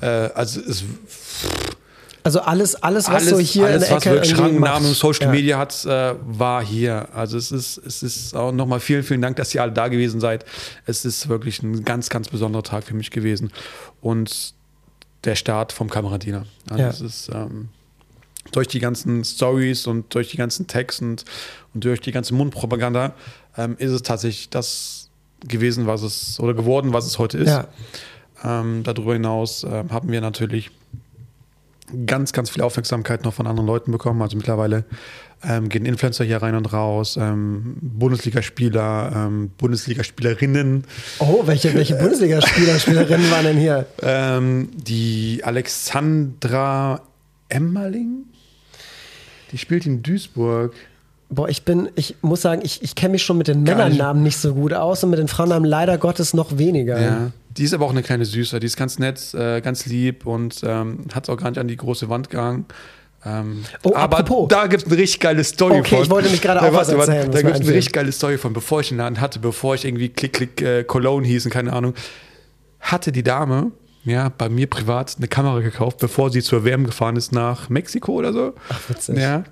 Äh, 0.00 0.06
also 0.06 0.60
es 0.60 0.84
Also 2.26 2.40
alles, 2.40 2.74
alles, 2.76 3.06
was 3.06 3.14
alles, 3.14 3.30
so 3.30 3.38
hier 3.38 3.66
alles 3.66 3.84
in 3.84 3.88
der 3.88 3.96
was 3.96 4.04
Ecke 4.06 4.14
irgendwie 4.16 4.34
Rangnamen 4.34 4.60
macht. 4.60 4.80
im 4.82 4.94
Social 4.94 5.26
Ja. 5.26 5.32
Media 5.32 5.58
hat, 5.58 5.84
äh, 5.86 6.14
war 6.26 6.62
hier. 6.64 7.08
Also 7.14 7.38
es 7.38 7.50
ist, 7.52 7.78
es 7.78 8.02
ist 8.02 8.34
auch 8.34 8.52
nochmal 8.52 8.80
vielen, 8.80 9.02
vielen 9.02 9.22
Dank, 9.22 9.36
dass 9.36 9.54
ihr 9.54 9.62
alle 9.62 9.72
da 9.72 9.88
gewesen 9.88 10.20
seid. 10.20 10.44
Es 10.84 11.04
ist 11.04 11.28
wirklich 11.28 11.62
ein 11.62 11.84
ganz, 11.84 12.08
ganz 12.10 12.28
besonderer 12.28 12.62
Tag 12.62 12.84
für 12.84 12.94
mich 12.94 13.10
gewesen. 13.10 13.50
Und 14.00 14.54
der 15.24 15.36
Start 15.36 15.72
vom 15.72 15.88
Kameradiener. 15.88 16.44
Also 16.68 16.82
Ja. 16.82 16.88
es 16.90 17.00
ist 17.00 17.30
ähm, 17.32 17.68
durch 18.52 18.68
die 18.68 18.78
ganzen 18.80 19.24
Stories 19.24 19.86
und 19.86 20.14
durch 20.14 20.28
die 20.30 20.36
ganzen 20.36 20.66
Texte 20.66 21.04
und, 21.04 21.24
und 21.74 21.84
durch 21.84 22.00
die 22.00 22.12
ganze 22.12 22.34
Mundpropaganda 22.34 23.14
ähm, 23.56 23.74
ist 23.78 23.90
es 23.90 24.02
tatsächlich 24.02 24.50
das 24.50 25.08
gewesen, 25.46 25.86
was 25.86 26.02
es 26.02 26.38
oder 26.40 26.54
geworden, 26.54 26.92
was 26.92 27.06
es 27.06 27.18
heute 27.18 27.38
ist. 27.38 27.48
Ja. 27.48 27.68
Ähm, 28.44 28.82
darüber 28.84 29.14
hinaus 29.14 29.64
ähm, 29.64 29.90
haben 29.90 30.10
wir 30.12 30.20
natürlich 30.20 30.70
ganz, 32.06 32.32
ganz 32.32 32.50
viel 32.50 32.62
Aufmerksamkeit 32.62 33.24
noch 33.24 33.34
von 33.34 33.46
anderen 33.46 33.66
Leuten 33.66 33.92
bekommen. 33.92 34.22
Also 34.22 34.36
mittlerweile 34.36 34.84
ähm, 35.44 35.68
gehen 35.68 35.84
Influencer 35.84 36.24
hier 36.24 36.42
rein 36.42 36.54
und 36.54 36.72
raus, 36.72 37.16
ähm, 37.20 37.76
Bundesligaspieler, 37.80 39.12
ähm, 39.14 39.50
Bundesligaspielerinnen. 39.58 40.84
Oh, 41.18 41.42
welche, 41.46 41.74
welche 41.74 41.94
Bundesligaspieler, 41.96 42.78
Spielerinnen 42.78 43.30
waren 43.30 43.44
denn 43.44 43.58
hier? 43.58 43.86
Ähm, 44.02 44.68
die 44.74 45.40
Alexandra 45.42 47.00
Emmerling, 47.48 48.24
die 49.52 49.58
spielt 49.58 49.86
in 49.86 50.02
Duisburg. 50.02 50.74
Boah, 51.28 51.48
ich 51.48 51.64
bin, 51.64 51.88
ich 51.96 52.16
muss 52.22 52.42
sagen, 52.42 52.62
ich, 52.64 52.82
ich 52.82 52.94
kenne 52.94 53.12
mich 53.12 53.22
schon 53.24 53.38
mit 53.38 53.48
den. 53.48 53.62
Männernamen 53.62 54.22
nicht 54.22 54.36
so 54.36 54.54
gut 54.54 54.72
aus 54.72 55.02
und 55.02 55.10
mit 55.10 55.18
den 55.18 55.28
Frauennamen 55.28 55.68
leider 55.68 55.98
Gottes 55.98 56.34
noch 56.34 56.58
weniger. 56.58 57.00
Ja. 57.00 57.32
Die 57.58 57.64
ist 57.64 57.72
aber 57.74 57.84
auch 57.86 57.90
eine 57.90 58.02
kleine 58.02 58.24
Süße. 58.24 58.60
Die 58.60 58.66
ist 58.66 58.76
ganz 58.76 58.98
nett, 58.98 59.32
äh, 59.34 59.60
ganz 59.60 59.86
lieb 59.86 60.26
und 60.26 60.60
ähm, 60.64 61.06
hat 61.14 61.28
auch 61.28 61.36
gar 61.36 61.50
nicht 61.50 61.58
an 61.58 61.68
die 61.68 61.76
große 61.76 62.08
Wand 62.08 62.30
gegangen. 62.30 62.66
Ähm, 63.24 63.64
Oh, 63.82 63.94
aber 63.94 64.18
apropos. 64.18 64.48
da 64.48 64.66
gibt 64.66 64.82
es 64.84 64.88
eine 64.92 64.98
richtig 65.00 65.20
geile 65.20 65.42
Story 65.42 65.78
Okay, 65.80 65.96
von. 65.96 66.04
ich 66.04 66.10
wollte 66.10 66.26
nämlich 66.26 66.42
gerade 66.42 66.60
Da- 66.60 66.68
auch 66.68 66.72
was 66.74 66.88
erzählen, 66.90 67.30
Da 67.32 67.42
gibt 67.42 67.54
es 67.54 67.60
eine 67.62 67.70
richtig 67.74 67.92
geile 67.92 68.12
Story 68.12 68.38
von, 68.38 68.52
bevor 68.52 68.80
ich 68.80 68.88
den 68.88 68.98
Laden 68.98 69.20
hatte, 69.20 69.38
bevor 69.40 69.74
ich 69.74 69.84
irgendwie 69.84 70.10
Klick, 70.10 70.34
Klick, 70.34 70.62
äh, 70.62 70.84
Cologne 70.84 71.26
hieß 71.26 71.46
und 71.46 71.50
keine 71.50 71.72
Ahnung, 71.72 71.94
hatte 72.80 73.10
die 73.12 73.22
Dame 73.22 73.72
ja, 74.04 74.28
bei 74.28 74.48
mir 74.48 74.68
privat 74.68 75.16
eine 75.18 75.26
Kamera 75.26 75.58
gekauft, 75.60 75.98
bevor 75.98 76.30
sie 76.30 76.40
zur 76.40 76.64
WM 76.64 76.84
gefahren 76.84 77.16
ist 77.16 77.32
nach 77.32 77.68
Mexiko 77.68 78.12
oder 78.12 78.32
so. 78.32 78.54
Ach, 78.68 78.80
witzig. 78.88 79.18
Ja. 79.18 79.42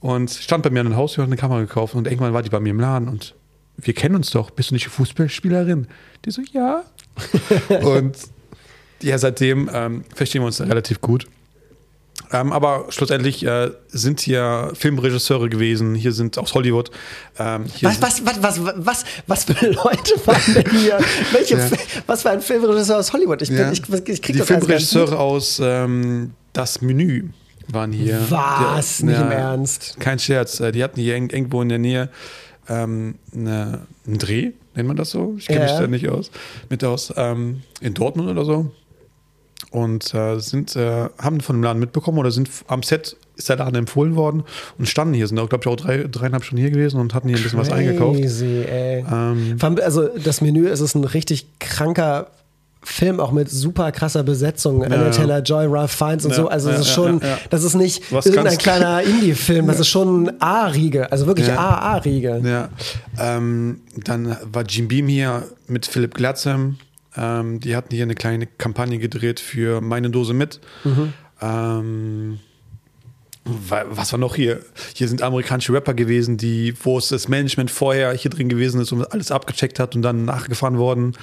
Und 0.00 0.30
stand 0.30 0.64
bei 0.64 0.70
mir 0.70 0.80
an 0.80 0.88
der 0.88 0.96
Haustür 0.96 1.22
und 1.22 1.28
hat 1.28 1.32
eine 1.32 1.40
Kamera 1.40 1.60
gekauft 1.60 1.94
und 1.94 2.08
irgendwann 2.08 2.32
war 2.32 2.42
die 2.42 2.48
bei 2.50 2.58
mir 2.58 2.70
im 2.70 2.80
Laden 2.80 3.06
und 3.08 3.36
wir 3.76 3.94
kennen 3.94 4.16
uns 4.16 4.30
doch. 4.30 4.50
Bist 4.50 4.70
du 4.70 4.74
nicht 4.74 4.88
Fußballspielerin? 4.88 5.86
Die 6.24 6.30
so, 6.32 6.42
ja. 6.52 6.82
und 7.82 8.16
ja, 9.02 9.16
seitdem 9.18 9.70
ähm, 9.72 10.04
verstehen 10.14 10.42
wir 10.42 10.46
uns 10.46 10.60
relativ 10.60 11.00
gut. 11.00 11.26
Ähm, 12.32 12.52
aber 12.52 12.86
schlussendlich 12.90 13.44
äh, 13.44 13.70
sind 13.88 14.20
hier 14.20 14.70
Filmregisseure 14.74 15.48
gewesen, 15.48 15.94
hier 15.96 16.12
sind 16.12 16.38
aus 16.38 16.54
Hollywood. 16.54 16.90
Ähm, 17.38 17.64
Was, 17.80 18.00
was, 18.02 18.24
was, 18.24 18.42
was, 18.42 18.60
was, 18.76 19.04
was 19.26 19.44
für 19.44 19.66
Leute 19.66 20.14
waren 20.26 20.54
denn 20.54 20.70
hier? 20.70 20.98
Welche, 21.32 21.56
Ja. 21.56 21.68
Was 22.06 22.22
für 22.22 22.30
ein 22.30 22.40
Filmregisseur 22.40 22.98
aus 22.98 23.12
Hollywood? 23.12 23.42
Ich, 23.42 23.48
bin, 23.48 23.58
Ja. 23.58 23.72
ich, 23.72 23.82
ich 23.88 24.22
krieg 24.22 24.22
die 24.34 24.38
das 24.38 24.46
Filmregisseure 24.46 25.18
aus 25.18 25.60
ähm, 25.64 26.32
Das 26.52 26.80
Menü 26.82 27.30
waren 27.68 27.90
hier. 27.90 28.20
Was? 28.28 28.98
Die- 28.98 29.06
Nicht 29.06 29.20
im 29.20 29.30
Ernst? 29.32 29.96
Kein 29.98 30.18
Scherz. 30.18 30.60
Äh, 30.60 30.70
Die 30.72 30.84
hatten 30.84 31.00
hier 31.00 31.14
irgendwo 31.16 31.62
in 31.62 31.68
der 31.70 31.78
Nähe 31.78 32.10
ähm, 32.68 33.16
eine, 33.34 33.86
einen 34.06 34.18
Dreh, 34.18 34.50
nennt 34.74 34.88
man 34.88 34.96
das 34.96 35.10
so? 35.10 35.34
Ich 35.38 35.46
kenne 35.46 35.64
mich 35.64 35.72
da 35.72 35.86
nicht 35.86 36.08
aus. 36.08 36.30
Mit 36.68 36.84
aus 36.84 37.12
ähm, 37.16 37.62
in 37.80 37.94
Dortmund 37.94 38.28
oder 38.28 38.44
so. 38.44 38.70
Und 39.70 40.14
äh, 40.14 40.38
sind, 40.38 40.74
äh, 40.74 41.08
haben 41.18 41.40
von 41.40 41.56
dem 41.56 41.62
Laden 41.62 41.78
mitbekommen 41.78 42.18
oder 42.18 42.30
sind 42.30 42.50
am 42.66 42.82
Set 42.82 43.16
ist 43.36 43.48
der 43.48 43.56
Laden 43.56 43.76
empfohlen 43.76 44.16
worden 44.16 44.42
und 44.78 44.88
standen 44.88 45.14
hier, 45.14 45.26
sind 45.26 45.38
auch, 45.38 45.48
glaube 45.48 45.62
ich, 45.62 45.68
auch 45.68 45.76
drei, 45.76 46.04
dreieinhalb 46.04 46.44
Stunden 46.44 46.60
hier 46.60 46.70
gewesen 46.70 47.00
und 47.00 47.14
hatten 47.14 47.28
hier 47.28 47.36
ein 47.36 47.42
bisschen 47.42 47.58
was 47.58 47.70
eingekauft. 47.70 48.20
Crazy, 48.20 48.64
ey. 48.68 49.04
Ähm, 49.10 49.56
Also 49.82 50.08
das 50.08 50.40
Menü 50.40 50.66
es 50.66 50.80
ist 50.80 50.94
ein 50.94 51.04
richtig 51.04 51.46
kranker 51.58 52.28
Film, 52.82 53.20
auch 53.20 53.30
mit 53.32 53.50
super 53.50 53.92
krasser 53.92 54.22
Besetzung. 54.22 54.82
Ja. 54.82 55.10
Taylor-Joy, 55.10 55.66
Ralph 55.68 55.90
Fiennes 55.92 56.24
und 56.24 56.30
Ja, 56.30 56.36
so. 56.38 56.48
Also 56.48 56.70
das 56.70 56.80
ist 56.80 56.92
schon, 56.92 57.20
das 57.50 57.62
ist 57.62 57.74
nicht 57.74 58.10
Was 58.10 58.24
irgendein 58.26 58.56
kleiner 58.58 59.02
Indie-Film, 59.04 59.66
das 59.66 59.80
ist 59.80 59.88
schon 59.88 60.32
A-Riege, 60.40 61.12
also 61.12 61.26
wirklich. 61.26 61.52
A-A-Riege. 61.52 62.40
Ja, 62.42 62.68
ähm, 63.18 63.82
dann 63.96 64.36
war 64.50 64.64
Jim 64.64 64.88
Beam 64.88 65.08
hier 65.08 65.44
mit 65.68 65.84
Philipp 65.86 66.14
Glatzem. 66.14 66.78
Ähm, 67.16 67.60
die 67.60 67.76
hatten 67.76 67.94
hier 67.94 68.04
eine 68.04 68.14
kleine 68.14 68.46
Kampagne 68.46 68.98
gedreht 68.98 69.40
für 69.40 69.80
meine 69.80 70.08
Dose 70.10 70.32
mit. 70.32 70.60
Ähm, 71.42 72.38
wa- 73.44 73.84
was 73.90 74.12
war 74.12 74.18
noch 74.18 74.36
hier? 74.36 74.60
Hier 74.94 75.08
sind 75.08 75.22
amerikanische 75.22 75.72
Rapper 75.72 75.94
gewesen, 75.94 76.36
die, 76.36 76.74
wo 76.82 76.98
es 76.98 77.08
das 77.08 77.28
Management 77.28 77.70
vorher 77.70 78.12
hier 78.12 78.30
drin 78.30 78.48
gewesen 78.48 78.80
ist 78.80 78.92
und 78.92 79.10
alles 79.12 79.30
abgecheckt 79.30 79.78
hat 79.78 79.94
und 79.96 80.02
dann 80.02 80.24
nachgefahren 80.24 80.78
worden. 80.78 81.14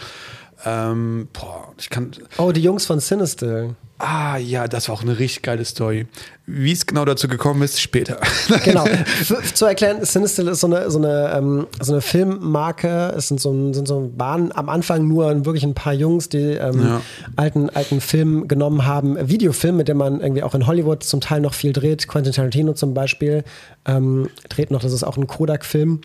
Ähm, 0.65 1.27
boah, 1.33 1.73
ich 1.77 1.89
kann. 1.89 2.11
Oh, 2.37 2.51
die 2.51 2.61
Jungs 2.61 2.85
von 2.85 2.99
Sinister. 2.99 3.75
Ah, 3.99 4.37
ja, 4.37 4.67
das 4.67 4.87
war 4.89 4.95
auch 4.95 5.01
eine 5.01 5.17
richtig 5.17 5.41
geile 5.41 5.65
Story. 5.65 6.05
Wie 6.45 6.71
es 6.71 6.85
genau 6.85 7.03
dazu 7.03 7.27
gekommen 7.27 7.63
ist, 7.63 7.81
später. 7.81 8.19
Genau. 8.63 8.85
Zu 9.55 9.65
erklären, 9.65 10.05
Sinister 10.05 10.47
ist 10.51 10.59
so 10.59 10.67
eine, 10.67 10.91
so 10.91 10.99
eine, 10.99 11.31
ähm, 11.35 11.67
so 11.81 11.93
eine 11.93 12.01
Filmmarke. 12.01 13.13
Es 13.17 13.27
sind 13.27 13.39
so, 13.41 13.51
ein- 13.51 13.73
sind 13.73 13.87
so 13.87 14.11
waren 14.15 14.51
am 14.55 14.69
Anfang 14.69 15.07
nur 15.07 15.45
wirklich 15.45 15.63
ein 15.63 15.73
paar 15.73 15.93
Jungs, 15.93 16.29
die 16.29 16.37
ähm, 16.53 16.79
Ja. 16.79 17.01
alten, 17.37 17.69
alten 17.71 17.99
Film 18.01 18.47
genommen 18.47 18.85
haben. 18.85 19.17
Videofilm, 19.29 19.77
mit 19.77 19.87
dem 19.87 19.97
man 19.97 20.21
irgendwie 20.21 20.43
auch 20.43 20.53
in 20.53 20.67
Hollywood 20.67 21.03
zum 21.03 21.19
Teil 21.19 21.41
noch 21.41 21.55
viel 21.55 21.73
dreht. 21.73 22.07
Quentin 22.07 22.33
Tarantino 22.33 22.73
zum 22.73 22.93
Beispiel 22.93 23.43
ähm, 23.85 24.29
dreht 24.49 24.69
noch, 24.69 24.81
das 24.81 24.93
ist 24.93 25.03
auch 25.03 25.17
ein 25.17 25.25
Kodak-Film. 25.27 26.01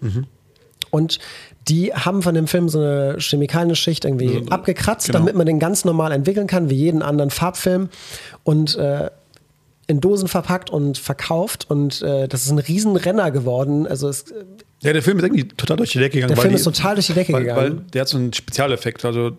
Und 0.93 1.19
die 1.69 1.95
haben 1.95 2.21
von 2.21 2.35
dem 2.35 2.47
Film 2.47 2.69
so 2.69 2.79
eine 2.79 3.17
Chemikalienschicht 3.19 4.05
irgendwie 4.05 4.45
abgekratzt, 4.51 5.07
genau. 5.07 5.21
damit 5.21 5.35
man 5.35 5.47
den 5.47 5.59
ganz 5.59 5.87
normal 5.87 6.13
entwickeln 6.13 6.47
kann, 6.47 6.69
wie 6.69 6.75
jeden 6.75 7.03
anderen 7.03 7.31
Farbfilm. 7.31 7.89
Und 8.45 8.77
äh, 8.77 9.09
in 9.87 10.01
Dosen 10.01 10.29
verpackt 10.29 10.69
und 10.71 10.99
verkauft. 10.99 11.67
Und 11.71 12.03
äh, 12.03 12.29
das 12.29 12.45
ist 12.45 12.51
ein 12.51 12.59
Riesenrenner 12.59 13.31
geworden. 13.31 13.87
Also 13.87 14.09
es, 14.09 14.27
Ja, 14.83 14.93
der 14.93 15.03
Film 15.03 15.19
ist 15.19 15.25
irgendwie 15.25 15.49
total 15.49 15.79
durch 15.79 15.93
die 15.93 15.99
Decke 15.99 16.17
gegangen. 16.17 16.35
Der 16.35 16.43
Film 16.43 16.55
ist 16.55 16.65
total 16.65 16.95
durch 16.95 17.07
die 17.07 17.15
Decke 17.15 17.33
weil, 17.33 17.41
gegangen. 17.43 17.79
Weil 17.79 17.85
der 17.93 18.03
hat 18.03 18.09
so 18.09 18.19
einen 18.19 18.33
Spezialeffekt. 18.35 19.05
Also 19.05 19.33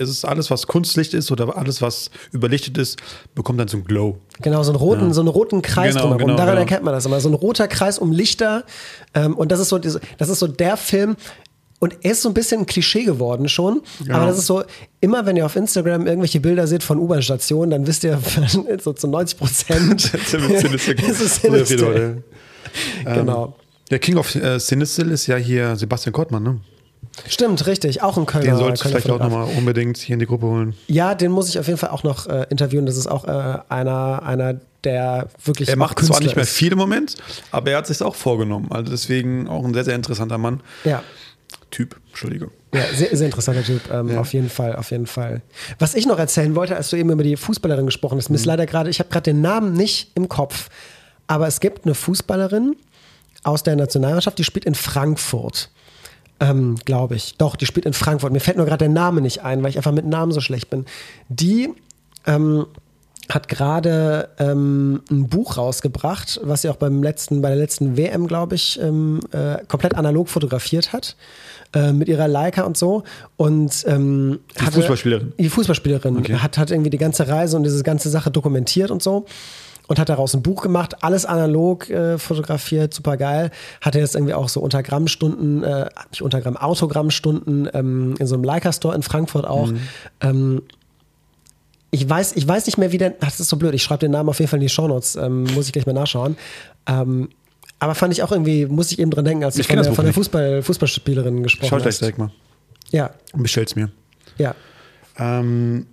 es 0.00 0.08
ist 0.08 0.24
alles, 0.24 0.50
was 0.50 0.66
Kunstlicht 0.66 1.14
ist 1.14 1.30
oder 1.30 1.56
alles, 1.56 1.82
was 1.82 2.10
überlichtet 2.32 2.78
ist, 2.78 2.98
bekommt 3.34 3.60
dann 3.60 3.68
so 3.68 3.76
einen 3.76 3.84
Glow. 3.84 4.18
Genau, 4.40 4.62
so 4.62 4.70
einen 4.70 4.78
roten, 4.80 5.12
so 5.12 5.20
einen 5.20 5.28
roten 5.28 5.60
Kreis 5.62 5.94
Genau, 5.94 6.06
drumherum. 6.06 6.26
genau, 6.28 6.36
Daran 6.38 6.54
genau. 6.54 6.60
erkennt 6.62 6.84
man 6.84 6.94
das 6.94 7.04
immer. 7.04 7.20
So 7.20 7.28
ein 7.28 7.34
roter 7.34 7.68
Kreis 7.68 7.98
um 7.98 8.10
Lichter. 8.12 8.64
Ähm, 9.14 9.36
und 9.36 9.52
das 9.52 9.60
ist 9.60 9.68
so, 9.68 9.78
das 9.78 9.96
ist 9.96 10.38
so 10.38 10.46
der 10.46 10.76
Film. 10.76 11.16
Und 11.78 11.96
er 12.02 12.12
ist 12.12 12.22
so 12.22 12.28
ein 12.28 12.34
bisschen 12.34 12.60
ein 12.60 12.66
Klischee 12.66 13.04
geworden 13.04 13.48
schon. 13.48 13.82
Ja. 14.06 14.16
Aber 14.16 14.26
das 14.26 14.38
ist 14.38 14.46
so, 14.46 14.62
immer 15.00 15.24
wenn 15.24 15.36
ihr 15.36 15.46
auf 15.46 15.56
Instagram 15.56 16.06
irgendwelche 16.06 16.40
Bilder 16.40 16.66
seht 16.66 16.82
von 16.82 16.98
U-Bahn-Stationen, 16.98 17.70
dann 17.70 17.86
wisst 17.86 18.04
ihr 18.04 18.18
so 18.82 18.92
zu 18.92 19.06
90 19.08 19.38
Prozent. 19.38 20.14
ist 20.14 21.20
es 21.20 21.36
Sinister. 21.36 22.16
Genau. 23.04 23.56
Der 23.90 23.98
King 23.98 24.16
of 24.16 24.32
äh, 24.36 24.60
Sinistil 24.60 25.10
ist 25.10 25.26
ja 25.26 25.36
hier 25.36 25.74
Sebastian 25.74 26.12
Kortmann, 26.12 26.42
ne? 26.42 26.60
Stimmt, 27.28 27.66
richtig. 27.66 28.02
Auch 28.02 28.16
ein 28.16 28.26
Kölner. 28.26 28.46
Den 28.46 28.56
solltest 28.56 28.84
du 28.84 28.88
vielleicht 28.88 29.10
auch 29.10 29.18
nochmal 29.18 29.48
unbedingt 29.56 29.98
hier 29.98 30.14
in 30.14 30.20
die 30.20 30.26
Gruppe 30.26 30.46
holen. 30.46 30.74
Ja, 30.86 31.14
den 31.14 31.30
muss 31.32 31.48
ich 31.48 31.58
auf 31.58 31.66
jeden 31.66 31.78
Fall 31.78 31.90
auch 31.90 32.02
noch 32.02 32.26
äh, 32.26 32.46
interviewen. 32.50 32.86
Das 32.86 32.96
ist 32.96 33.06
auch 33.06 33.24
äh, 33.24 33.58
einer, 33.68 34.22
einer, 34.22 34.60
der 34.84 35.28
wirklich. 35.44 35.68
Er 35.68 35.76
macht 35.76 35.98
zwar 35.98 36.06
Künstler 36.06 36.20
nicht 36.24 36.36
mehr 36.36 36.42
ist. 36.44 36.52
viel 36.54 36.72
im 36.72 36.78
Moment, 36.78 37.16
aber 37.50 37.70
er 37.72 37.78
hat 37.78 37.86
sich 37.86 38.00
auch 38.02 38.14
vorgenommen. 38.14 38.68
Also 38.70 38.90
deswegen 38.90 39.48
auch 39.48 39.64
ein 39.64 39.74
sehr, 39.74 39.84
sehr 39.84 39.94
interessanter 39.94 40.38
Mann. 40.38 40.60
Ja. 40.84 41.02
Typ, 41.70 41.96
Entschuldigung. 42.08 42.50
Ja, 42.74 42.82
sehr, 42.94 43.16
sehr 43.16 43.26
interessanter 43.26 43.62
Typ, 43.62 43.80
ähm, 43.92 44.08
Ja. 44.10 44.20
auf 44.20 44.32
jeden 44.32 44.48
Fall, 44.48 44.74
auf 44.76 44.90
jeden 44.90 45.06
Fall. 45.06 45.40
Was 45.78 45.94
ich 45.94 46.06
noch 46.06 46.18
erzählen 46.18 46.54
wollte, 46.54 46.76
als 46.76 46.90
du 46.90 46.96
eben 46.96 47.10
über 47.10 47.22
die 47.22 47.36
Fußballerin 47.36 47.86
gesprochen 47.86 48.18
hast, 48.18 48.28
mir 48.28 48.36
ist 48.36 48.44
leider 48.46 48.66
gerade, 48.66 48.90
ich 48.90 48.98
habe 48.98 49.08
gerade 49.10 49.24
den 49.32 49.40
Namen 49.40 49.72
nicht 49.72 50.10
im 50.16 50.28
Kopf, 50.28 50.68
aber 51.26 51.46
es 51.46 51.60
gibt 51.60 51.84
eine 51.84 51.94
Fußballerin 51.94 52.74
aus 53.44 53.62
der 53.62 53.76
Nationalmannschaft, 53.76 54.38
die 54.38 54.44
spielt 54.44 54.64
in 54.64 54.74
Frankfurt, 54.74 55.70
ähm, 56.40 56.76
glaube 56.84 57.14
ich. 57.16 57.36
Doch, 57.36 57.56
die 57.56 57.66
spielt 57.66 57.86
in 57.86 57.92
Frankfurt. 57.92 58.32
Mir 58.32 58.40
fällt 58.40 58.56
nur 58.56 58.66
gerade 58.66 58.78
der 58.84 58.88
Name 58.88 59.20
nicht 59.20 59.42
ein, 59.42 59.62
weil 59.62 59.70
ich 59.70 59.76
einfach 59.76 59.92
mit 59.92 60.06
Namen 60.06 60.32
so 60.32 60.40
schlecht 60.40 60.70
bin. 60.70 60.84
Die 61.28 61.70
ähm, 62.26 62.66
hat 63.28 63.48
gerade 63.48 64.28
ähm, 64.38 65.02
ein 65.10 65.28
Buch 65.28 65.56
rausgebracht, 65.56 66.40
was 66.42 66.62
sie 66.62 66.68
auch 66.68 66.76
beim 66.76 67.02
letzten, 67.02 67.42
bei 67.42 67.48
der 67.50 67.58
letzten 67.58 67.96
WM, 67.96 68.26
glaube 68.26 68.56
ich, 68.56 68.80
ähm, 68.82 69.20
äh, 69.32 69.58
komplett 69.68 69.94
analog 69.94 70.28
fotografiert 70.28 70.92
hat. 70.92 71.16
Äh, 71.72 71.92
mit 71.92 72.08
ihrer 72.08 72.26
Leica 72.26 72.62
und 72.62 72.76
so. 72.76 73.04
Und 73.36 73.84
ähm, 73.86 74.40
Die 74.58 74.64
Fußballspielerin? 74.72 75.32
Die 75.38 75.48
Fußballspielerin 75.48 76.16
Okay. 76.16 76.34
hat, 76.34 76.58
hat 76.58 76.72
irgendwie 76.72 76.90
die 76.90 76.98
ganze 76.98 77.28
Reise 77.28 77.56
und 77.56 77.62
diese 77.62 77.84
ganze 77.84 78.10
Sache 78.10 78.32
dokumentiert 78.32 78.90
und 78.90 79.04
so. 79.04 79.24
Und 79.90 79.98
hat 79.98 80.08
daraus 80.08 80.34
ein 80.34 80.42
Buch 80.42 80.62
gemacht, 80.62 81.02
alles 81.02 81.26
analog 81.26 81.90
äh, 81.90 82.16
fotografiert, 82.16 82.94
super 82.94 83.16
geil. 83.16 83.50
Hatte 83.80 83.98
jetzt 83.98 84.14
irgendwie 84.14 84.34
auch 84.34 84.48
so 84.48 84.60
unter 84.60 84.84
Grammstunden, 84.84 85.64
äh, 85.64 85.88
nicht 86.10 86.22
unter 86.22 86.40
Gramm, 86.40 86.56
Autogrammstunden 86.56 87.68
ähm, 87.74 88.14
in 88.20 88.26
so 88.28 88.36
einem 88.36 88.44
Leica-Store 88.44 88.94
in 88.94 89.02
Frankfurt 89.02 89.48
auch. 89.48 89.66
Mhm. 89.66 89.80
Ähm, 90.20 90.62
ich 91.90 92.08
weiß, 92.08 92.36
ich 92.36 92.46
weiß 92.46 92.66
nicht 92.66 92.78
mehr, 92.78 92.92
wie 92.92 92.98
der. 92.98 93.14
ach, 93.20 93.26
Das 93.26 93.40
ist 93.40 93.48
so 93.48 93.56
blöd. 93.56 93.74
Ich 93.74 93.82
schreibe 93.82 93.98
den 93.98 94.12
Namen 94.12 94.28
auf 94.28 94.38
jeden 94.38 94.48
Fall 94.48 94.58
in 94.58 94.62
die 94.62 94.68
Shownotes. 94.68 95.16
Ähm, 95.16 95.42
muss 95.54 95.66
ich 95.66 95.72
gleich 95.72 95.86
mal 95.86 95.92
nachschauen. 95.92 96.36
Ähm, 96.86 97.28
aber 97.80 97.96
fand 97.96 98.12
ich 98.12 98.22
auch 98.22 98.30
irgendwie, 98.30 98.66
muss 98.66 98.92
ich 98.92 99.00
eben 99.00 99.10
dran 99.10 99.24
denken, 99.24 99.42
als 99.42 99.56
du 99.56 99.60
Ich 99.62 99.66
von 99.66 99.74
der, 99.82 99.92
von 99.92 100.04
der 100.04 100.14
Fußball, 100.14 100.62
Fußballspielerin 100.62 101.42
gesprochen 101.42 101.68
Schau 101.68 101.76
gleich 101.78 101.86
hast. 101.86 102.00
direkt 102.00 102.18
mal. 102.18 102.30
Ja, 102.92 103.10
Und 103.32 103.42
bestell's 103.42 103.74
mir. 103.74 103.90
ja. 104.38 104.54
Ähm, 105.18 105.86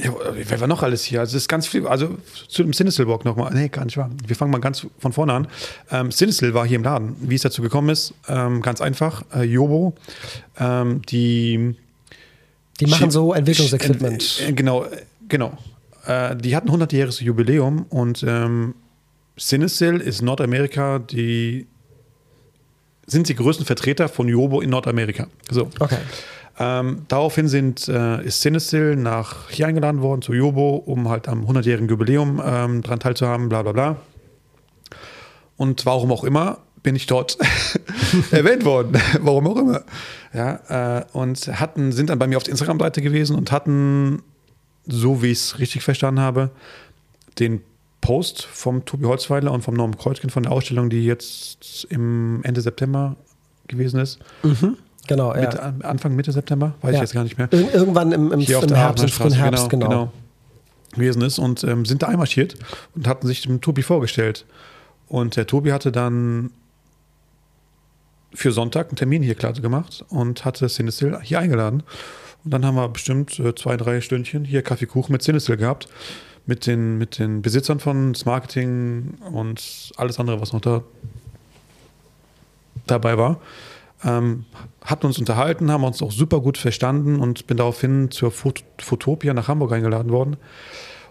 ja, 0.00 0.12
wer 0.32 0.60
war 0.60 0.66
noch 0.66 0.82
alles 0.82 1.04
hier? 1.04 1.20
Also 1.20 1.36
es 1.36 1.44
ist 1.44 1.48
ganz 1.48 1.66
viel, 1.68 1.86
also 1.86 2.18
zu 2.48 2.62
dem 2.64 2.72
Sinistil-Walk 2.72 3.24
nochmal. 3.24 3.54
Nee, 3.54 3.68
gar 3.68 3.84
nicht 3.84 3.96
wahr. 3.96 4.10
Wir 4.26 4.34
fangen 4.34 4.50
mal 4.50 4.58
ganz 4.60 4.86
von 4.98 5.12
vorne 5.12 5.32
an. 5.32 5.48
Ähm, 5.90 6.10
Sinistil 6.10 6.52
war 6.52 6.66
hier 6.66 6.76
im 6.76 6.82
Laden. 6.82 7.14
Wie 7.20 7.36
es 7.36 7.42
dazu 7.42 7.62
gekommen 7.62 7.90
ist, 7.90 8.12
ähm, 8.28 8.60
ganz 8.60 8.80
einfach. 8.80 9.22
Äh, 9.34 9.44
Jobo, 9.44 9.94
ähm, 10.58 11.02
die 11.02 11.76
Die 12.80 12.86
machen 12.86 13.08
Schi- 13.08 13.12
so 13.12 13.32
Entwicklungsequipment. 13.34 14.40
Äh, 14.40 14.48
äh, 14.48 14.52
genau, 14.52 14.84
äh, 14.84 15.02
genau. 15.28 15.56
Äh, 16.06 16.34
die 16.36 16.56
hatten 16.56 16.70
100-jähriges 16.70 17.22
Jubiläum 17.22 17.86
und 17.88 18.24
ähm, 18.26 18.74
Sinistil 19.36 20.00
ist 20.00 20.22
Nordamerika, 20.22 20.98
die 20.98 21.66
sind 23.06 23.28
die 23.28 23.34
größten 23.34 23.66
Vertreter 23.66 24.08
von 24.08 24.28
Jobo 24.28 24.60
in 24.60 24.70
Nordamerika. 24.70 25.28
So. 25.50 25.70
Okay. 25.78 25.98
Ähm, 26.58 27.04
daraufhin 27.08 27.48
sind, 27.48 27.88
äh, 27.88 28.24
ist 28.24 28.40
Sinistil 28.40 28.96
nach 28.96 29.50
hier 29.50 29.66
eingeladen 29.66 30.02
worden 30.02 30.22
zu 30.22 30.32
Jobo, 30.32 30.76
um 30.76 31.08
halt 31.08 31.28
am 31.28 31.44
100-jährigen 31.46 31.88
Jubiläum 31.88 32.40
ähm, 32.44 32.82
dran 32.82 33.00
teilzuhaben, 33.00 33.48
bla 33.48 33.62
bla 33.62 33.72
bla. 33.72 33.96
Und 35.56 35.84
warum 35.84 36.12
auch 36.12 36.24
immer, 36.24 36.58
bin 36.82 36.94
ich 36.94 37.06
dort 37.06 37.38
erwähnt 38.30 38.64
worden, 38.64 39.00
warum 39.20 39.48
auch 39.48 39.56
immer. 39.56 39.82
Ja, 40.32 40.98
äh, 40.98 41.04
und 41.12 41.46
hatten, 41.60 41.90
sind 41.90 42.10
dann 42.10 42.18
bei 42.18 42.26
mir 42.26 42.36
auf 42.36 42.44
der 42.44 42.52
Instagram-Seite 42.52 43.02
gewesen 43.02 43.36
und 43.36 43.50
hatten, 43.50 44.22
so 44.86 45.22
wie 45.22 45.32
ich 45.32 45.38
es 45.38 45.58
richtig 45.58 45.82
verstanden 45.82 46.20
habe, 46.20 46.50
den 47.38 47.62
Post 48.00 48.44
vom 48.44 48.84
Tobi 48.84 49.06
Holzweiler 49.06 49.50
und 49.50 49.62
vom 49.62 49.74
Norm 49.74 49.96
Kreuzkind 49.96 50.30
von 50.30 50.42
der 50.42 50.52
Ausstellung, 50.52 50.90
die 50.90 51.04
jetzt 51.04 51.86
im 51.88 52.40
Ende 52.44 52.60
September 52.60 53.16
gewesen 53.66 53.98
ist. 53.98 54.18
Mhm. 54.42 54.76
Genau, 55.06 55.34
ja. 55.34 55.40
Mitte, 55.42 55.62
Anfang, 55.82 56.16
Mitte 56.16 56.32
September, 56.32 56.74
weiß 56.80 56.92
ja. 56.92 56.96
ich 56.96 57.00
jetzt 57.02 57.14
gar 57.14 57.24
nicht 57.24 57.36
mehr. 57.36 57.52
Ir 57.52 57.74
irgendwann 57.74 58.12
im, 58.12 58.32
im, 58.32 58.40
Hier 58.40 58.60
im 58.60 58.68
der 58.68 58.78
Herbst, 58.78 59.20
im 59.20 59.32
Herbst, 59.32 59.68
genau. 59.68 59.88
genau. 59.88 60.12
gewesen 60.92 61.22
ist 61.22 61.38
und 61.38 61.62
ähm, 61.64 61.84
sind 61.84 62.02
da 62.02 62.08
einmarschiert 62.08 62.56
und 62.94 63.06
hatten 63.06 63.26
sich 63.26 63.42
dem 63.42 63.60
Tobi 63.60 63.82
vorgestellt. 63.82 64.46
Und 65.08 65.36
der 65.36 65.46
Tobi 65.46 65.72
hatte 65.72 65.92
dann 65.92 66.50
für 68.32 68.50
Sonntag 68.50 68.88
einen 68.88 68.96
Termin 68.96 69.22
hier 69.22 69.34
klar 69.34 69.52
gemacht 69.52 70.04
und 70.08 70.44
hatte 70.44 70.66
Cinestill 70.68 71.18
hier 71.22 71.38
eingeladen. 71.38 71.82
Und 72.44 72.50
dann 72.50 72.64
haben 72.64 72.74
wir 72.74 72.88
bestimmt 72.88 73.38
äh, 73.38 73.54
zwei, 73.54 73.76
drei 73.76 74.00
Stündchen 74.00 74.44
hier 74.44 74.62
Kaffeekuchen 74.62 75.12
mit 75.12 75.22
Cinestill 75.22 75.56
gehabt. 75.56 75.88
Mit 76.46 76.66
den, 76.66 76.98
mit 76.98 77.18
den 77.18 77.40
Besitzern 77.40 77.80
von 77.80 78.12
das 78.12 78.26
Marketing 78.26 79.14
und 79.32 79.92
alles 79.96 80.18
andere, 80.18 80.42
was 80.42 80.52
noch 80.52 80.60
da 80.60 80.82
dabei 82.86 83.16
war. 83.16 83.40
Ähm, 84.04 84.44
hatten 84.82 85.06
uns 85.06 85.18
unterhalten, 85.18 85.70
haben 85.70 85.84
uns 85.84 86.02
auch 86.02 86.12
super 86.12 86.40
gut 86.40 86.58
verstanden 86.58 87.18
und 87.20 87.46
bin 87.46 87.56
daraufhin 87.56 88.10
zur 88.10 88.30
Fot 88.30 88.64
Fotopia 88.78 89.32
nach 89.32 89.48
Hamburg 89.48 89.72
eingeladen 89.72 90.12
worden 90.12 90.36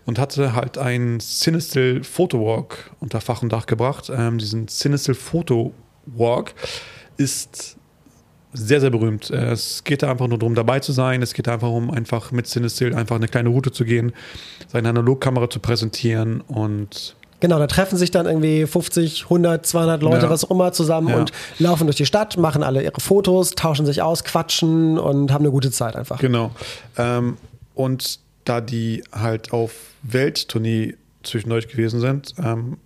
und 0.05 0.19
hatte 0.19 0.53
halt 0.53 0.77
ein 0.77 1.19
Cinestill 1.19 2.03
Photowalk 2.03 2.91
unter 2.99 3.21
Fach 3.21 3.41
und 3.41 3.51
Dach 3.51 3.65
gebracht. 3.65 4.11
Ähm, 4.15 4.37
diesen 4.37 4.67
Cinestill 4.67 5.15
Photowalk 5.15 6.53
ist 7.17 7.77
sehr, 8.53 8.79
sehr 8.79 8.91
berühmt. 8.91 9.31
Es 9.31 9.83
geht 9.83 10.03
da 10.03 10.11
einfach 10.11 10.27
nur 10.27 10.37
darum, 10.37 10.53
dabei 10.53 10.79
zu 10.79 10.91
sein. 10.91 11.23
Es 11.23 11.33
geht 11.33 11.47
einfach 11.47 11.69
um 11.69 11.89
einfach 11.89 12.31
mit 12.31 12.45
Cinestill 12.45 12.93
einfach 12.93 13.15
eine 13.15 13.27
kleine 13.27 13.49
Route 13.49 13.71
zu 13.71 13.83
gehen, 13.83 14.13
seine 14.67 14.89
Analogkamera 14.89 15.49
zu 15.49 15.59
präsentieren 15.59 16.41
und 16.41 17.15
Genau, 17.43 17.59
da 17.59 17.67
treffen 17.67 17.97
sich 17.97 18.09
dann 18.09 18.25
irgendwie 18.25 18.65
50, 18.65 19.23
100, 19.25 19.65
200 19.65 20.01
Leute, 20.01 20.27
Ja. 20.27 20.29
was 20.29 20.45
auch 20.45 20.51
immer, 20.51 20.71
zusammen 20.71 21.09
Ja. 21.09 21.17
und 21.17 21.33
laufen 21.59 21.87
durch 21.87 21.97
die 21.97 22.05
Stadt, 22.05 22.37
machen 22.37 22.63
alle 22.63 22.81
ihre 22.81 23.01
Fotos, 23.01 23.51
tauschen 23.51 23.85
sich 23.85 24.01
aus, 24.01 24.23
quatschen 24.23 24.97
und 24.97 25.29
haben 25.33 25.41
eine 25.43 25.51
gute 25.51 25.69
Zeit 25.69 25.97
einfach. 25.97 26.19
Genau. 26.19 26.51
Ähm, 26.97 27.35
und 27.75 28.19
da 28.45 28.61
die 28.61 29.03
halt 29.11 29.51
auf 29.51 29.73
Welttournee 30.03 30.95
zwischendurch 31.23 31.67
gewesen 31.67 31.99
sind, 31.99 32.33
ähm, 32.41 32.77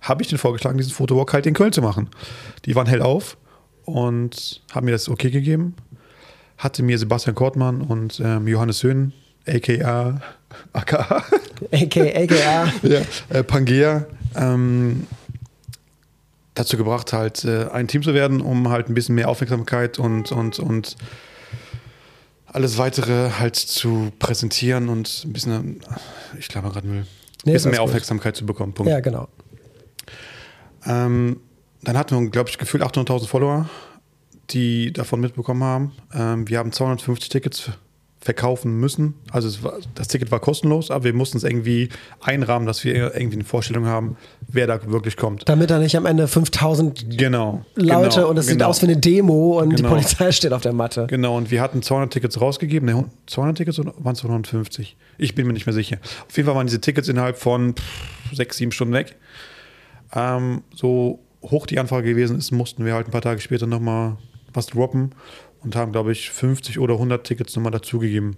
habe 0.00 0.22
ich 0.22 0.28
den 0.28 0.38
vorgeschlagen, 0.38 0.78
diesen 0.78 0.92
Fotowalk 0.94 1.30
halt 1.34 1.44
in 1.44 1.52
Köln 1.52 1.72
zu 1.74 1.82
machen. 1.82 2.08
Die 2.64 2.74
waren 2.76 2.86
hell 2.86 3.02
auf 3.02 3.36
und 3.84 4.62
haben 4.72 4.86
mir 4.86 4.92
das 4.92 5.06
okay 5.10 5.30
gegeben. 5.30 5.74
Hatte 6.56 6.82
mir 6.82 6.96
Sebastian 6.98 7.34
Kortmann 7.34 7.82
und 7.82 8.20
ähm, 8.24 8.48
Johannes 8.48 8.82
Höhn, 8.82 9.12
aka, 9.46 10.22
aka 10.72 11.24
AK, 11.72 11.96
AKA. 11.96 12.72
ja, 12.82 13.00
äh, 13.28 13.42
Pangea 13.42 14.06
ähm, 14.36 15.06
dazu 16.54 16.76
gebracht, 16.76 17.12
halt 17.12 17.44
äh, 17.44 17.68
ein 17.70 17.88
Team 17.88 18.02
zu 18.02 18.14
werden, 18.14 18.40
um 18.40 18.68
halt 18.68 18.88
ein 18.88 18.94
bisschen 18.94 19.14
mehr 19.14 19.28
Aufmerksamkeit 19.28 19.98
und, 19.98 20.32
und, 20.32 20.58
und 20.58 20.96
alles 22.46 22.78
weitere 22.78 23.30
halt 23.38 23.56
zu 23.56 24.10
präsentieren 24.18 24.88
und 24.88 25.24
ein 25.24 25.32
bisschen, 25.32 25.80
äh, 25.82 26.38
ich 26.38 26.48
glaube 26.48 26.70
gerade 26.70 26.86
Müll, 26.86 27.00
ein 27.00 27.06
Nee, 27.44 27.52
bisschen 27.52 27.70
mehr 27.70 27.80
gut. 27.80 27.88
Aufmerksamkeit 27.88 28.36
zu 28.36 28.44
bekommen. 28.46 28.72
Punkt. 28.72 28.90
Ja, 28.90 29.00
genau. 29.00 29.28
Ähm, 30.86 31.40
dann 31.82 31.96
hatten 31.96 32.18
wir, 32.20 32.30
glaube 32.30 32.50
ich, 32.50 32.58
gefühlt 32.58 32.82
800.000 32.82 33.26
Follower, 33.28 33.68
die 34.50 34.92
davon 34.92 35.20
mitbekommen 35.20 35.62
haben. 35.62 35.92
Ähm, 36.12 36.48
wir 36.48 36.58
haben 36.58 36.72
250 36.72 37.28
Tickets 37.28 37.70
verkaufen 38.20 38.78
müssen. 38.80 39.14
Also 39.30 39.62
war, 39.62 39.74
das 39.94 40.08
Ticket 40.08 40.30
war 40.32 40.40
kostenlos, 40.40 40.90
aber 40.90 41.04
wir 41.04 41.12
mussten 41.12 41.36
es 41.38 41.44
irgendwie 41.44 41.88
einrahmen, 42.20 42.66
dass 42.66 42.82
wir 42.82 43.14
irgendwie 43.14 43.36
eine 43.36 43.44
Vorstellung 43.44 43.86
haben, 43.86 44.16
wer 44.48 44.66
da 44.66 44.80
wirklich 44.90 45.16
kommt. 45.16 45.48
Damit 45.48 45.70
da 45.70 45.78
nicht 45.78 45.96
am 45.96 46.04
Ende 46.04 46.26
5000 46.26 47.16
Genau. 47.16 47.64
Leute 47.76 48.16
genau, 48.16 48.30
und 48.30 48.36
es 48.38 48.46
sieht 48.46 48.56
genau. 48.56 48.68
aus 48.70 48.82
wie 48.82 48.86
eine 48.86 48.96
Demo 48.96 49.60
und 49.60 49.70
die 49.70 49.76
Genau. 49.76 49.90
Polizei 49.90 50.32
steht 50.32 50.52
auf 50.52 50.62
der 50.62 50.72
Matte. 50.72 51.06
Genau, 51.08 51.36
und 51.36 51.50
wir 51.52 51.60
hatten 51.62 51.80
200 51.80 52.12
Tickets 52.12 52.40
rausgegeben. 52.40 52.88
Ne, 52.88 53.04
200 53.28 53.56
Tickets 53.56 53.78
oder 53.78 53.94
waren 53.98 54.14
es 54.14 54.18
250? 54.20 54.96
Ich 55.16 55.34
bin 55.36 55.46
mir 55.46 55.52
nicht 55.52 55.66
mehr 55.66 55.74
sicher. 55.74 55.98
Auf 56.28 56.36
jeden 56.36 56.46
Fall 56.46 56.56
waren 56.56 56.66
diese 56.66 56.80
Tickets 56.80 57.08
innerhalb 57.08 57.38
von 57.38 57.74
pff, 57.76 58.34
sechs, 58.34 58.56
sieben 58.56 58.72
Stunden 58.72 58.94
weg. 58.94 59.14
Ähm, 60.14 60.62
so 60.74 61.20
hoch 61.42 61.66
die 61.66 61.78
Anfrage 61.78 62.08
gewesen 62.10 62.36
ist, 62.36 62.50
mussten 62.50 62.84
wir 62.84 62.94
halt 62.94 63.06
ein 63.06 63.12
paar 63.12 63.22
Tage 63.22 63.40
später 63.40 63.66
nochmal 63.66 64.16
was 64.52 64.66
droppen 64.66 65.12
und 65.60 65.76
haben, 65.76 65.92
glaube 65.92 66.12
ich, 66.12 66.30
50 66.30 66.78
oder 66.78 66.94
100 66.94 67.26
Tickets 67.26 67.54
nochmal 67.56 67.72
dazugegeben, 67.72 68.36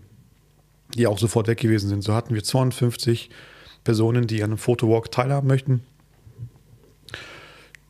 die 0.95 1.07
auch 1.07 1.19
sofort 1.19 1.47
weg 1.47 1.59
gewesen 1.59 1.89
sind. 1.89 2.03
So 2.03 2.15
hatten 2.15 2.35
wir 2.35 2.43
250 2.43 3.31
Personen, 3.85 4.27
die 4.27 4.43
an 4.43 4.51
einem 4.51 4.59
Fotowalk 4.59 5.11
teilhaben 5.11 5.49
möchten, 5.49 5.83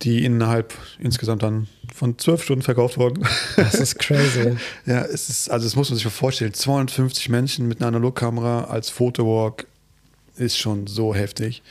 die 0.03 0.24
innerhalb 0.24 0.74
insgesamt 0.99 1.43
dann 1.43 1.68
von 1.95 2.18
zwölf 2.18 2.43
Stunden 2.43 2.62
verkauft 2.62 2.99
wurden. 2.99 3.26
Das 3.57 3.74
ist 3.74 3.99
crazy. 3.99 4.57
Ja, 4.87 5.03
es 5.03 5.28
ist, 5.28 5.51
also 5.51 5.66
das 5.66 5.76
muss 5.76 5.91
man 5.91 5.97
sich 5.97 6.05
mal 6.05 6.11
vorstellen. 6.11 6.55
250 6.55 7.28
Menschen 7.28 7.68
mit 7.68 7.81
einer 7.81 7.89
Analogkamera 7.89 8.64
als 8.64 8.91
Fotowalk 8.91 9.66
ist 10.41 10.57
schon 10.59 10.86
so 10.86 11.14
heftig. 11.14 11.62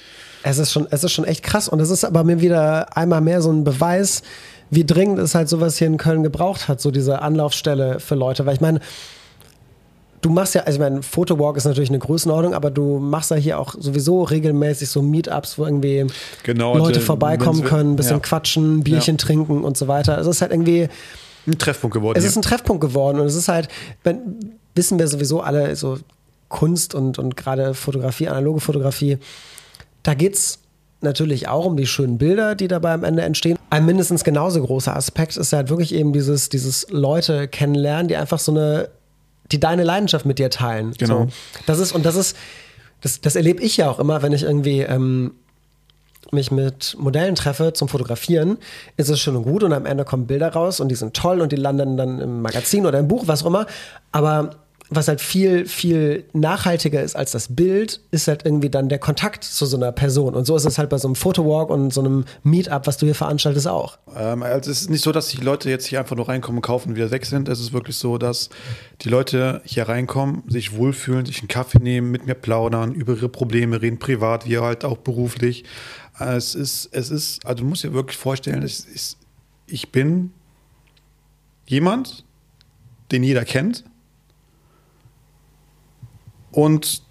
Es 0.44 0.58
ist 0.58 0.72
schon, 0.72 0.88
es 0.90 1.04
ist 1.04 1.12
schon 1.12 1.26
echt 1.26 1.44
krass 1.44 1.68
und 1.68 1.80
es 1.82 1.90
ist 1.90 2.06
aber 2.06 2.24
mir 2.24 2.40
wieder 2.40 2.96
einmal 2.96 3.20
mehr 3.22 3.42
so 3.42 3.52
ein 3.52 3.64
Beweis, 3.64 4.22
wie 4.70 4.86
dringend 4.86 5.20
es 5.20 5.36
halt 5.36 5.50
sowas 5.50 5.78
hier 5.78 5.88
in 5.88 5.98
Köln 5.98 6.24
gebraucht 6.24 6.68
hat, 6.68 6.80
so 6.80 6.92
diese 6.92 7.22
Anlaufstelle 7.22 8.00
für 8.00 8.16
Leute. 8.16 8.46
Weil 8.46 8.54
ich 8.54 8.62
meine, 8.62 8.80
du 10.22 10.30
machst 10.30 10.54
ja, 10.56 10.62
also 10.62 10.76
ich 10.76 10.80
meine, 10.80 11.02
Fotowalk 11.02 11.58
ist 11.58 11.66
natürlich 11.66 11.90
eine 11.90 12.00
Größenordnung, 12.00 12.54
aber 12.54 12.72
du 12.72 13.00
machst 13.00 13.32
ja 13.32 13.38
hier 13.38 13.60
auch 13.60 13.74
sowieso 13.78 14.24
regelmäßig 14.24 14.90
so 14.90 15.02
Meetups, 15.02 15.58
wo 15.58 15.66
irgendwie 15.66 16.06
Genau, 16.44 16.78
Leute 16.78 16.96
also, 16.96 17.02
vorbeikommen 17.02 17.64
können, 17.64 17.94
ein 17.94 17.96
bisschen 17.96 18.18
ja. 18.18 18.20
quatschen, 18.20 18.84
Bierchen 18.84 19.16
Ja. 19.16 19.26
trinken 19.26 19.64
und 19.64 19.76
so 19.78 19.88
weiter. 19.88 20.18
Es 20.20 20.28
ist 20.28 20.42
halt 20.42 20.52
irgendwie, 20.52 20.88
Ein 21.48 21.58
Treffpunkt 21.58 21.94
geworden. 21.96 22.18
es 22.18 22.26
ist 22.26 22.36
ein 22.36 22.42
Treffpunkt 22.44 22.82
geworden 22.82 23.20
und 23.20 23.26
es 23.26 23.36
ist 23.36 23.48
halt, 23.48 23.68
wenn, 24.04 24.56
wissen 24.76 25.00
wir 25.00 25.08
sowieso 25.08 25.42
alle, 25.42 25.76
so 25.76 25.98
Kunst 26.50 26.94
und, 26.96 27.18
und 27.18 27.38
gerade 27.38 27.74
Fotografie, 27.74 28.28
analoge 28.28 28.60
Fotografie, 28.60 29.18
da 30.04 30.14
geht 30.14 30.34
es 30.34 30.60
natürlich 31.02 31.48
auch 31.48 31.66
um 31.66 31.78
die 31.78 31.88
schönen 31.88 32.18
Bilder, 32.18 32.56
die 32.56 32.68
dabei 32.68 32.92
am 32.94 33.04
Ende 33.04 33.22
entstehen. 33.22 33.58
Ein 33.70 33.86
mindestens 33.86 34.24
genauso 34.24 34.62
großer 34.62 34.96
Aspekt 34.96 35.38
ist 35.38 35.54
halt 35.54 35.70
wirklich 35.70 35.94
eben 35.94 36.12
dieses, 36.12 36.50
dieses 36.50 36.88
Leute 36.90 37.48
kennenlernen, 37.48 38.08
die 38.08 38.18
einfach 38.18 38.40
so 38.40 38.52
eine, 38.52 38.90
die 39.52 39.60
deine 39.60 39.84
Leidenschaft 39.84 40.26
mit 40.26 40.40
dir 40.40 40.50
teilen. 40.50 40.94
Genau. 40.98 41.24
So. 41.24 41.28
Das 41.66 41.80
ist, 41.80 41.94
und 41.94 42.06
das 42.06 42.16
ist, 42.16 42.36
das, 43.02 43.22
das 43.22 43.36
erlebe 43.36 43.62
ich 43.62 43.78
ja 43.78 43.90
auch 43.90 44.00
immer, 44.00 44.22
wenn 44.22 44.34
ich 44.34 44.44
irgendwie 44.44 44.82
ähm, 44.82 45.32
mich 46.32 46.52
mit 46.52 46.96
Modellen 47.00 47.36
treffe 47.36 47.74
zum 47.74 47.88
Fotografieren, 47.88 48.58
ist 48.98 49.10
es 49.10 49.20
schön 49.20 49.36
und 49.36 49.44
gut 49.44 49.64
und 49.64 49.74
am 49.74 49.86
Ende 49.86 50.04
kommen 50.04 50.28
Bilder 50.28 50.52
raus 50.52 50.80
und 50.80 50.90
die 50.90 50.96
sind 50.96 51.14
toll 51.14 51.42
und 51.42 51.52
die 51.52 51.56
landen 51.56 51.98
dann 51.98 52.20
im 52.20 52.42
Magazin 52.42 52.86
oder 52.86 53.00
im 53.00 53.08
Buch, 53.08 53.24
was 53.26 53.44
auch 53.44 53.48
immer. 53.48 53.66
Aber 54.12 54.52
was 54.90 55.08
halt 55.08 55.22
viel, 55.22 55.68
viel 55.68 56.26
nachhaltiger 56.34 57.04
ist 57.04 57.16
als 57.16 57.32
das 57.32 57.56
Bild, 57.56 58.02
ist 58.10 58.28
halt 58.28 58.46
irgendwie 58.46 58.70
dann 58.70 58.90
der 58.90 58.98
Kontakt 58.98 59.44
zu 59.44 59.66
so 59.66 59.78
einer 59.78 59.92
Person. 59.92 60.34
Und 60.34 60.46
so 60.46 60.56
ist 60.56 60.66
es 60.66 60.80
halt 60.80 60.90
bei 60.90 60.98
so 60.98 61.08
einem 61.08 61.16
Fotowalk 61.16 61.70
und 61.70 61.94
so 61.94 62.02
einem 62.02 62.26
Meetup, 62.44 62.88
was 62.88 62.98
du 62.98 63.06
hier 63.06 63.16
veranstaltest, 63.16 63.68
auch. 63.68 64.00
Ähm, 64.16 64.42
also 64.42 64.72
es 64.72 64.82
ist 64.82 64.90
nicht 64.90 65.04
so, 65.04 65.12
dass 65.12 65.28
die 65.28 65.38
Leute 65.38 65.70
jetzt 65.70 65.86
hier 65.86 66.00
einfach 66.00 66.16
nur 66.16 66.28
reinkommen, 66.28 66.62
kaufen 66.62 66.90
und 66.90 66.96
wieder 66.96 67.12
weg 67.12 67.26
sind. 67.26 67.50
Es 67.50 67.60
ist 67.60 67.72
wirklich 67.72 67.98
so, 67.98 68.18
dass 68.18 68.50
die 69.02 69.10
Leute 69.10 69.62
hier 69.64 69.88
reinkommen, 69.88 70.44
sich 70.48 70.76
wohlfühlen, 70.76 71.26
sich 71.26 71.40
einen 71.40 71.48
Kaffee 71.48 71.80
nehmen, 71.80 72.10
mit 72.10 72.26
mir 72.26 72.36
plaudern, 72.36 72.94
über 72.94 73.14
ihre 73.14 73.30
Probleme 73.30 73.82
reden, 73.82 74.00
privat 74.00 74.48
wie 74.48 74.58
halt 74.58 74.86
auch 74.86 74.98
beruflich. 74.98 75.66
Äh, 76.20 76.36
Es 76.36 76.56
ist, 76.56 76.90
es 76.94 77.12
ist, 77.12 77.46
also 77.46 77.64
du 77.64 77.70
musst 77.70 77.84
dir 77.84 77.94
wirklich 77.94 78.18
vorstellen, 78.18 78.64
ist, 78.64 79.18
ich 79.68 79.92
bin 79.92 80.32
jemand, 81.68 82.26
den 83.12 83.24
jeder 83.24 83.46
kennt 83.46 83.84
und 86.52 87.04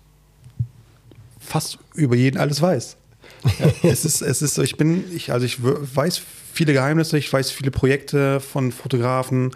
fast 1.40 1.78
über 1.94 2.16
jeden 2.16 2.38
alles 2.38 2.60
weiß. 2.60 2.96
Ja, 3.58 3.72
es 3.90 4.04
ist, 4.04 4.22
es 4.22 4.42
ist 4.42 4.54
so, 4.54 4.62
ich 4.62 4.76
bin, 4.76 5.04
ich, 5.14 5.32
also 5.32 5.46
ich 5.46 5.58
weiß 5.62 6.20
viele 6.52 6.72
Geheimnisse, 6.72 7.18
ich 7.18 7.32
weiß 7.32 7.50
viele 7.50 7.70
Projekte 7.70 8.40
von 8.40 8.72
Fotografen. 8.72 9.52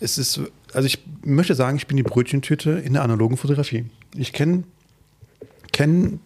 Es 0.00 0.18
ist, 0.18 0.40
also 0.72 0.86
ich 0.86 0.98
möchte 1.24 1.54
sagen, 1.54 1.76
ich 1.76 1.86
bin 1.86 1.96
die 1.96 2.02
Brötchentüte 2.02 2.70
in 2.70 2.92
der 2.92 3.02
analogen 3.02 3.36
Fotografie. 3.36 3.86
Ich 4.14 4.32
kenne, 4.32 4.64
kenne, 5.72 6.18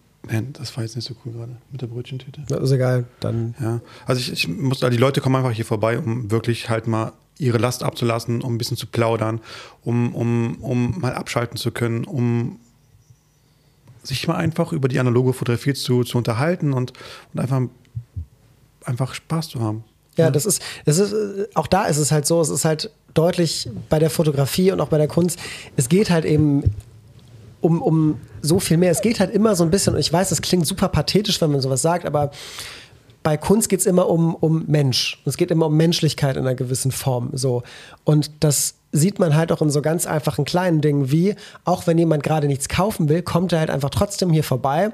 das 0.53 0.75
war 0.75 0.83
jetzt 0.83 0.95
nicht 0.95 1.05
so 1.07 1.15
cool 1.25 1.33
gerade 1.33 1.57
mit 1.71 1.81
der 1.81 1.87
Brötchentüte. 1.87 2.43
Das 2.47 2.61
ist 2.61 2.71
egal, 2.71 3.05
dann. 3.19 3.55
Ja, 3.61 3.81
also 4.05 4.19
ich, 4.19 4.31
ich 4.31 4.47
muss, 4.47 4.83
also 4.83 4.91
die 4.91 5.01
Leute 5.01 5.21
kommen 5.21 5.35
einfach 5.35 5.51
hier 5.51 5.65
vorbei, 5.65 5.97
um 5.97 6.29
wirklich 6.29 6.69
halt 6.69 6.87
mal 6.87 7.13
ihre 7.39 7.57
Last 7.57 7.83
abzulassen, 7.83 8.41
um 8.41 8.55
ein 8.55 8.57
bisschen 8.57 8.77
zu 8.77 8.87
plaudern, 8.87 9.39
um, 9.83 10.13
um, 10.15 10.55
um 10.55 10.99
mal 10.99 11.13
abschalten 11.13 11.57
zu 11.57 11.71
können, 11.71 12.03
um 12.03 12.59
sich 14.07 14.27
mal 14.27 14.35
einfach 14.35 14.71
über 14.71 14.87
die 14.87 14.99
analoge 14.99 15.33
Fotografie 15.33 15.73
zu, 15.73 16.03
zu 16.03 16.17
unterhalten 16.17 16.73
und, 16.73 16.93
und 17.33 17.39
einfach, 17.39 17.61
einfach 18.85 19.13
Spaß 19.13 19.49
zu 19.49 19.59
haben. 19.59 19.83
ja, 20.17 20.31
das 20.31 20.45
ist, 20.45 20.61
das 20.85 20.97
ist, 20.97 21.55
auch 21.55 21.67
da 21.67 21.85
ist 21.85 21.97
es 21.97 22.11
halt 22.11 22.25
so, 22.25 22.41
es 22.41 22.49
ist 22.49 22.65
halt 22.65 22.91
deutlich 23.13 23.69
bei 23.89 23.99
der 23.99 24.09
Fotografie 24.09 24.71
und 24.71 24.79
auch 24.79 24.89
bei 24.89 24.97
der 24.97 25.07
Kunst, 25.07 25.39
es 25.75 25.89
geht 25.89 26.09
halt 26.09 26.25
eben 26.25 26.63
um, 27.61 27.81
um 27.81 28.19
so 28.41 28.59
viel 28.59 28.77
mehr. 28.77 28.91
Es 28.91 29.01
geht 29.01 29.19
halt 29.19 29.31
immer 29.31 29.55
so 29.55 29.63
ein 29.63 29.71
bisschen, 29.71 29.95
und 29.95 29.99
ich 29.99 30.11
weiß, 30.11 30.29
das 30.29 30.41
klingt 30.41 30.65
super 30.67 30.87
pathetisch, 30.87 31.41
wenn 31.41 31.51
man 31.51 31.61
sowas 31.61 31.81
sagt, 31.81 32.05
aber 32.05 32.31
bei 33.23 33.35
Kunst 33.35 33.67
geht 33.67 33.81
es 33.81 33.85
immer 33.85 34.09
um, 34.09 34.35
um 34.35 34.63
Mensch. 34.67 35.21
Es 35.25 35.35
geht 35.35 35.51
immer 35.51 35.65
um 35.65 35.75
Menschlichkeit 35.75 36.37
in 36.37 36.43
einer 36.43 36.55
gewissen 36.55 36.91
Form. 36.91 37.31
So. 37.33 37.63
Und 38.05 38.31
das 38.39 38.75
sieht 38.91 39.19
man 39.19 39.35
halt 39.35 39.51
auch 39.51 39.61
in 39.61 39.69
so 39.69 39.81
ganz 39.81 40.05
einfachen 40.05 40.45
kleinen 40.45 40.81
Dingen 40.81 41.11
wie, 41.11 41.35
auch 41.65 41.87
wenn 41.87 41.97
jemand 41.97 42.23
gerade 42.23 42.47
nichts 42.47 42.69
kaufen 42.69 43.09
will, 43.09 43.21
kommt 43.21 43.53
er 43.53 43.59
halt 43.59 43.69
einfach 43.69 43.89
trotzdem 43.89 44.31
hier 44.31 44.43
vorbei, 44.43 44.91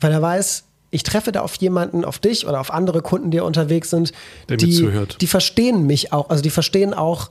weil 0.00 0.12
er 0.12 0.22
weiß, 0.22 0.64
ich 0.90 1.02
treffe 1.02 1.32
da 1.32 1.40
auf 1.40 1.56
jemanden, 1.56 2.04
auf 2.04 2.18
dich 2.18 2.46
oder 2.46 2.60
auf 2.60 2.72
andere 2.72 3.02
Kunden, 3.02 3.30
die 3.30 3.40
unterwegs 3.40 3.90
sind, 3.90 4.12
Der 4.48 4.56
die, 4.56 4.88
die 5.20 5.26
verstehen 5.26 5.86
mich 5.86 6.12
auch, 6.12 6.30
also 6.30 6.42
die 6.42 6.50
verstehen 6.50 6.94
auch, 6.94 7.30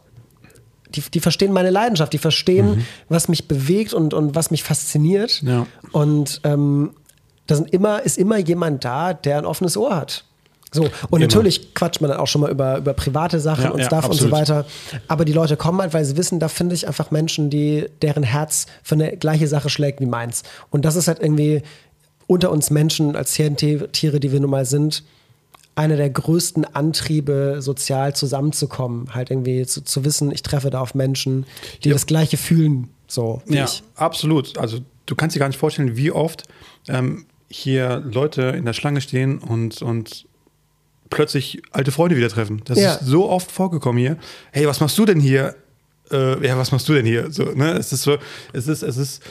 die, 0.89 1.01
die 1.01 1.19
verstehen 1.21 1.53
meine 1.53 1.69
Leidenschaft, 1.69 2.11
die 2.11 2.17
verstehen, 2.17 2.85
was 3.09 3.29
mich 3.29 3.47
bewegt 3.47 3.93
und, 3.93 4.13
und 4.13 4.35
was 4.35 4.51
mich 4.51 4.63
fasziniert. 4.63 5.41
Ja. 5.43 5.65
Und 5.91 6.41
ähm, 6.43 6.91
da 7.47 7.55
sind 7.55 7.73
immer, 7.73 8.01
ist 8.01 8.17
immer 8.17 8.37
jemand 8.37 8.83
da, 8.83 9.13
der 9.13 9.37
ein 9.37 9.45
offenes 9.45 9.77
Ohr 9.77 9.95
hat. 9.95 10.25
So, 10.73 10.83
und 10.83 10.91
Genau. 11.11 11.19
natürlich 11.21 11.73
quatscht 11.73 12.01
man 12.01 12.09
dann 12.09 12.19
auch 12.19 12.27
schon 12.27 12.41
mal 12.41 12.51
über, 12.51 12.77
über 12.77 12.93
private 12.93 13.39
Sachen 13.39 13.63
Ja, 13.65 13.69
und 13.71 13.79
ja, 13.79 13.85
Stuff 13.85 14.09
und 14.09 14.15
so 14.17 14.31
weiter. 14.31 14.65
Aber 15.07 15.23
die 15.23 15.33
Leute 15.33 15.55
kommen 15.55 15.79
halt, 15.81 15.93
weil 15.93 16.03
sie 16.03 16.17
wissen, 16.17 16.39
da 16.39 16.47
finde 16.49 16.75
ich 16.75 16.87
einfach 16.87 17.11
Menschen, 17.11 17.49
die, 17.49 17.85
deren 18.01 18.23
Herz 18.23 18.65
für 18.83 18.95
eine 18.95 19.15
gleiche 19.17 19.47
Sache 19.47 19.69
schlägt 19.69 20.01
wie 20.01 20.05
meins. 20.05 20.43
Und 20.71 20.83
das 20.85 20.95
ist 20.95 21.07
halt 21.07 21.19
irgendwie 21.21 21.61
unter 22.27 22.51
uns 22.51 22.69
Menschen 22.71 23.15
als 23.15 23.33
Tiere, 23.33 24.19
die 24.19 24.31
wir 24.31 24.39
nun 24.39 24.49
mal 24.49 24.65
sind, 24.65 25.03
einer 25.75 25.95
der 25.97 26.09
größten 26.09 26.65
Antriebe, 26.75 27.57
sozial 27.59 28.15
zusammenzukommen. 28.15 29.13
Halt 29.15 29.31
irgendwie 29.31 29.65
zu, 29.65 29.83
zu 29.83 30.05
wissen, 30.05 30.31
ich 30.31 30.43
treffe 30.43 30.69
da 30.69 30.81
auf 30.81 30.93
Menschen, 30.95 31.45
die 31.83 31.89
Ja. 31.89 31.93
das 31.95 32.05
Gleiche 32.05 32.37
fühlen. 32.37 32.89
So 33.07 33.41
Ja, 33.47 33.65
ich. 33.65 33.83
absolut. 33.95 34.57
Also 34.57 34.79
du 35.05 35.15
kannst 35.15 35.35
dir 35.35 35.39
gar 35.39 35.47
nicht 35.47 35.59
vorstellen, 35.59 35.97
wie 35.97 36.11
oft 36.11 36.43
ähm, 36.87 37.25
hier 37.49 38.01
Leute 38.05 38.41
in 38.43 38.65
der 38.65 38.73
Schlange 38.73 39.01
stehen 39.01 39.37
und, 39.39 39.81
und 39.81 40.25
plötzlich 41.09 41.61
alte 41.71 41.91
Freunde 41.91 42.15
wieder 42.15 42.29
treffen. 42.29 42.61
Das 42.65 42.79
Ja. 42.79 42.93
ist 42.95 43.05
so 43.05 43.29
oft 43.29 43.51
vorgekommen 43.51 43.99
hier. 43.99 44.17
Hey, 44.51 44.65
was 44.67 44.79
machst 44.79 44.97
du 44.97 45.05
denn 45.05 45.19
hier? 45.19 45.55
Äh, 46.11 46.45
ja, 46.45 46.57
was 46.57 46.71
machst 46.71 46.87
du 46.89 46.93
denn 46.93 47.05
hier? 47.05 47.31
So, 47.31 47.45
ne? 47.45 47.71
Es 47.73 47.93
ist 47.93 48.03
so, 48.03 48.17
es 48.51 48.67
ist, 48.67 48.83
es 48.83 48.97
ist 48.97 49.23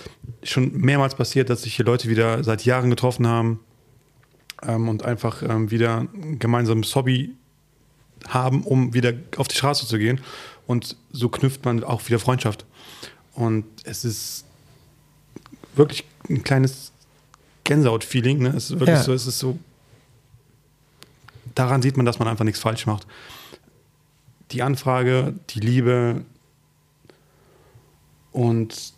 schon 0.43 0.73
mehrmals 0.77 1.15
passiert, 1.15 1.51
dass 1.51 1.63
sich 1.63 1.77
hier 1.77 1.85
Leute 1.85 2.09
wieder 2.09 2.43
seit 2.45 2.65
Jahren 2.65 2.91
getroffen 2.91 3.27
haben 3.27 3.61
ähm, 4.67 4.89
und 4.89 5.05
einfach 5.05 5.43
ähm, 5.43 5.71
wieder 5.71 6.07
ein 6.15 6.39
gemeinsames 6.39 6.95
Hobby 6.95 7.33
haben, 8.29 8.63
um 8.65 8.95
wieder 8.95 9.13
auf 9.37 9.49
die 9.49 9.57
Straße 9.57 9.87
zu 9.87 9.99
gehen. 9.99 10.21
Und 10.67 10.97
so 11.11 11.29
knüpft 11.29 11.65
man 11.65 11.83
auch 11.85 12.07
wieder 12.09 12.19
Freundschaft. 12.19 12.65
Und 13.35 13.65
es 13.85 14.05
ist 14.05 14.45
wirklich 15.75 16.05
ein 16.31 16.43
kleines 16.45 16.93
Gänsehaut-Feeling. 17.65 18.39
Ne? 18.39 18.49
Es 18.51 18.65
ist 18.71 18.81
wirklich 18.81 18.91
Ja. 18.99 19.03
so, 19.03 19.13
es 19.13 19.27
ist 19.27 19.39
so. 19.39 19.59
Daran 21.55 21.83
sieht 21.83 21.97
man, 21.97 22.07
dass 22.07 22.19
man 22.19 22.29
einfach 22.29 22.45
nichts 22.45 22.61
falsch 22.61 22.87
macht. 22.87 23.07
Die 24.51 24.63
Anfrage, 24.63 25.35
die 25.51 25.61
Liebe 25.61 26.25
und 28.33 28.93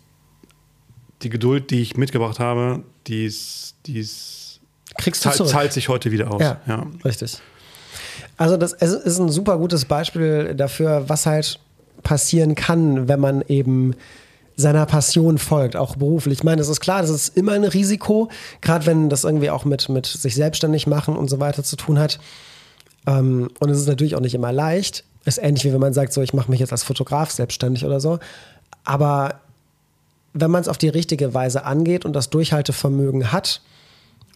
die 1.21 1.29
Geduld, 1.29 1.71
die 1.71 1.81
ich 1.81 1.97
mitgebracht 1.97 2.39
habe, 2.39 2.83
die 3.07 3.25
ist, 3.25 3.75
die 3.85 3.99
ist, 3.99 4.59
Kriegst 4.97 5.25
du 5.25 5.29
zahlt, 5.29 5.49
zahlt 5.49 5.73
sich 5.73 5.89
heute 5.89 6.11
wieder 6.11 6.31
aus. 6.31 6.41
Ja, 6.41 6.61
Ja. 6.67 6.87
richtig. 7.03 7.39
Also 8.37 8.57
das 8.57 8.73
ist 8.73 9.19
ein 9.19 9.29
super 9.29 9.57
gutes 9.57 9.85
Beispiel 9.85 10.53
dafür, 10.55 11.07
was 11.07 11.25
halt 11.25 11.59
passieren 12.03 12.55
kann, 12.55 13.07
wenn 13.07 13.19
man 13.19 13.43
eben 13.47 13.95
seiner 14.55 14.85
Passion 14.85 15.37
folgt, 15.37 15.75
auch 15.75 15.95
beruflich. 15.95 16.39
Ich 16.39 16.43
meine, 16.43 16.61
es 16.61 16.69
ist 16.69 16.79
klar, 16.79 17.01
das 17.01 17.09
ist 17.09 17.37
immer 17.37 17.53
ein 17.53 17.63
Risiko, 17.63 18.29
gerade 18.61 18.85
wenn 18.85 19.09
das 19.09 19.23
irgendwie 19.23 19.49
auch 19.49 19.65
mit, 19.65 19.89
mit 19.89 20.05
sich 20.05 20.35
selbstständig 20.35 20.87
machen 20.87 21.15
und 21.15 21.29
so 21.29 21.39
weiter 21.39 21.63
zu 21.63 21.75
tun 21.75 21.99
hat. 21.99 22.19
Ähm, 23.05 23.49
und 23.59 23.69
es 23.69 23.79
ist 23.79 23.87
natürlich 23.87 24.15
auch 24.15 24.21
nicht 24.21 24.33
immer 24.33 24.51
leicht. 24.51 25.03
Ist 25.25 25.39
ähnlich 25.39 25.65
wie 25.65 25.73
wenn 25.73 25.81
man 25.81 25.93
sagt, 25.93 26.13
so, 26.13 26.21
ich 26.21 26.33
mache 26.33 26.49
mich 26.51 26.59
jetzt 26.59 26.71
als 26.71 26.83
Fotograf 26.83 27.31
selbstständig 27.31 27.85
oder 27.85 27.99
so. 27.99 28.19
Aber 28.83 29.41
wenn 30.33 30.51
man 30.51 30.61
es 30.61 30.67
auf 30.67 30.77
die 30.77 30.89
richtige 30.89 31.33
Weise 31.33 31.65
angeht 31.65 32.05
und 32.05 32.13
das 32.13 32.29
Durchhaltevermögen 32.29 33.31
hat 33.31 33.61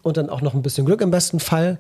und 0.02 0.18
dann 0.18 0.30
auch 0.30 0.42
noch 0.42 0.54
ein 0.54 0.62
bisschen 0.62 0.86
Glück 0.86 1.02
im 1.02 1.12
besten 1.12 1.40
Fall, 1.40 1.78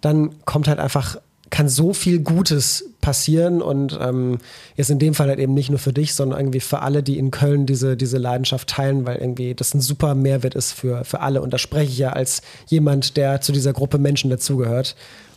dann 0.00 0.44
kommt 0.44 0.68
halt 0.68 0.78
einfach, 0.78 1.18
kann 1.50 1.68
so 1.68 1.92
viel 1.92 2.20
Gutes 2.20 2.90
passieren 3.00 3.62
und 3.62 3.96
ähm, 4.00 4.38
jetzt 4.76 4.90
in 4.90 4.98
dem 4.98 5.14
Fall 5.14 5.28
halt 5.28 5.38
eben 5.38 5.54
nicht 5.54 5.70
nur 5.70 5.78
für 5.78 5.92
dich, 5.92 6.14
sondern 6.14 6.40
irgendwie 6.40 6.60
für 6.60 6.80
alle, 6.80 7.02
die 7.02 7.18
in 7.18 7.30
Köln 7.30 7.66
diese, 7.66 7.96
diese 7.96 8.18
Leidenschaft 8.18 8.68
teilen, 8.68 9.06
weil 9.06 9.18
irgendwie 9.18 9.54
das 9.54 9.72
ein 9.74 9.80
super 9.80 10.14
Mehrwert 10.14 10.54
ist 10.54 10.72
für, 10.72 11.04
für 11.04 11.20
alle 11.20 11.42
und 11.42 11.52
da 11.52 11.58
spreche 11.58 11.92
ich 11.92 11.98
ja 11.98 12.10
als 12.10 12.42
jemand, 12.66 13.16
der 13.16 13.40
zu 13.40 13.52
dieser 13.52 13.72
Gruppe 13.72 13.98
Menschen 13.98 14.30
dazugehört 14.30 14.96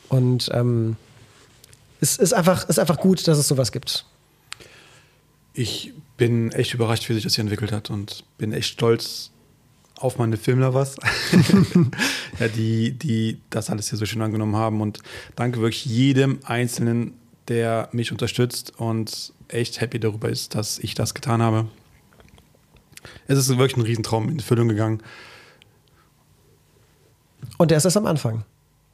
und 0.09 0.49
ähm, 0.53 0.95
es 2.01 2.17
ist 2.17 2.33
einfach, 2.33 2.67
ist 2.67 2.79
einfach 2.79 2.97
gut, 2.97 3.27
dass 3.27 3.37
es 3.37 3.47
sowas 3.47 3.71
gibt. 3.71 4.05
Ich 5.53 5.93
bin 6.17 6.51
echt 6.51 6.73
überrascht, 6.73 7.09
wie 7.09 7.13
sich 7.13 7.23
das 7.23 7.35
hier 7.35 7.43
entwickelt 7.43 7.71
hat 7.71 7.89
und 7.89 8.23
bin 8.37 8.53
echt 8.53 8.69
stolz 8.69 9.31
auf 9.99 10.17
meine 10.17 10.37
Filmlovers, 10.37 10.95
ja, 12.39 12.47
die, 12.47 12.91
die 12.91 13.39
das 13.49 13.69
alles 13.69 13.89
hier 13.89 13.97
so 13.97 14.05
schön 14.05 14.21
angenommen 14.21 14.55
haben. 14.55 14.81
Und 14.81 14.99
danke 15.35 15.59
wirklich 15.59 15.85
jedem 15.85 16.39
Einzelnen, 16.45 17.13
der 17.47 17.89
mich 17.91 18.11
unterstützt 18.11 18.73
und 18.77 19.33
echt 19.49 19.81
happy 19.81 19.99
darüber 19.99 20.29
ist, 20.29 20.55
dass 20.55 20.79
ich 20.79 20.93
das 20.93 21.13
getan 21.13 21.41
habe. 21.41 21.67
Es 23.27 23.37
ist 23.37 23.49
wirklich 23.49 23.77
ein 23.77 23.81
Riesentraum 23.81 24.29
in 24.29 24.39
Erfüllung 24.39 24.67
gegangen. 24.67 25.01
Und 27.57 27.71
der 27.71 27.77
ist 27.77 27.85
erst 27.85 27.97
am 27.97 28.05
Anfang, 28.05 28.43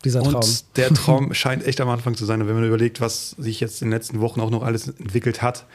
dieser 0.03 0.24
Traum. 0.24 0.36
Und 0.36 0.78
der 0.78 0.93
Traum 0.93 1.34
scheint 1.36 1.66
echt 1.66 1.82
am 1.82 1.89
Anfang 1.89 2.16
zu 2.16 2.26
sein. 2.26 2.41
Und 2.41 2.47
wenn 2.47 2.56
man 2.56 2.66
überlegt, 2.66 3.01
was 3.01 3.32
sich 3.32 3.60
jetzt 3.60 3.82
in 3.82 3.89
den 3.89 3.93
letzten 3.93 4.22
Wochen 4.22 4.39
auch 4.39 4.49
noch 4.49 4.64
alles 4.64 4.88
entwickelt 4.88 5.41
hat. 5.41 5.66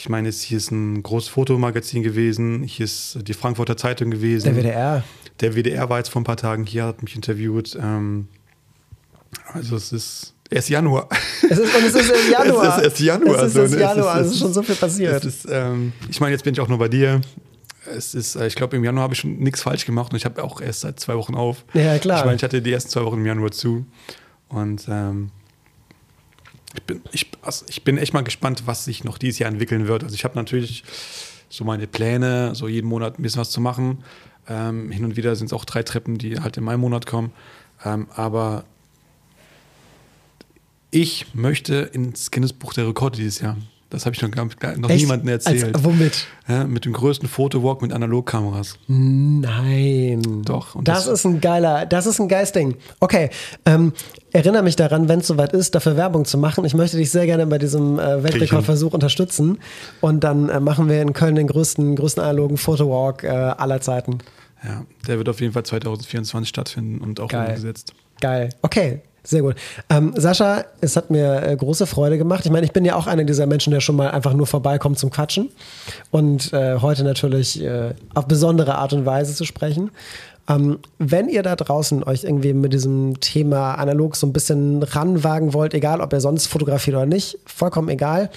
Ich 0.00 0.08
meine, 0.08 0.30
es- 0.30 0.40
hier 0.40 0.56
ist 0.56 0.70
ein 0.70 1.02
großes 1.02 1.28
Fotomagazin 1.28 2.02
gewesen, 2.02 2.62
hier 2.62 2.84
ist 2.84 3.18
die 3.20 3.34
Frankfurter 3.34 3.76
Zeitung 3.76 4.10
gewesen. 4.10 4.46
Der 4.46 4.56
WDR. 4.56 5.04
Der 5.40 5.54
WDR 5.54 5.90
war 5.90 5.98
jetzt 5.98 6.08
vor 6.08 6.22
ein 6.22 6.24
paar 6.24 6.38
Tagen 6.38 6.64
hier, 6.64 6.84
hat 6.86 7.02
mich 7.02 7.14
interviewt. 7.14 7.76
Ähm, 7.78 8.28
also 9.52 9.76
es 9.76 9.92
ist 9.92 10.34
erst 10.50 10.70
Januar. 10.70 11.06
Es 11.50 11.58
ist, 11.58 11.74
und 11.76 11.84
es 11.84 11.94
ist 11.94 12.10
im 12.10 12.32
Januar. 12.32 12.64
Es 12.68 12.76
ist 12.78 12.82
erst 12.84 13.00
Januar. 13.00 13.42
Es 13.42 13.54
ist 13.54 13.56
erst? 13.58 13.74
Januar. 13.78 14.20
Es 14.20 14.26
Es 14.28 14.32
ist 14.32 14.38
schon 14.38 14.52
so 14.54 14.62
viel 14.62 14.74
passiert. 14.74 15.22
Ist, 15.24 15.46
ähm, 15.50 15.92
ich 16.08 16.18
meine, 16.18 16.32
jetzt 16.32 16.44
bin 16.44 16.54
ich 16.54 16.60
auch 16.60 16.68
nur 16.68 16.78
bei 16.78 16.88
dir. 16.88 17.20
Es 17.94 18.14
ist, 18.14 18.36
äh, 18.36 18.46
ich 18.46 18.54
glaube, 18.54 18.76
im 18.76 18.84
Januar 18.84 19.02
habe 19.04 19.12
ich 19.14 19.20
schon 19.20 19.36
nichts 19.38 19.60
falsch 19.62 19.84
gemacht 19.84 20.12
und 20.12 20.16
ich 20.16 20.24
habe 20.24 20.42
auch 20.42 20.62
erst 20.62 20.80
seit 20.80 20.98
zwei 20.98 21.14
Wochen 21.14 21.34
auf. 21.34 21.64
Ja, 21.74 21.98
klar. 21.98 22.20
Ich 22.20 22.24
meine, 22.24 22.36
ich 22.36 22.42
hatte 22.42 22.62
die 22.62 22.72
ersten 22.72 22.88
zwei 22.90 23.04
Wochen 23.04 23.18
im 23.18 23.26
Januar 23.26 23.50
zu. 23.50 23.84
Und 24.48 24.86
ähm, 24.88 25.30
ich, 26.74 26.82
bin, 26.82 27.02
ich, 27.12 27.30
also 27.42 27.64
ich 27.68 27.84
bin 27.84 27.98
echt 27.98 28.14
mal 28.14 28.22
gespannt, 28.22 28.62
was 28.66 28.84
sich 28.84 29.04
noch 29.04 29.18
dieses 29.18 29.38
Jahr 29.38 29.50
entwickeln 29.50 29.88
wird. 29.88 30.04
Also 30.04 30.14
ich 30.14 30.24
habe 30.24 30.36
natürlich 30.36 30.84
so 31.48 31.64
meine 31.64 31.86
Pläne, 31.86 32.54
so 32.54 32.68
jeden 32.68 32.88
Monat 32.88 33.18
ein 33.18 33.22
bisschen 33.22 33.40
was 33.40 33.50
zu 33.50 33.60
machen. 33.60 34.04
Ähm, 34.48 34.90
hin 34.90 35.04
und 35.04 35.16
wieder 35.16 35.34
sind 35.36 35.46
es 35.46 35.52
auch 35.52 35.64
drei 35.64 35.82
Treppen, 35.82 36.18
die 36.18 36.40
halt 36.40 36.56
in 36.56 36.64
meinem 36.64 36.80
Monat 36.80 37.06
kommen. 37.06 37.32
Ähm, 37.84 38.06
aber 38.14 38.64
ich 40.90 41.34
möchte 41.34 41.74
ins 41.74 42.30
Guinness-Buch 42.30 42.72
der 42.72 42.88
Rekorde 42.88 43.16
dieses 43.16 43.40
Jahr. 43.40 43.56
Das 43.90 44.06
habe 44.06 44.14
ich 44.14 44.22
noch, 44.22 44.30
gar- 44.30 44.76
noch 44.76 44.88
Echt? 44.88 45.00
niemandem 45.02 45.28
erzählt. 45.28 45.74
Als, 45.74 45.84
womit? 45.84 46.26
ja, 46.48 46.64
mit 46.64 46.84
dem 46.84 46.92
größten 46.92 47.28
Fotowalk 47.28 47.82
mit 47.82 47.92
Analogkameras. 47.92 48.76
Nein. 48.86 50.42
Doch, 50.44 50.76
das, 50.82 51.04
das- 51.06 51.20
ist 51.20 51.24
ein 51.26 51.40
geiler, 51.40 51.86
das 51.86 52.06
ist 52.06 52.20
ein 52.20 52.28
geiles 52.28 52.52
Ding. 52.52 52.76
Okay, 53.00 53.30
ähm, 53.66 53.92
erinnere 54.32 54.62
mich 54.62 54.76
daran, 54.76 55.08
wenn 55.08 55.20
es 55.20 55.26
soweit 55.26 55.52
ist, 55.52 55.74
dafür 55.74 55.96
Werbung 55.96 56.24
zu 56.24 56.38
machen. 56.38 56.64
Ich 56.64 56.74
möchte 56.74 56.96
dich 56.96 57.10
sehr 57.10 57.26
gerne 57.26 57.46
bei 57.46 57.58
diesem 57.58 57.98
äh, 57.98 58.22
Weltrekordversuch 58.22 58.92
unterstützen. 58.92 59.58
Und 60.00 60.22
dann 60.24 60.48
äh, 60.48 60.60
machen 60.60 60.88
wir 60.88 61.02
in 61.02 61.12
Köln 61.12 61.34
den 61.34 61.46
größten, 61.48 61.96
größten 61.96 62.22
analogen 62.22 62.56
Fotowalk 62.56 63.24
äh, 63.24 63.28
aller 63.28 63.80
Zeiten. 63.80 64.18
Ja, 64.62 64.84
der 65.06 65.18
wird 65.18 65.28
auf 65.28 65.40
jeden 65.40 65.52
Fall 65.52 65.64
2024 65.64 66.48
stattfinden 66.48 66.98
und 67.00 67.18
auch 67.18 67.28
Geil. 67.28 67.48
umgesetzt. 67.48 67.94
Geil. 68.20 68.50
Okay. 68.62 69.00
Sehr 69.22 69.42
gut. 69.42 69.54
Ähm, 69.90 70.14
Sascha, 70.16 70.64
es 70.80 70.96
hat 70.96 71.10
mir 71.10 71.42
äh, 71.42 71.56
große 71.56 71.86
Freude 71.86 72.16
gemacht. 72.16 72.46
Ich 72.46 72.50
meine, 72.50 72.64
ich 72.64 72.72
bin 72.72 72.84
ja 72.84 72.96
auch 72.96 73.06
einer 73.06 73.24
dieser 73.24 73.46
Menschen, 73.46 73.70
der 73.70 73.80
schon 73.80 73.96
mal 73.96 74.10
einfach 74.10 74.32
nur 74.32 74.46
vorbeikommt 74.46 74.98
zum 74.98 75.10
Quatschen 75.10 75.50
und 76.10 76.52
äh, 76.52 76.78
heute 76.78 77.04
natürlich 77.04 77.62
äh, 77.62 77.94
auf 78.14 78.26
besondere 78.26 78.76
Art 78.76 78.92
und 78.92 79.04
Weise 79.04 79.34
zu 79.34 79.44
sprechen. 79.44 79.90
Ähm, 80.48 80.78
wenn 80.98 81.28
ihr 81.28 81.42
da 81.42 81.54
draußen 81.54 82.02
euch 82.02 82.24
irgendwie 82.24 82.54
mit 82.54 82.72
diesem 82.72 83.20
Thema 83.20 83.74
analog 83.74 84.16
so 84.16 84.26
ein 84.26 84.32
bisschen 84.32 84.82
ranwagen 84.82 85.52
wollt, 85.52 85.74
egal 85.74 86.00
ob 86.00 86.12
ihr 86.12 86.20
sonst 86.20 86.46
fotografiert 86.46 86.96
oder 86.96 87.06
nicht, 87.06 87.38
vollkommen 87.44 87.88
egal, 87.88 88.30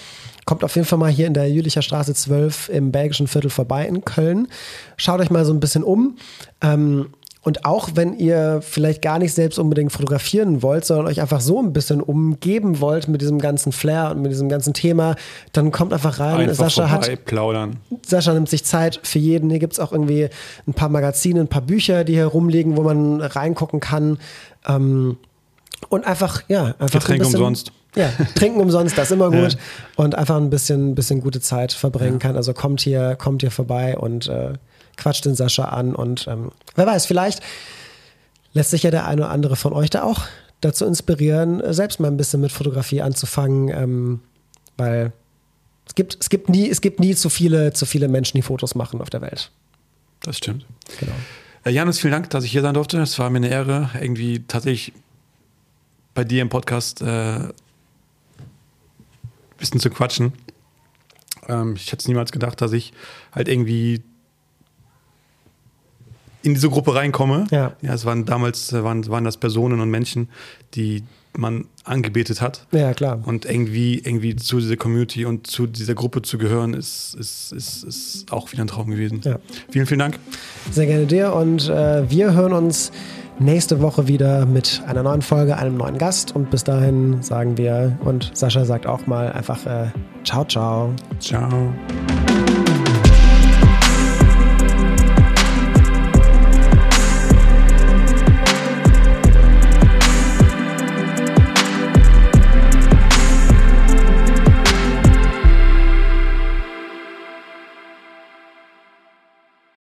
kommt 0.45 0.63
auf 0.63 0.75
jeden 0.75 0.85
Fall 0.85 0.99
mal 0.99 1.09
hier 1.09 1.27
in 1.27 1.33
der 1.33 1.49
Jülicher 1.49 1.81
Straße 1.81 2.13
12 2.13 2.69
im 2.69 2.91
belgischen 2.91 3.27
Viertel 3.27 3.49
vorbei 3.49 3.87
in 3.87 4.03
Köln. 4.03 4.47
Schaut 4.97 5.21
euch 5.21 5.31
mal 5.31 5.45
so 5.45 5.53
ein 5.53 5.59
bisschen 5.59 5.83
um. 5.83 6.17
Ähm, 6.61 7.07
Und 7.43 7.65
auch 7.65 7.89
wenn 7.95 8.17
ihr 8.17 8.61
vielleicht 8.61 9.01
gar 9.01 9.19
nicht 9.19 9.33
selbst 9.33 9.59
unbedingt 9.59 9.91
fotografieren 9.91 10.61
wollt, 10.63 10.85
sondern 10.85 11.07
euch 11.07 11.19
einfach 11.19 11.41
so 11.41 11.61
ein 11.61 11.73
bisschen 11.73 12.01
umgeben 12.01 12.79
wollt 12.79 13.09
mit 13.09 13.21
diesem 13.21 13.37
ganzen 13.39 13.73
Flair 13.73 14.11
und 14.11 14.21
mit 14.21 14.31
diesem 14.31 14.47
ganzen 14.47 14.73
Thema, 14.73 15.17
dann 15.51 15.71
kommt 15.71 15.91
einfach 15.91 16.19
rein. 16.19 16.49
Einfach 16.49 16.69
Sascha 16.69 16.87
vorbei, 16.87 17.11
hat 17.11 17.25
plaudern. 17.25 17.77
Sascha 18.05 18.33
nimmt 18.33 18.47
sich 18.47 18.63
Zeit 18.63 19.01
für 19.03 19.19
jeden. 19.19 19.49
Hier 19.49 19.59
gibt 19.59 19.73
es 19.73 19.79
auch 19.81 19.91
irgendwie 19.91 20.29
ein 20.67 20.73
paar 20.73 20.87
Magazine, 20.87 21.41
ein 21.41 21.49
paar 21.49 21.61
Bücher, 21.61 22.05
die 22.05 22.13
hier 22.13 22.27
rumliegen, 22.27 22.77
wo 22.77 22.81
man 22.81 23.19
reingucken 23.19 23.81
kann. 23.81 24.19
Ähm, 24.65 25.17
und 25.89 26.05
einfach, 26.07 26.43
ja, 26.47 26.75
einfach. 26.79 27.01
Getränke 27.01 27.13
ein 27.13 27.19
bisschen, 27.19 27.35
umsonst. 27.41 27.71
Ja, 27.95 28.09
trinken 28.35 28.61
umsonst, 28.61 28.97
das 28.97 29.11
ist 29.11 29.11
immer 29.11 29.29
gut. 29.41 29.57
Und 29.97 30.15
einfach 30.15 30.37
ein 30.37 30.49
bisschen, 30.49 30.95
bisschen 30.95 31.19
gute 31.19 31.41
Zeit 31.41 31.73
verbringen 31.73 32.19
kann. 32.19 32.37
Also 32.37 32.53
kommt 32.53 32.79
hier, 32.79 33.15
kommt 33.15 33.41
hier 33.41 33.51
vorbei 33.51 33.97
und 33.97 34.29
äh, 34.29 34.53
quatscht 34.97 35.25
den 35.25 35.35
Sascha 35.35 35.65
an. 35.65 35.95
Und 35.95 36.27
ähm, 36.27 36.51
wer 36.75 36.85
weiß, 36.85 37.05
vielleicht 37.05 37.41
lässt 38.53 38.71
sich 38.71 38.83
ja 38.83 38.91
der 38.91 39.07
eine 39.07 39.21
oder 39.21 39.31
andere 39.31 39.55
von 39.55 39.73
euch 39.73 39.89
da 39.89 40.03
auch 40.03 40.23
dazu 40.61 40.85
inspirieren, 40.85 41.61
selbst 41.73 41.99
mal 41.99 42.07
ein 42.07 42.17
bisschen 42.17 42.41
mit 42.41 42.51
Fotografie 42.51 43.01
anzufangen, 43.01 43.69
ähm, 43.69 44.19
weil 44.77 45.11
es 45.85 45.95
gibt, 45.95 46.17
es 46.19 46.29
gibt 46.29 46.49
nie, 46.49 46.69
es 46.69 46.81
gibt 46.81 46.99
nie 46.99 47.15
zu 47.15 47.29
viele, 47.29 47.73
zu 47.73 47.85
viele 47.85 48.07
Menschen, 48.07 48.37
die 48.37 48.41
Fotos 48.41 48.75
machen 48.75 49.01
auf 49.01 49.09
der 49.09 49.21
Welt. 49.21 49.51
Das 50.21 50.37
stimmt. 50.37 50.65
Genau. 50.99 51.13
Äh, 51.65 51.71
Janis, 51.71 51.99
vielen 51.99 52.13
Dank, 52.13 52.29
dass 52.29 52.45
ich 52.45 52.51
hier 52.51 52.61
sein 52.61 52.73
durfte. 52.73 53.01
Es 53.01 53.19
war 53.19 53.29
mir 53.29 53.37
eine 53.37 53.49
Ehre, 53.49 53.89
irgendwie 53.99 54.43
tatsächlich 54.47 54.93
bei 56.13 56.23
dir 56.23 56.41
im 56.41 56.49
Podcast 56.49 57.01
äh, 57.01 57.05
ein 57.05 57.53
bisschen 59.57 59.79
zu 59.79 59.89
quatschen. 59.89 60.33
Ähm, 61.49 61.75
ich 61.75 61.87
hätte 61.87 62.01
es 62.01 62.07
niemals 62.07 62.31
gedacht, 62.31 62.61
dass 62.61 62.71
ich 62.71 62.93
halt 63.33 63.47
irgendwie 63.47 64.01
in 66.43 66.53
diese 66.53 66.69
Gruppe 66.69 66.93
reinkomme. 66.93 67.47
Ja. 67.49 67.73
ja 67.81 67.93
es 67.93 68.05
waren 68.05 68.25
damals 68.25 68.71
äh, 68.71 68.83
waren, 68.83 69.07
waren 69.09 69.23
das 69.23 69.37
Personen 69.37 69.79
und 69.79 69.89
Menschen, 69.89 70.29
die 70.75 71.03
man 71.35 71.65
angebetet 71.83 72.41
hat. 72.41 72.67
Ja, 72.71 72.93
klar. 72.93 73.19
Und 73.25 73.45
irgendwie, 73.45 73.97
irgendwie 73.97 74.35
zu 74.35 74.59
dieser 74.59 74.77
Community 74.77 75.25
und 75.25 75.47
zu 75.47 75.65
dieser 75.65 75.95
Gruppe 75.95 76.21
zu 76.21 76.37
gehören, 76.37 76.75
ist, 76.75 77.15
ist, 77.19 77.51
ist, 77.51 77.83
ist 77.83 78.31
auch 78.31 78.51
wieder 78.51 78.63
ein 78.63 78.67
Traum 78.67 78.91
gewesen. 78.91 79.21
Ja. 79.23 79.39
Vielen, 79.71 79.87
vielen 79.87 79.99
Dank. 79.99 80.19
Sehr 80.69 80.85
gerne 80.85 81.07
dir 81.07 81.33
und 81.33 81.69
äh, 81.69 82.09
wir 82.09 82.33
hören 82.33 82.53
uns 82.53 82.91
nächste 83.39 83.81
Woche 83.81 84.07
wieder 84.07 84.45
mit 84.45 84.83
einer 84.85 85.01
neuen 85.01 85.23
Folge, 85.23 85.57
einem 85.57 85.75
neuen 85.75 85.97
Gast 85.97 86.35
und 86.35 86.51
bis 86.51 86.63
dahin 86.63 87.23
sagen 87.23 87.57
wir 87.57 87.97
und 88.05 88.31
Sascha 88.33 88.63
sagt 88.63 88.85
auch 88.85 89.07
mal 89.07 89.31
einfach 89.31 89.65
äh, 89.65 89.87
ciao, 90.23 90.45
ciao. 90.45 90.93
Ciao. 91.19 91.73